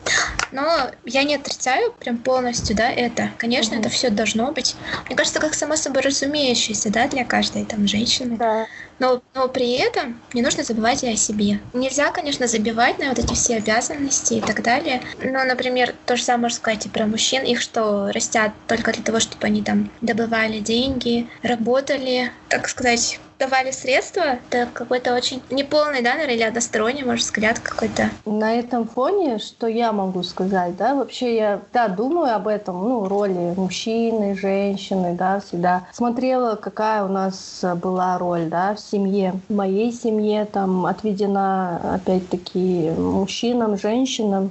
Но 0.53 0.91
я 1.05 1.25
не 1.25 1.37
отрицаю 1.37 1.93
прям 1.93 2.19
полностью, 2.19 2.77
да, 2.77 2.91
это. 2.91 3.31
Конечно, 3.37 3.75
угу. 3.75 3.81
это 3.81 3.89
все 3.91 4.11
должно 4.11 4.53
быть. 4.53 4.77
Мне 5.07 5.17
кажется, 5.17 5.41
как 5.41 5.55
само 5.55 5.77
собой 5.77 6.03
разумеющееся, 6.03 6.91
да, 6.91 7.09
для 7.09 7.25
каждой 7.25 7.65
там 7.65 7.87
женщины. 7.87 8.37
Да. 8.37 8.67
Но, 8.99 9.23
но 9.35 9.49
при 9.49 9.73
этом 9.73 10.21
не 10.33 10.43
нужно 10.43 10.65
забывать 10.65 11.05
и 11.05 11.09
о 11.09 11.17
себе. 11.17 11.61
Нельзя, 11.73 12.11
конечно, 12.11 12.47
забивать 12.47 12.99
на 12.99 13.09
вот 13.09 13.19
эти 13.19 13.35
все 13.35 13.57
обязанности 13.57 14.35
и 14.35 14.41
так 14.41 14.63
далее. 14.63 15.03
Но, 15.23 15.45
например, 15.45 15.95
то 16.07 16.17
же 16.17 16.23
самое 16.23 16.43
можно 16.43 16.57
сказать 16.57 16.87
и 16.87 16.89
про 16.89 17.07
мужчин. 17.07 17.45
Их 17.45 17.61
что, 17.61 18.11
растят 18.13 18.53
только 18.67 18.93
для 18.93 19.03
того, 19.03 19.21
чтобы 19.21 19.47
они 19.47 19.63
там 19.63 19.91
добывали 20.01 20.59
деньги, 20.59 21.29
работали, 21.43 22.33
так 22.49 22.69
сказать, 22.69 23.21
давали 23.39 23.71
средства, 23.71 24.39
это 24.51 24.69
какой-то 24.73 25.15
очень 25.15 25.43
неполный, 25.51 26.03
да, 26.03 26.13
наверное, 26.13 26.35
или 26.35 26.43
односторонний, 26.43 27.05
может, 27.05 27.25
взгляд 27.25 27.59
какой-то. 27.61 28.11
На 28.25 28.55
этом 28.55 28.87
фоне, 28.89 29.39
что 29.39 29.67
я 29.67 29.93
могу 29.93 30.23
сказать, 30.23 30.77
да, 30.77 30.95
вообще 30.95 31.37
я, 31.37 31.61
да, 31.73 31.89
думаю 31.89 32.35
об 32.35 32.49
этом, 32.49 32.83
ну, 32.89 33.09
роли 33.09 33.55
мужчины, 33.57 34.37
женщины, 34.37 35.15
да, 35.15 35.41
всегда 35.41 35.87
смотрела, 35.93 36.57
какая 36.57 37.05
у 37.05 37.09
нас 37.09 37.65
была 37.77 38.19
роль, 38.19 38.47
да, 38.47 38.75
в 38.75 38.81
семье. 38.81 39.41
В 39.49 39.55
моей 39.55 39.93
семье 39.93 40.45
там 40.45 40.87
отведена, 40.87 41.95
опять-таки, 41.95 42.91
мужчинам, 42.91 43.79
женщинам. 43.79 44.51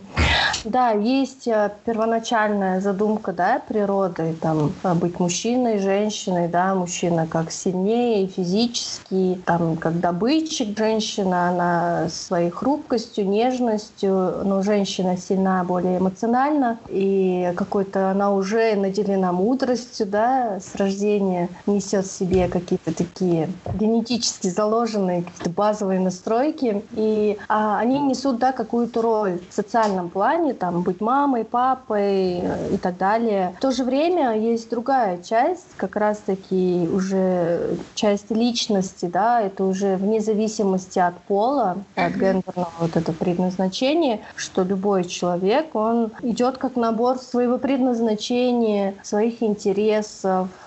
Да, 0.66 0.92
есть 0.92 1.48
э, 1.48 1.72
первоначальная 1.86 2.82
задумка, 2.82 3.34
да, 3.34 3.62
природы, 3.68 4.36
там, 4.42 4.74
быть 4.96 5.20
мужчиной, 5.20 5.80
женщиной, 5.80 6.48
да, 6.48 6.76
мужчина 6.76 7.28
как 7.28 7.52
сильнее 7.52 8.28
физически, 8.28 9.42
там, 9.46 9.78
как 9.78 10.00
добытчик 10.00 10.78
женщина, 10.78 11.50
она 11.50 12.10
своей 12.10 12.50
хрупкостью, 12.50 13.28
нежностью, 13.28 14.44
но 14.44 14.62
женщина 14.62 15.18
сильна 15.18 15.64
более 15.64 16.00
эмоционально, 16.00 16.80
и 16.90 17.54
какой-то 17.56 18.12
она 18.12 18.32
уже 18.32 18.76
наделена 18.76 19.32
мудростью, 19.32 20.06
да, 20.08 20.60
с 20.60 20.76
рождения 20.76 21.50
несет 21.66 22.06
в 22.06 22.12
себе 22.12 22.48
какие-то 22.48 22.94
такие 22.94 23.50
генетически 23.76 24.48
заложенные 24.48 25.24
какие-то 25.24 25.50
базовые 25.50 26.00
настройки, 26.00 26.84
и 26.92 27.38
а, 27.48 27.80
они 27.80 28.00
несут, 28.00 28.40
да, 28.40 28.52
какую-то 28.52 29.02
роль 29.02 29.40
в 29.50 29.54
социальном 29.54 30.10
плане, 30.10 30.54
там, 30.58 30.82
быть 30.82 31.02
мамой, 31.02 31.46
папой 31.46 32.40
и 32.74 32.78
так 32.78 32.98
далее. 32.98 33.56
В 33.58 33.62
то 33.62 33.72
же 33.72 33.84
время 33.84 34.38
есть 34.38 34.70
другая 34.70 35.22
часть, 35.22 35.76
как 35.78 35.96
раз-таки 35.96 36.88
уже 36.92 37.78
часть 37.94 38.32
личности, 38.32 39.06
да, 39.06 39.42
это 39.42 39.64
уже 39.64 39.96
вне 39.96 40.20
зависимости 40.20 41.00
от 41.00 41.18
пола, 41.22 41.78
от 41.96 42.14
гендерного 42.14 42.74
вот 42.80 42.96
это 42.96 43.14
предназначения, 43.14 44.22
что 44.36 44.64
любой 44.64 45.06
человек, 45.06 45.76
он 45.76 46.12
идет 46.22 46.58
как 46.58 46.76
набор 46.76 47.18
своего 47.18 47.58
предназначения, 47.58 48.96
своих 49.04 49.42
интересов, 49.42 50.50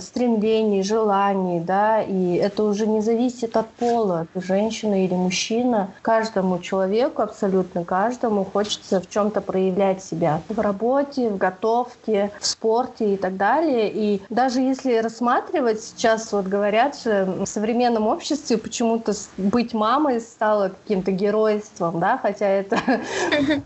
стремлений, 0.00 0.82
желаний, 0.82 1.60
да, 1.60 2.02
и 2.02 2.34
это 2.34 2.64
уже 2.64 2.86
не 2.86 3.00
зависит 3.00 3.56
от 3.56 3.68
пола, 3.70 4.26
ты 4.32 4.40
женщина 4.40 5.04
или 5.04 5.14
мужчина. 5.14 5.90
Каждому 6.02 6.58
человеку, 6.58 7.22
абсолютно 7.22 7.84
каждому, 7.84 8.44
хочется 8.44 9.00
в 9.00 9.08
чем-то 9.08 9.40
проявлять 9.40 10.02
себя. 10.02 10.40
В 10.48 10.58
работе, 10.60 11.28
в 11.30 11.36
готовке, 11.36 12.30
в 12.40 12.46
спорте 12.46 13.14
и 13.14 13.16
так 13.16 13.36
далее. 13.36 13.90
И 13.92 14.22
даже 14.30 14.60
если 14.60 14.98
рассматривать, 14.98 15.82
сейчас 15.82 16.32
вот 16.32 16.46
говорят 16.46 17.00
же, 17.00 17.24
в 17.24 17.46
современном 17.46 18.06
обществе 18.06 18.58
почему-то 18.58 19.12
быть 19.36 19.74
мамой 19.74 20.20
стало 20.20 20.70
каким-то 20.82 21.10
геройством, 21.10 22.00
да, 22.00 22.18
хотя 22.18 22.46
это 22.46 22.78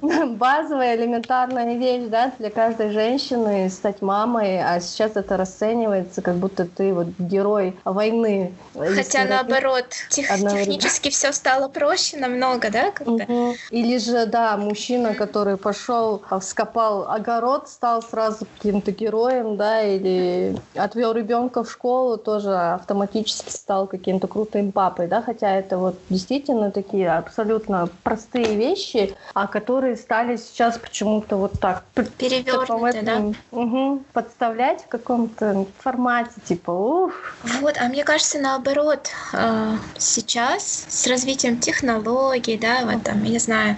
базовая, 0.37 0.97
элементарная 0.97 1.77
вещь, 1.77 2.09
да, 2.09 2.33
для 2.39 2.51
каждой 2.51 2.91
женщины 2.91 3.69
стать 3.71 4.03
мамой, 4.03 4.61
а 4.63 4.81
сейчас 4.81 5.17
это 5.17 5.37
расценивается 5.37 5.72
расценивается, 5.73 6.23
как 6.23 6.37
будто 6.37 6.67
ты 6.67 6.93
вот 6.93 7.09
герой 7.19 7.77
войны. 7.85 8.53
Хотя 8.75 9.25
наоборот, 9.25 9.87
тех, 10.11 10.29
технически 10.29 11.11
все 11.11 11.33
стало 11.33 11.69
проще 11.69 12.17
намного, 12.19 12.71
да? 12.71 12.91
Как-то? 12.91 13.13
Угу. 13.13 13.55
Или 13.71 13.99
же, 13.99 14.27
да, 14.27 14.57
мужчина, 14.57 15.15
который 15.15 15.57
пошел, 15.57 16.23
а, 16.29 16.41
вскопал 16.41 17.11
огород, 17.11 17.69
стал 17.69 18.03
сразу 18.03 18.47
каким-то 18.57 18.93
героем, 18.93 19.57
да, 19.57 19.83
или 19.83 20.57
отвел 20.75 21.13
ребенка 21.13 21.65
в 21.65 21.71
школу, 21.71 22.17
тоже 22.17 22.55
автоматически 22.55 23.51
стал 23.51 23.87
каким-то 23.87 24.27
крутым 24.27 24.73
папой, 24.73 25.07
да, 25.07 25.23
хотя 25.23 25.51
это 25.51 25.79
вот 25.79 25.97
действительно 26.09 26.71
такие 26.71 27.11
абсолютно 27.11 27.89
простые 28.03 28.57
вещи, 28.57 29.15
а 29.35 29.47
которые 29.47 29.97
стали 29.97 30.37
сейчас 30.37 30.79
почему-то 30.79 31.37
вот 31.37 31.53
так 31.61 31.85
перевернуты, 32.19 33.03
да? 33.03 33.33
Угу, 33.51 34.03
подставлять 34.13 34.83
в 34.83 34.89
каком-то 34.89 35.62
формате, 35.79 36.33
типа, 36.45 36.71
ух. 36.71 37.13
Вот, 37.61 37.77
а 37.79 37.89
мне 37.89 38.05
кажется, 38.05 38.39
наоборот, 38.39 39.11
а, 39.33 39.79
сейчас 39.99 40.87
с 40.89 41.07
развитием 41.07 41.59
технологий, 41.59 42.57
да, 42.57 42.85
вот 42.85 43.03
там, 43.03 43.23
я 43.25 43.31
не 43.31 43.39
знаю, 43.39 43.77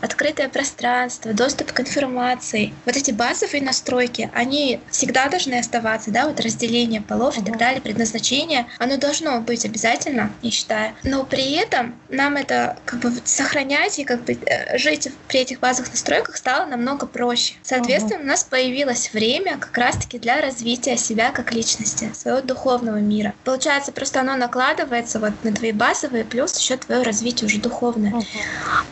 открытое 0.00 0.48
пространство, 0.48 1.32
доступ 1.32 1.72
к 1.72 1.80
информации, 1.80 2.74
вот 2.84 2.96
эти 2.96 3.10
базовые 3.10 3.62
настройки, 3.62 4.30
они 4.34 4.80
всегда 4.90 5.28
должны 5.28 5.54
оставаться, 5.54 6.10
да, 6.10 6.26
вот 6.26 6.40
разделение 6.40 7.00
полов 7.00 7.38
и 7.38 7.44
так 7.44 7.56
далее, 7.56 7.80
предназначение, 7.80 8.66
оно 8.78 8.96
должно 8.96 9.40
быть 9.40 9.64
обязательно, 9.64 10.32
я 10.42 10.50
считаю. 10.50 10.94
Но 11.02 11.24
при 11.24 11.52
этом 11.52 11.94
нам 12.08 12.36
это 12.36 12.76
как 12.84 13.00
бы 13.00 13.12
сохранять 13.24 13.98
и 13.98 14.04
как 14.04 14.24
бы 14.24 14.32
э, 14.32 14.78
жить 14.78 15.08
при 15.28 15.40
этих 15.40 15.60
базовых 15.60 15.90
настройках 15.90 16.36
стало 16.36 16.66
намного 16.66 17.06
проще. 17.06 17.54
Соответственно, 17.62 18.22
у 18.22 18.26
нас 18.26 18.44
появилось 18.44 19.12
время 19.12 19.58
как 19.58 19.76
раз-таки 19.76 20.18
для 20.18 20.40
развития 20.40 20.96
себя 20.96 21.13
себя 21.14 21.30
как 21.30 21.52
личности, 21.52 22.10
своего 22.12 22.40
духовного 22.40 22.96
мира. 22.96 23.34
Получается, 23.44 23.92
просто 23.92 24.20
оно 24.20 24.36
накладывается 24.36 25.20
вот 25.20 25.32
на 25.44 25.52
твои 25.52 25.70
базовые, 25.70 26.24
плюс 26.24 26.58
еще 26.58 26.76
твое 26.76 27.02
развитие 27.02 27.46
уже 27.46 27.60
духовное. 27.60 28.10
Uh-huh. 28.10 28.24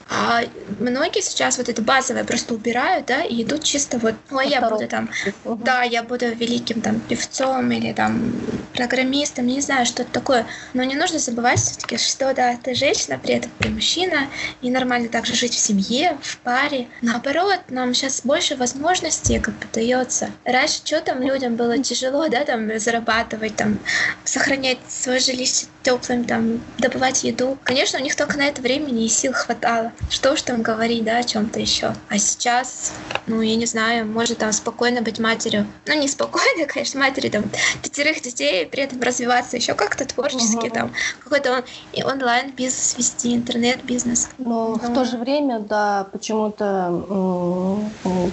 А 0.08 0.42
многие 0.78 1.20
сейчас 1.20 1.58
вот 1.58 1.68
это 1.68 1.82
базовое 1.82 2.22
просто 2.22 2.54
убирают, 2.54 3.06
да, 3.06 3.22
и 3.24 3.42
идут 3.42 3.64
чисто 3.64 3.98
вот, 3.98 4.14
ой, 4.30 4.48
я 4.48 4.68
буду 4.68 4.86
там, 4.86 5.10
uh-huh. 5.26 5.58
да, 5.64 5.82
я 5.82 6.04
буду 6.04 6.26
великим 6.32 6.80
там 6.80 7.00
певцом 7.00 7.72
или 7.72 7.92
там 7.92 8.32
программистом, 8.74 9.46
не 9.46 9.60
знаю, 9.60 9.84
что-то 9.84 10.12
такое. 10.12 10.46
Но 10.74 10.84
не 10.84 10.94
нужно 10.94 11.18
забывать 11.18 11.58
все-таки, 11.58 11.98
что 11.98 12.32
да, 12.34 12.56
ты 12.62 12.74
женщина, 12.74 13.18
при 13.18 13.34
этом 13.34 13.50
ты 13.58 13.68
мужчина, 13.68 14.28
и 14.60 14.70
нормально 14.70 15.08
также 15.08 15.34
жить 15.34 15.54
в 15.54 15.58
семье, 15.58 16.16
в 16.22 16.38
паре. 16.38 16.86
Наоборот, 17.00 17.60
нам 17.68 17.94
сейчас 17.94 18.20
больше 18.22 18.54
возможностей 18.54 19.40
как 19.40 19.54
бы 19.54 19.66
дается. 19.72 20.30
Раньше 20.44 20.80
что 20.84 21.00
там 21.00 21.20
людям 21.20 21.56
было 21.56 21.78
тяжело, 21.78 22.11
да, 22.28 22.44
там 22.44 22.78
зарабатывать, 22.78 23.56
там 23.56 23.78
сохранять 24.24 24.78
свое 24.88 25.18
жилище 25.18 25.66
теплым, 25.82 26.24
там 26.24 26.60
добывать 26.78 27.24
еду. 27.24 27.58
Конечно, 27.64 27.98
у 27.98 28.02
них 28.02 28.16
только 28.16 28.38
на 28.38 28.42
это 28.42 28.62
времени 28.62 29.04
и 29.04 29.08
сил 29.08 29.32
хватало. 29.32 29.92
Что 30.10 30.32
уж 30.32 30.42
там 30.42 30.62
говорить, 30.62 31.04
да, 31.04 31.18
о 31.18 31.24
чем-то 31.24 31.60
еще. 31.60 31.94
А 32.08 32.18
сейчас, 32.18 32.92
ну, 33.26 33.40
я 33.40 33.56
не 33.56 33.66
знаю, 33.66 34.06
может 34.06 34.38
там 34.38 34.52
спокойно 34.52 35.02
быть 35.02 35.18
матерью. 35.18 35.66
Ну, 35.86 35.98
не 35.98 36.08
спокойно, 36.08 36.66
конечно, 36.68 37.00
матери 37.00 37.28
там 37.28 37.44
пятерых 37.82 38.22
детей, 38.22 38.66
при 38.66 38.84
этом 38.84 39.00
развиваться 39.00 39.56
еще 39.56 39.74
как-то 39.74 40.04
творчески, 40.04 40.66
угу. 40.66 40.70
там 40.70 40.92
какой-то 41.20 41.52
он, 41.52 41.64
и 41.92 42.02
онлайн-бизнес 42.02 42.96
вести, 42.96 43.34
интернет-бизнес. 43.34 44.28
Но, 44.38 44.68
Но 44.68 44.74
в 44.74 44.94
то 44.94 45.04
же 45.04 45.16
время, 45.18 45.60
да, 45.60 46.06
почему-то 46.12 46.92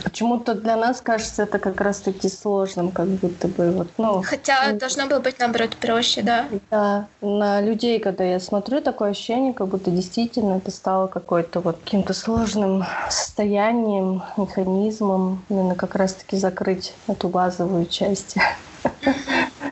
почему-то 0.04 0.54
для 0.54 0.76
нас 0.76 1.02
кажется 1.02 1.44
это 1.44 1.60
как 1.60 1.82
раз-таки 1.82 2.30
сложным, 2.30 2.92
как 2.92 3.08
будто 3.08 3.48
бы 3.48 3.69
вот, 3.72 3.88
ну. 3.98 4.22
Хотя 4.22 4.74
должно 4.74 5.08
было 5.08 5.20
быть 5.20 5.40
наоборот 5.40 5.76
проще, 5.78 6.22
да. 6.22 6.46
Да, 6.72 7.08
на 7.22 7.62
людей, 7.62 8.00
когда 8.00 8.24
я 8.24 8.40
смотрю, 8.40 8.82
такое 8.82 9.12
ощущение, 9.12 9.54
как 9.54 9.68
будто 9.68 9.92
действительно 9.92 10.58
это 10.58 10.72
стало 10.72 11.08
какой-то 11.08 11.60
вот 11.60 11.78
каким-то 11.84 12.14
сложным 12.14 12.86
состоянием, 13.10 14.24
механизмом, 14.38 15.46
именно 15.50 15.76
как 15.76 15.96
раз-таки 15.96 16.38
закрыть 16.38 16.94
эту 17.08 17.30
базовую 17.30 17.86
часть. 17.86 18.36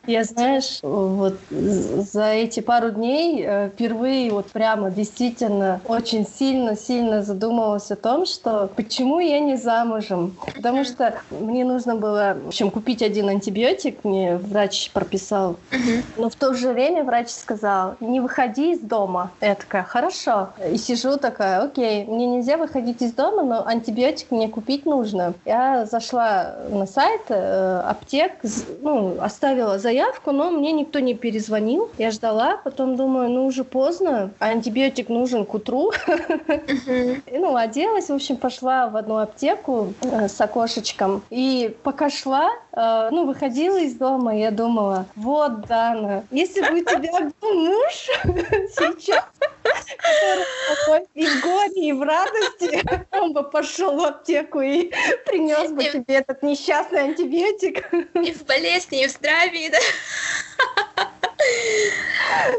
Я, 0.08 0.24
знаешь, 0.24 0.80
вот 0.82 1.36
за 1.52 2.32
эти 2.32 2.62
пару 2.62 2.92
дней 2.92 3.44
э, 3.46 3.70
впервые 3.74 4.32
вот 4.32 4.46
прямо 4.48 4.90
действительно 4.90 5.82
очень 5.86 6.26
сильно-сильно 6.26 7.24
задумалась 7.24 7.92
о 7.92 7.98
том, 7.98 8.26
что 8.26 8.70
почему 8.74 9.20
я 9.20 9.42
не 9.42 9.58
замужем. 9.58 10.38
Потому 10.56 10.86
что 10.86 11.16
мне 11.30 11.66
нужно 11.66 11.96
было, 11.98 12.38
в 12.42 12.48
общем, 12.48 12.72
купить 12.72 13.02
один 13.02 13.28
антибиотик, 13.28 14.06
мне 14.06 14.38
врач 14.38 14.92
прописал. 14.92 15.58
Но 16.16 16.30
в 16.30 16.36
то 16.36 16.54
же 16.54 16.72
время 16.72 17.04
врач 17.04 17.28
сказал, 17.28 17.96
не 18.00 18.22
выходи 18.22 18.72
из 18.72 18.80
дома. 18.80 19.32
Я 19.42 19.56
такая, 19.56 19.84
хорошо. 19.84 20.52
И 20.72 20.78
сижу 20.78 21.18
такая, 21.18 21.62
окей, 21.62 22.06
мне 22.06 22.28
нельзя 22.28 22.56
выходить 22.56 23.02
из 23.02 23.12
дома, 23.12 23.44
но 23.44 23.68
антибиотик 23.68 24.32
мне 24.32 24.48
купить 24.48 24.86
нужно. 24.86 25.34
Я 25.44 25.86
зашла 25.86 26.56
на 26.70 26.86
сайт 26.86 27.24
э, 27.28 27.82
аптек, 27.86 28.32
ну, 28.82 29.18
оставила 29.20 29.78
заявку 29.78 29.97
заявку, 29.98 30.32
но 30.32 30.52
мне 30.52 30.72
никто 30.72 31.00
не 31.00 31.16
перезвонил. 31.16 31.90
Я 31.98 32.12
ждала, 32.12 32.58
потом 32.64 32.96
думаю, 32.96 33.30
ну 33.30 33.46
уже 33.46 33.64
поздно, 33.64 34.32
антибиотик 34.40 35.10
нужен 35.10 35.46
к 35.46 35.54
утру. 35.54 35.92
Ну, 37.32 37.56
оделась, 37.56 38.10
в 38.10 38.14
общем, 38.14 38.38
пошла 38.38 38.88
в 38.88 38.96
одну 38.96 39.18
аптеку 39.18 39.94
э, 40.02 40.28
с 40.28 40.40
окошечком. 40.42 41.22
И 41.30 41.76
пока 41.84 42.10
шла, 42.10 42.50
э, 42.72 43.10
ну, 43.12 43.26
выходила 43.26 43.78
из 43.78 43.96
дома, 43.96 44.36
я 44.36 44.52
думала, 44.52 45.06
вот, 45.16 45.62
Дана, 45.68 46.24
если 46.32 46.62
бы 46.62 46.80
у 46.80 46.84
тебя 46.84 47.32
был 47.42 47.54
муж 47.54 48.10
сейчас, 48.76 49.26
и 51.14 51.26
в 51.26 51.42
горе, 51.42 51.90
и 51.90 51.94
в 51.94 52.02
радости, 52.02 52.84
он 53.12 53.34
бы 53.34 53.44
пошел 53.44 53.98
в 53.98 54.04
аптеку 54.04 54.62
и 54.62 54.92
принес 55.26 55.72
бы 55.72 55.84
тебе 55.84 56.16
этот 56.16 56.44
несчастный 56.44 57.02
антибиотик. 57.02 57.92
И 58.16 58.32
в 58.32 58.46
болезни, 58.46 59.04
и 59.04 59.08
в 59.08 59.12
здравии, 59.12 59.70
да? 59.70 61.10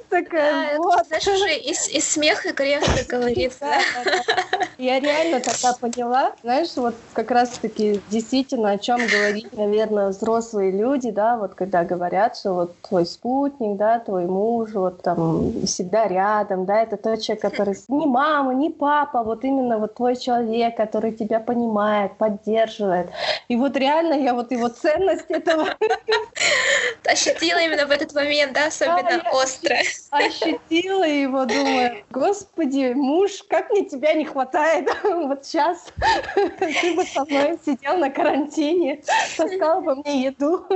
Такая, 0.09 0.79
вот. 0.79 1.07
Знаешь, 1.07 1.27
уже 1.27 1.57
из, 1.57 1.89
из 1.89 2.09
смеха 2.09 2.53
грех, 2.53 2.83
как 2.85 3.07
говорится. 3.09 3.67
Я 4.79 5.01
реально 5.01 5.41
тогда 5.41 5.73
поняла, 5.75 6.33
знаешь, 6.43 6.69
вот 6.77 6.95
как 7.13 7.31
раз-таки 7.31 8.01
действительно 8.11 8.71
о 8.71 8.79
чем 8.79 8.99
говорить, 9.07 9.53
наверное, 9.53 10.09
взрослые 10.09 10.71
люди, 10.71 11.11
да, 11.11 11.37
вот 11.37 11.55
когда 11.55 11.85
говорят, 11.85 12.37
что 12.37 12.53
вот 12.53 12.81
твой 12.83 13.05
спутник, 13.05 13.77
да, 13.77 13.99
твой 13.99 14.27
муж, 14.27 14.71
вот 14.75 15.03
там 15.03 15.67
всегда 15.67 16.07
рядом, 16.07 16.65
да, 16.65 16.83
это 16.83 16.97
тот 16.97 17.21
человек, 17.21 17.43
который 17.49 17.75
не 17.89 18.07
мама, 18.07 18.55
не 18.55 18.71
папа, 18.71 19.23
вот 19.25 19.45
именно 19.45 19.79
вот 19.79 19.95
твой 19.95 20.17
человек, 20.17 20.77
который 20.77 21.13
тебя 21.13 21.41
понимает, 21.41 22.17
поддерживает. 22.17 23.11
И 23.49 23.57
вот 23.57 23.77
реально 23.77 24.15
я 24.15 24.33
вот 24.33 24.53
его 24.53 24.69
ценность 24.69 25.29
этого 25.29 25.67
ощутила 27.05 27.59
именно 27.59 27.87
в 27.87 27.91
этот 27.91 28.15
момент, 28.15 28.53
да, 28.53 28.68
особенно 28.69 29.23
да, 29.23 29.31
остро. 29.33 29.77
Ощутила 30.11 31.05
его, 31.05 31.45
думаю, 31.45 32.05
господи, 32.11 32.93
муж, 32.95 33.45
как 33.49 33.71
мне 33.71 33.85
тебя 33.85 34.13
не 34.15 34.25
хватает 34.25 34.89
вот 35.03 35.45
сейчас. 35.45 35.87
Ты 36.35 36.95
бы 36.95 37.05
со 37.05 37.25
мной 37.25 37.59
сидел 37.65 37.97
на 37.97 38.11
карантине, 38.11 39.03
таскал 39.37 39.81
бы 39.81 39.97
мне 39.97 40.23
еду. 40.25 40.67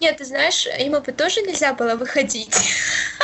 Нет, 0.00 0.18
ты 0.18 0.24
знаешь, 0.24 0.66
ему 0.78 1.00
бы 1.00 1.12
тоже 1.12 1.42
нельзя 1.42 1.72
было 1.72 1.94
выходить. 1.94 2.54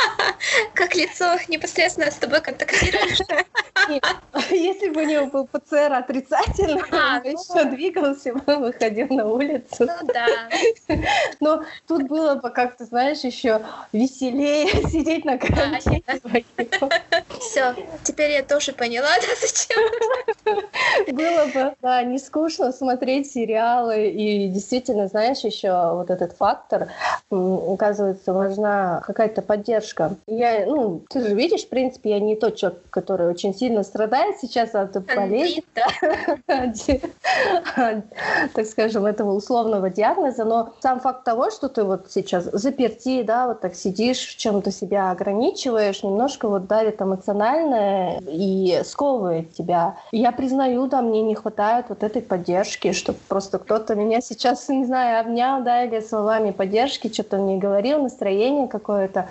Как 0.73 0.95
лицо 0.95 1.35
непосредственно 1.47 2.11
с 2.11 2.15
тобой 2.15 2.41
контактируешь. 2.41 3.19
Если 4.49 4.89
бы 4.89 5.01
у 5.01 5.05
него 5.05 5.25
был 5.27 5.47
ПЦР 5.47 5.93
отрицательный, 5.93 6.83
а, 6.91 7.17
он 7.17 7.21
ну... 7.23 7.29
еще 7.31 7.65
двигался, 7.65 8.33
выходил 8.33 9.07
на 9.09 9.25
улицу. 9.25 9.85
Ну 9.85 10.07
да. 10.13 10.27
Но 11.39 11.63
тут 11.87 12.03
было 12.03 12.35
бы 12.35 12.49
как-то, 12.49 12.85
знаешь, 12.85 13.19
еще 13.19 13.61
веселее 13.93 14.67
сидеть 14.89 15.25
на 15.25 15.37
карантине. 15.37 16.03
Все, 17.39 17.75
теперь 18.03 18.31
я 18.31 18.43
тоже 18.43 18.73
поняла, 18.73 19.09
да, 19.21 19.27
зачем. 19.41 21.15
Было 21.15 21.45
бы, 21.53 21.75
да, 21.81 22.03
не 22.03 22.19
скучно 22.19 22.71
смотреть 22.71 23.31
сериалы. 23.31 24.09
И 24.09 24.47
действительно, 24.47 25.07
знаешь, 25.07 25.39
еще 25.39 25.93
вот 25.93 26.09
этот 26.09 26.33
фактор, 26.33 26.89
оказывается, 27.29 28.33
важна 28.33 29.01
какая-то 29.05 29.41
поддержка. 29.41 29.88
Я, 30.27 30.65
ну, 30.65 31.03
ты 31.09 31.21
же 31.21 31.35
видишь, 31.35 31.63
в 31.63 31.69
принципе, 31.69 32.11
я 32.11 32.19
не 32.19 32.35
тот 32.35 32.55
человек, 32.55 32.81
который 32.89 33.27
очень 33.29 33.53
сильно 33.53 33.83
страдает 33.83 34.37
сейчас 34.39 34.75
от 34.75 34.95
болезни. 35.05 35.63
Так 38.53 38.65
скажем, 38.65 39.05
этого 39.05 39.33
условного 39.33 39.89
диагноза. 39.89 40.45
Но 40.45 40.73
сам 40.79 40.99
факт 40.99 41.23
того, 41.23 41.51
что 41.51 41.69
ты 41.69 41.83
вот 41.83 42.07
сейчас 42.09 42.45
заперти, 42.45 43.23
да, 43.23 43.47
вот 43.47 43.61
так 43.61 43.75
сидишь, 43.75 44.27
в 44.27 44.37
чем-то 44.37 44.71
себя 44.71 45.11
ограничиваешь, 45.11 46.03
немножко 46.03 46.47
вот 46.47 46.67
давит 46.67 47.01
эмоционально 47.01 48.19
и 48.27 48.81
сковывает 48.83 49.53
тебя. 49.53 49.97
Я 50.11 50.31
признаю, 50.31 50.87
да, 50.87 51.01
мне 51.01 51.21
не 51.21 51.35
хватает 51.35 51.85
вот 51.89 52.03
этой 52.03 52.21
поддержки, 52.21 52.91
чтобы 52.91 53.19
просто 53.27 53.59
кто-то 53.59 53.95
меня 53.95 54.21
сейчас, 54.21 54.67
не 54.69 54.85
знаю, 54.85 55.21
обнял, 55.21 55.63
да, 55.63 55.83
или 55.83 55.99
словами 55.99 56.51
поддержки 56.51 57.11
что-то 57.11 57.37
мне 57.37 57.57
говорил, 57.57 58.01
настроение 58.01 58.67
какое-то 58.67 59.27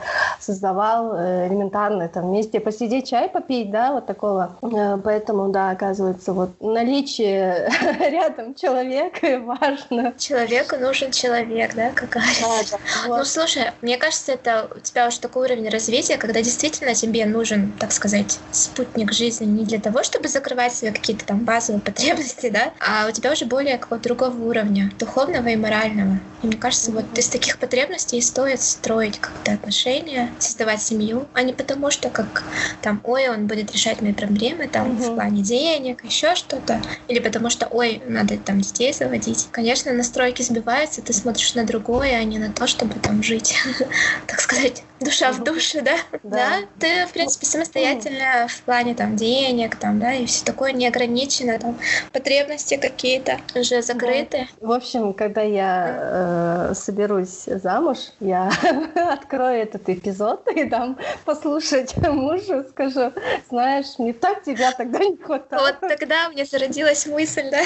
создавал 0.48 1.14
э, 1.14 1.48
элементарно, 1.48 2.08
там, 2.08 2.28
вместе 2.28 2.58
посидеть, 2.58 3.08
чай 3.08 3.28
попить, 3.28 3.70
да, 3.70 3.92
вот 3.92 4.06
такого. 4.06 4.56
Э, 4.62 4.96
поэтому, 5.02 5.48
да, 5.50 5.70
оказывается, 5.70 6.32
вот 6.32 6.50
наличие 6.60 7.70
рядом 8.10 8.54
человека 8.54 9.40
важно. 9.40 10.14
Человеку 10.16 10.76
нужен 10.76 11.10
человек, 11.10 11.74
да, 11.74 11.90
какая 11.90 12.24
да, 12.40 12.60
да. 12.70 12.78
Ну, 13.02 13.08
вот. 13.08 13.18
Ну, 13.18 13.24
слушай, 13.24 13.64
мне 13.82 13.98
кажется, 13.98 14.32
это 14.32 14.70
у 14.74 14.80
тебя 14.80 15.08
уже 15.08 15.20
такой 15.20 15.44
уровень 15.44 15.68
развития, 15.68 16.16
когда 16.16 16.40
действительно 16.40 16.94
тебе 16.94 17.26
нужен, 17.26 17.72
так 17.78 17.92
сказать, 17.92 18.38
спутник 18.50 19.12
жизни 19.12 19.44
не 19.44 19.64
для 19.64 19.80
того, 19.80 20.02
чтобы 20.02 20.28
закрывать 20.28 20.72
свои 20.74 20.92
какие-то 20.92 21.26
там 21.26 21.44
базовые 21.44 21.82
потребности, 21.88 22.48
да, 22.48 22.72
а 22.80 23.06
у 23.06 23.12
тебя 23.12 23.32
уже 23.32 23.44
более 23.44 23.76
какого-то 23.76 24.08
другого 24.08 24.36
уровня, 24.48 24.90
духовного 24.98 25.48
и 25.48 25.56
морального. 25.56 26.20
И 26.42 26.46
мне 26.46 26.56
кажется, 26.56 26.90
вот 26.90 27.18
из 27.18 27.28
таких 27.28 27.58
потребностей 27.58 28.20
стоит 28.22 28.62
строить 28.62 29.18
как-то 29.18 29.52
отношения, 29.52 30.27
создавать 30.38 30.82
семью, 30.82 31.26
а 31.34 31.42
не 31.42 31.52
потому, 31.52 31.90
что 31.90 32.10
как 32.10 32.44
там, 32.82 33.00
ой, 33.04 33.28
он 33.28 33.46
будет 33.46 33.72
решать 33.72 34.00
мои 34.00 34.12
проблемы, 34.12 34.68
там, 34.68 34.92
угу. 34.92 35.02
в 35.02 35.14
плане 35.14 35.42
денег, 35.42 36.04
еще 36.04 36.34
что-то, 36.34 36.80
или 37.08 37.18
потому 37.18 37.50
что, 37.50 37.66
ой, 37.66 38.02
надо 38.06 38.36
там 38.38 38.60
детей 38.60 38.92
заводить. 38.92 39.48
Конечно, 39.50 39.92
настройки 39.92 40.42
сбиваются, 40.42 41.02
ты 41.02 41.12
смотришь 41.12 41.54
на 41.54 41.64
другое, 41.64 42.16
а 42.16 42.24
не 42.24 42.38
на 42.38 42.50
то, 42.50 42.66
чтобы 42.66 42.94
там 43.00 43.22
жить, 43.22 43.56
так 44.26 44.40
сказать, 44.40 44.82
душа 45.00 45.32
в 45.32 45.42
душе, 45.42 45.82
да? 45.82 45.96
Да. 46.22 46.60
Ты, 46.78 47.06
в 47.06 47.12
принципе, 47.12 47.46
самостоятельно 47.46 48.48
в 48.48 48.62
плане 48.62 48.94
там 48.94 49.16
денег, 49.16 49.76
там, 49.76 49.98
да, 49.98 50.12
и 50.12 50.26
все 50.26 50.44
такое 50.44 50.72
неограничено, 50.72 51.58
там, 51.58 51.78
потребности 52.12 52.76
какие-то 52.76 53.38
уже 53.54 53.82
закрыты. 53.82 54.48
В 54.60 54.72
общем, 54.72 55.12
когда 55.12 55.42
я 55.42 56.70
э, 56.70 56.74
соберусь 56.74 57.44
замуж, 57.46 57.98
я 58.20 58.50
открою 58.94 59.62
этот 59.62 59.88
эпизод 59.88 60.48
и 60.54 60.64
дам 60.64 60.98
послушать 61.24 61.96
мужу, 61.96 62.64
скажу, 62.70 63.12
знаешь, 63.48 63.98
не 63.98 64.12
так 64.12 64.42
тебя 64.42 64.72
тогда 64.72 64.98
не 65.00 65.16
хватало. 65.16 65.68
Вот 65.68 65.80
тогда 65.80 66.28
мне 66.30 66.44
зародилась 66.44 67.06
мысль, 67.06 67.50
да? 67.50 67.62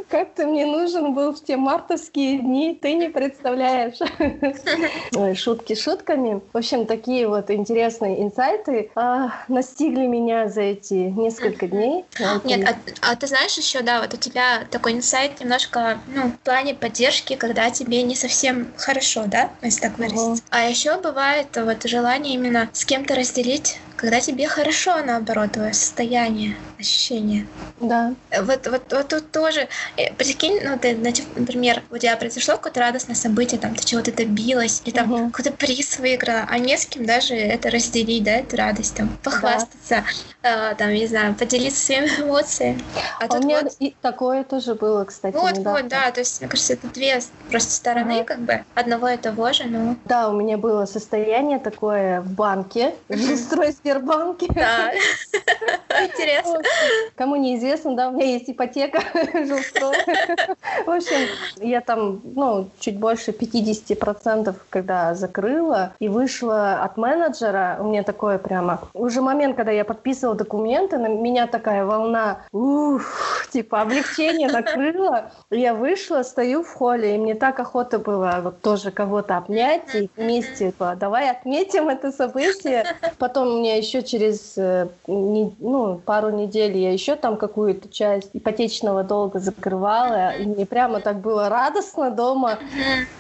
Как 0.09 0.35
ты 0.35 0.47
мне 0.47 0.67
нужен 0.67 1.15
был 1.15 1.33
в 1.33 1.43
те 1.43 1.57
мартовские 1.57 2.39
дни, 2.39 2.79
ты 2.81 2.95
не 2.95 3.09
представляешь. 3.09 3.99
Шутки 5.35 5.75
шутками. 5.75 6.41
В 6.53 6.57
общем, 6.57 6.87
такие 6.87 7.29
вот 7.29 7.51
интересные 7.51 8.23
инсайты 8.23 8.91
а, 8.95 9.33
настигли 9.49 10.07
меня 10.07 10.49
за 10.49 10.63
эти 10.63 10.95
несколько 10.95 11.67
дней. 11.67 12.05
Нет, 12.45 12.69
а, 12.69 13.13
а 13.13 13.17
ты 13.17 13.27
знаешь 13.27 13.57
еще, 13.57 13.83
да, 13.83 14.01
вот 14.01 14.15
у 14.15 14.17
тебя 14.17 14.65
такой 14.71 14.93
инсайт 14.93 15.41
немножко, 15.41 15.99
ну, 16.09 16.29
в 16.29 16.39
плане 16.39 16.75
поддержки, 16.75 17.37
когда 17.37 17.71
тебе 17.71 18.03
не 18.03 18.15
совсем 18.15 18.73
хорошо, 18.77 19.25
да, 19.27 19.51
если 19.63 19.81
так 19.81 19.99
выразиться. 19.99 20.33
Угу. 20.33 20.41
А 20.51 20.63
еще 20.63 20.99
бывает 21.01 21.49
вот 21.57 21.83
желание 21.85 22.35
именно 22.35 22.69
с 22.73 22.85
кем-то 22.85 23.15
разделить 23.15 23.79
когда 24.01 24.19
тебе 24.19 24.49
хорошо, 24.49 25.03
наоборот, 25.05 25.53
твое 25.53 25.75
состояние, 25.75 26.57
ощущение. 26.79 27.47
Да. 27.81 28.15
Вот, 28.31 28.67
вот, 28.67 28.91
вот 28.91 29.09
тут 29.09 29.31
тоже, 29.31 29.69
э, 29.99 30.15
прикинь, 30.15 30.59
ну, 30.65 30.79
ты, 30.79 30.97
например, 30.97 31.83
у 31.91 31.99
тебя 31.99 32.17
произошло 32.17 32.57
какое-то 32.57 32.81
радостное 32.81 33.15
событие, 33.15 33.61
там, 33.61 33.75
ты 33.75 33.85
чего-то 33.85 34.11
добилась, 34.11 34.81
или 34.87 34.95
там 34.95 35.13
угу. 35.13 35.31
какой-то 35.31 35.53
приз 35.53 35.99
выиграла, 35.99 36.47
а 36.49 36.59
не 36.59 36.79
с 36.79 36.87
кем 36.87 37.05
даже 37.05 37.35
это 37.35 37.69
разделить, 37.69 38.25
да, 38.25 38.37
эту 38.37 38.57
радость, 38.57 38.97
там, 38.97 39.11
похвастаться, 39.23 40.03
да. 40.43 40.71
э, 40.71 40.75
там, 40.77 40.95
не 40.95 41.07
знаю, 41.07 41.35
поделиться 41.35 41.85
своими 41.85 42.07
эмоциями. 42.23 42.83
А, 43.21 43.27
а 43.29 43.37
у 43.37 43.43
меня 43.43 43.61
вот... 43.61 43.77
и 43.81 43.95
такое 44.01 44.45
тоже 44.45 44.77
было, 44.77 45.05
кстати, 45.05 45.35
Вот, 45.35 45.59
недавно. 45.59 45.73
вот, 45.73 45.89
да, 45.89 46.11
то 46.11 46.21
есть, 46.21 46.41
мне 46.41 46.49
кажется, 46.49 46.73
это 46.73 46.89
две 46.89 47.21
просто 47.51 47.73
стороны, 47.73 48.21
угу. 48.21 48.25
как 48.25 48.39
бы, 48.41 48.65
одного 48.75 49.11
и 49.11 49.19
того 49.19 49.53
же, 49.53 49.65
но... 49.65 49.97
Да, 50.07 50.31
у 50.31 50.33
меня 50.33 50.57
было 50.57 50.87
состояние 50.87 51.59
такое 51.59 52.23
в 52.23 52.31
банке, 52.31 52.95
в 53.09 53.15
Сбербанке. 53.91 54.47
Да. 54.55 54.93
Интересно. 56.05 56.61
Кому 57.17 57.37
неизвестно, 57.37 57.97
да, 57.97 58.09
у 58.09 58.13
меня 58.13 58.27
есть 58.27 58.49
ипотека. 58.49 59.01
В 60.87 60.91
общем, 60.91 61.29
я 61.57 61.81
там, 61.81 62.21
ну, 62.25 62.69
чуть 62.79 62.99
больше 62.99 63.33
50%, 63.33 64.55
когда 64.71 65.15
закрыла 65.15 65.93
и 65.99 66.09
вышла 66.09 66.83
от 66.83 66.97
менеджера, 66.97 67.79
у 67.81 67.85
меня 67.85 68.03
такое 68.03 68.39
прямо... 68.39 68.81
Уже 68.95 69.21
момент, 69.21 69.57
когда 69.57 69.73
я 69.73 69.85
подписывала 69.85 70.37
документы, 70.37 70.99
на 70.99 71.09
меня 71.09 71.47
такая 71.47 71.85
волна, 71.85 72.43
ух, 72.53 73.40
типа 73.51 73.83
облегчение 73.83 74.49
накрыло. 74.49 75.31
Я 75.51 75.75
вышла, 75.75 76.23
стою 76.23 76.63
в 76.63 76.73
холле, 76.73 77.15
и 77.15 77.19
мне 77.19 77.35
так 77.35 77.59
охота 77.61 77.99
было 77.99 78.41
вот 78.43 78.61
тоже 78.61 78.91
кого-то 78.91 79.37
обнять 79.37 79.95
и 79.95 80.11
вместе, 80.17 80.71
типа, 80.71 80.97
давай 80.99 81.31
отметим 81.31 81.89
это 81.89 82.13
событие. 82.13 82.85
Потом 83.19 83.59
мне 83.59 83.79
еще 83.79 84.03
через 84.03 84.55
э, 84.57 84.89
ну, 85.07 86.01
пару 86.05 86.31
недель 86.31 86.77
я 86.77 86.93
еще 86.93 87.17
там 87.17 87.37
какую-то 87.37 87.89
часть 87.89 88.31
ипотечного 88.33 89.03
долга 89.03 89.41
закрывала, 89.41 90.31
и 90.31 90.45
мне 90.45 90.67
прямо 90.67 91.01
так 91.01 91.21
было 91.21 91.49
радостно 91.49 92.11
дома. 92.11 92.59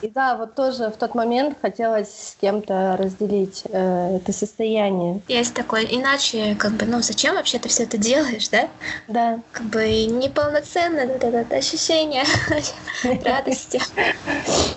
И 0.02 0.08
да, 0.08 0.36
вот 0.36 0.54
тоже 0.54 0.90
в 0.90 0.96
тот 0.96 1.14
момент 1.14 1.56
хотелось 1.60 2.08
с 2.08 2.36
кем-то 2.40 2.96
разделить 2.98 3.62
э, 3.68 4.16
это 4.16 4.32
состояние. 4.32 5.20
Есть 5.28 5.54
такое. 5.54 5.82
Иначе, 5.82 6.54
как 6.58 6.72
бы, 6.72 6.86
ну, 6.86 7.00
зачем 7.00 7.34
вообще 7.34 7.58
ты 7.58 7.68
все 7.68 7.84
это 7.84 7.98
делаешь, 7.98 8.48
да? 8.48 8.68
Да. 9.08 9.40
Как 9.52 9.66
бы 9.66 10.06
неполноценно 10.20 11.06
вот 11.06 11.24
это 11.24 11.56
ощущение 11.56 12.24
радости. 13.24 13.80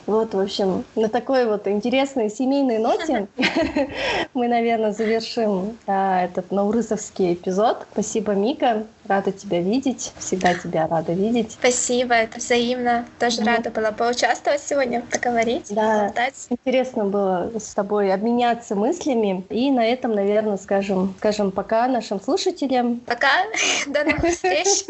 Вот, 0.05 0.33
в 0.33 0.39
общем, 0.39 0.85
на 0.95 1.09
такой 1.09 1.45
вот 1.45 1.67
интересной 1.67 2.29
семейной 2.29 2.79
ноте 2.79 3.29
мы, 4.33 4.47
наверное, 4.47 4.91
завершим 4.91 5.79
а, 5.87 6.23
этот 6.23 6.51
наурызовский 6.51 7.33
эпизод. 7.33 7.87
Спасибо, 7.91 8.33
Мика. 8.33 8.92
Рада 9.07 9.31
тебя 9.31 9.59
видеть. 9.59 10.13
Всегда 10.17 10.53
тебя 10.53 10.87
рада 10.87 11.13
видеть. 11.13 11.51
Спасибо, 11.51 12.13
это 12.13 12.39
взаимно. 12.39 13.05
Тоже 13.19 13.41
mm 13.41 13.45
рада 13.45 13.69
была 13.69 13.91
поучаствовать 13.91 14.61
сегодня, 14.61 15.01
поговорить, 15.11 15.67
да. 15.69 16.05
болтать. 16.05 16.47
Интересно 16.49 17.05
было 17.05 17.51
с 17.59 17.73
тобой 17.73 18.13
обменяться 18.13 18.75
мыслями. 18.75 19.45
И 19.49 19.69
на 19.71 19.85
этом, 19.85 20.15
наверное, 20.15 20.57
скажем, 20.57 21.13
скажем 21.17 21.51
пока 21.51 21.87
нашим 21.87 22.21
слушателям. 22.21 22.99
Пока. 23.01 23.29
До 23.87 24.03
новых 24.05 24.31
встреч. 24.31 24.85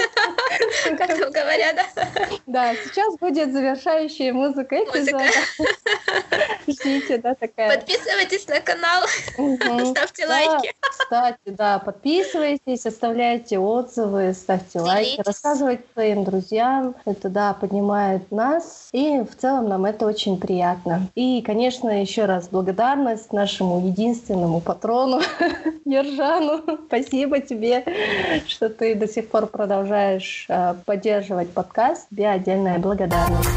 Как 0.97 1.07
там 1.07 1.31
говорят. 1.31 1.77
Да, 2.45 2.75
сейчас 2.75 3.17
будет 3.17 3.51
завершающая 3.51 4.31
музыка 4.31 4.75
эпизода. 4.75 5.23
Ждите, 6.67 7.17
да, 7.17 7.35
такая. 7.35 7.75
Подписывайтесь 7.75 8.47
на 8.47 8.59
канал, 8.59 9.03
ставьте 9.91 10.27
лайки. 10.27 10.73
Кстати, 10.81 11.37
да, 11.45 11.79
подписывайтесь, 11.79 12.85
оставляйте 12.85 13.57
отзывы, 13.59 14.02
ставьте 14.33 14.79
лайки, 14.79 15.21
рассказывайте 15.25 15.83
своим 15.93 16.23
друзьям. 16.23 16.95
Это, 17.05 17.29
да, 17.29 17.53
поднимает 17.53 18.31
нас. 18.31 18.89
И 18.91 19.21
в 19.21 19.35
целом 19.35 19.69
нам 19.69 19.85
это 19.85 20.05
очень 20.05 20.37
приятно. 20.37 21.07
И, 21.15 21.41
конечно, 21.41 22.01
еще 22.01 22.25
раз 22.25 22.49
благодарность 22.49 23.33
нашему 23.33 23.85
единственному 23.85 24.61
патрону 24.61 25.21
Ержану. 25.85 26.61
Спасибо 26.87 27.39
тебе, 27.39 27.85
что 28.47 28.69
ты 28.69 28.95
до 28.95 29.07
сих 29.07 29.29
пор 29.29 29.47
продолжаешь 29.47 30.45
э, 30.49 30.75
поддерживать 30.85 31.49
подкаст. 31.51 32.07
Тебе 32.09 32.29
отдельная 32.29 32.79
благодарность. 32.79 33.49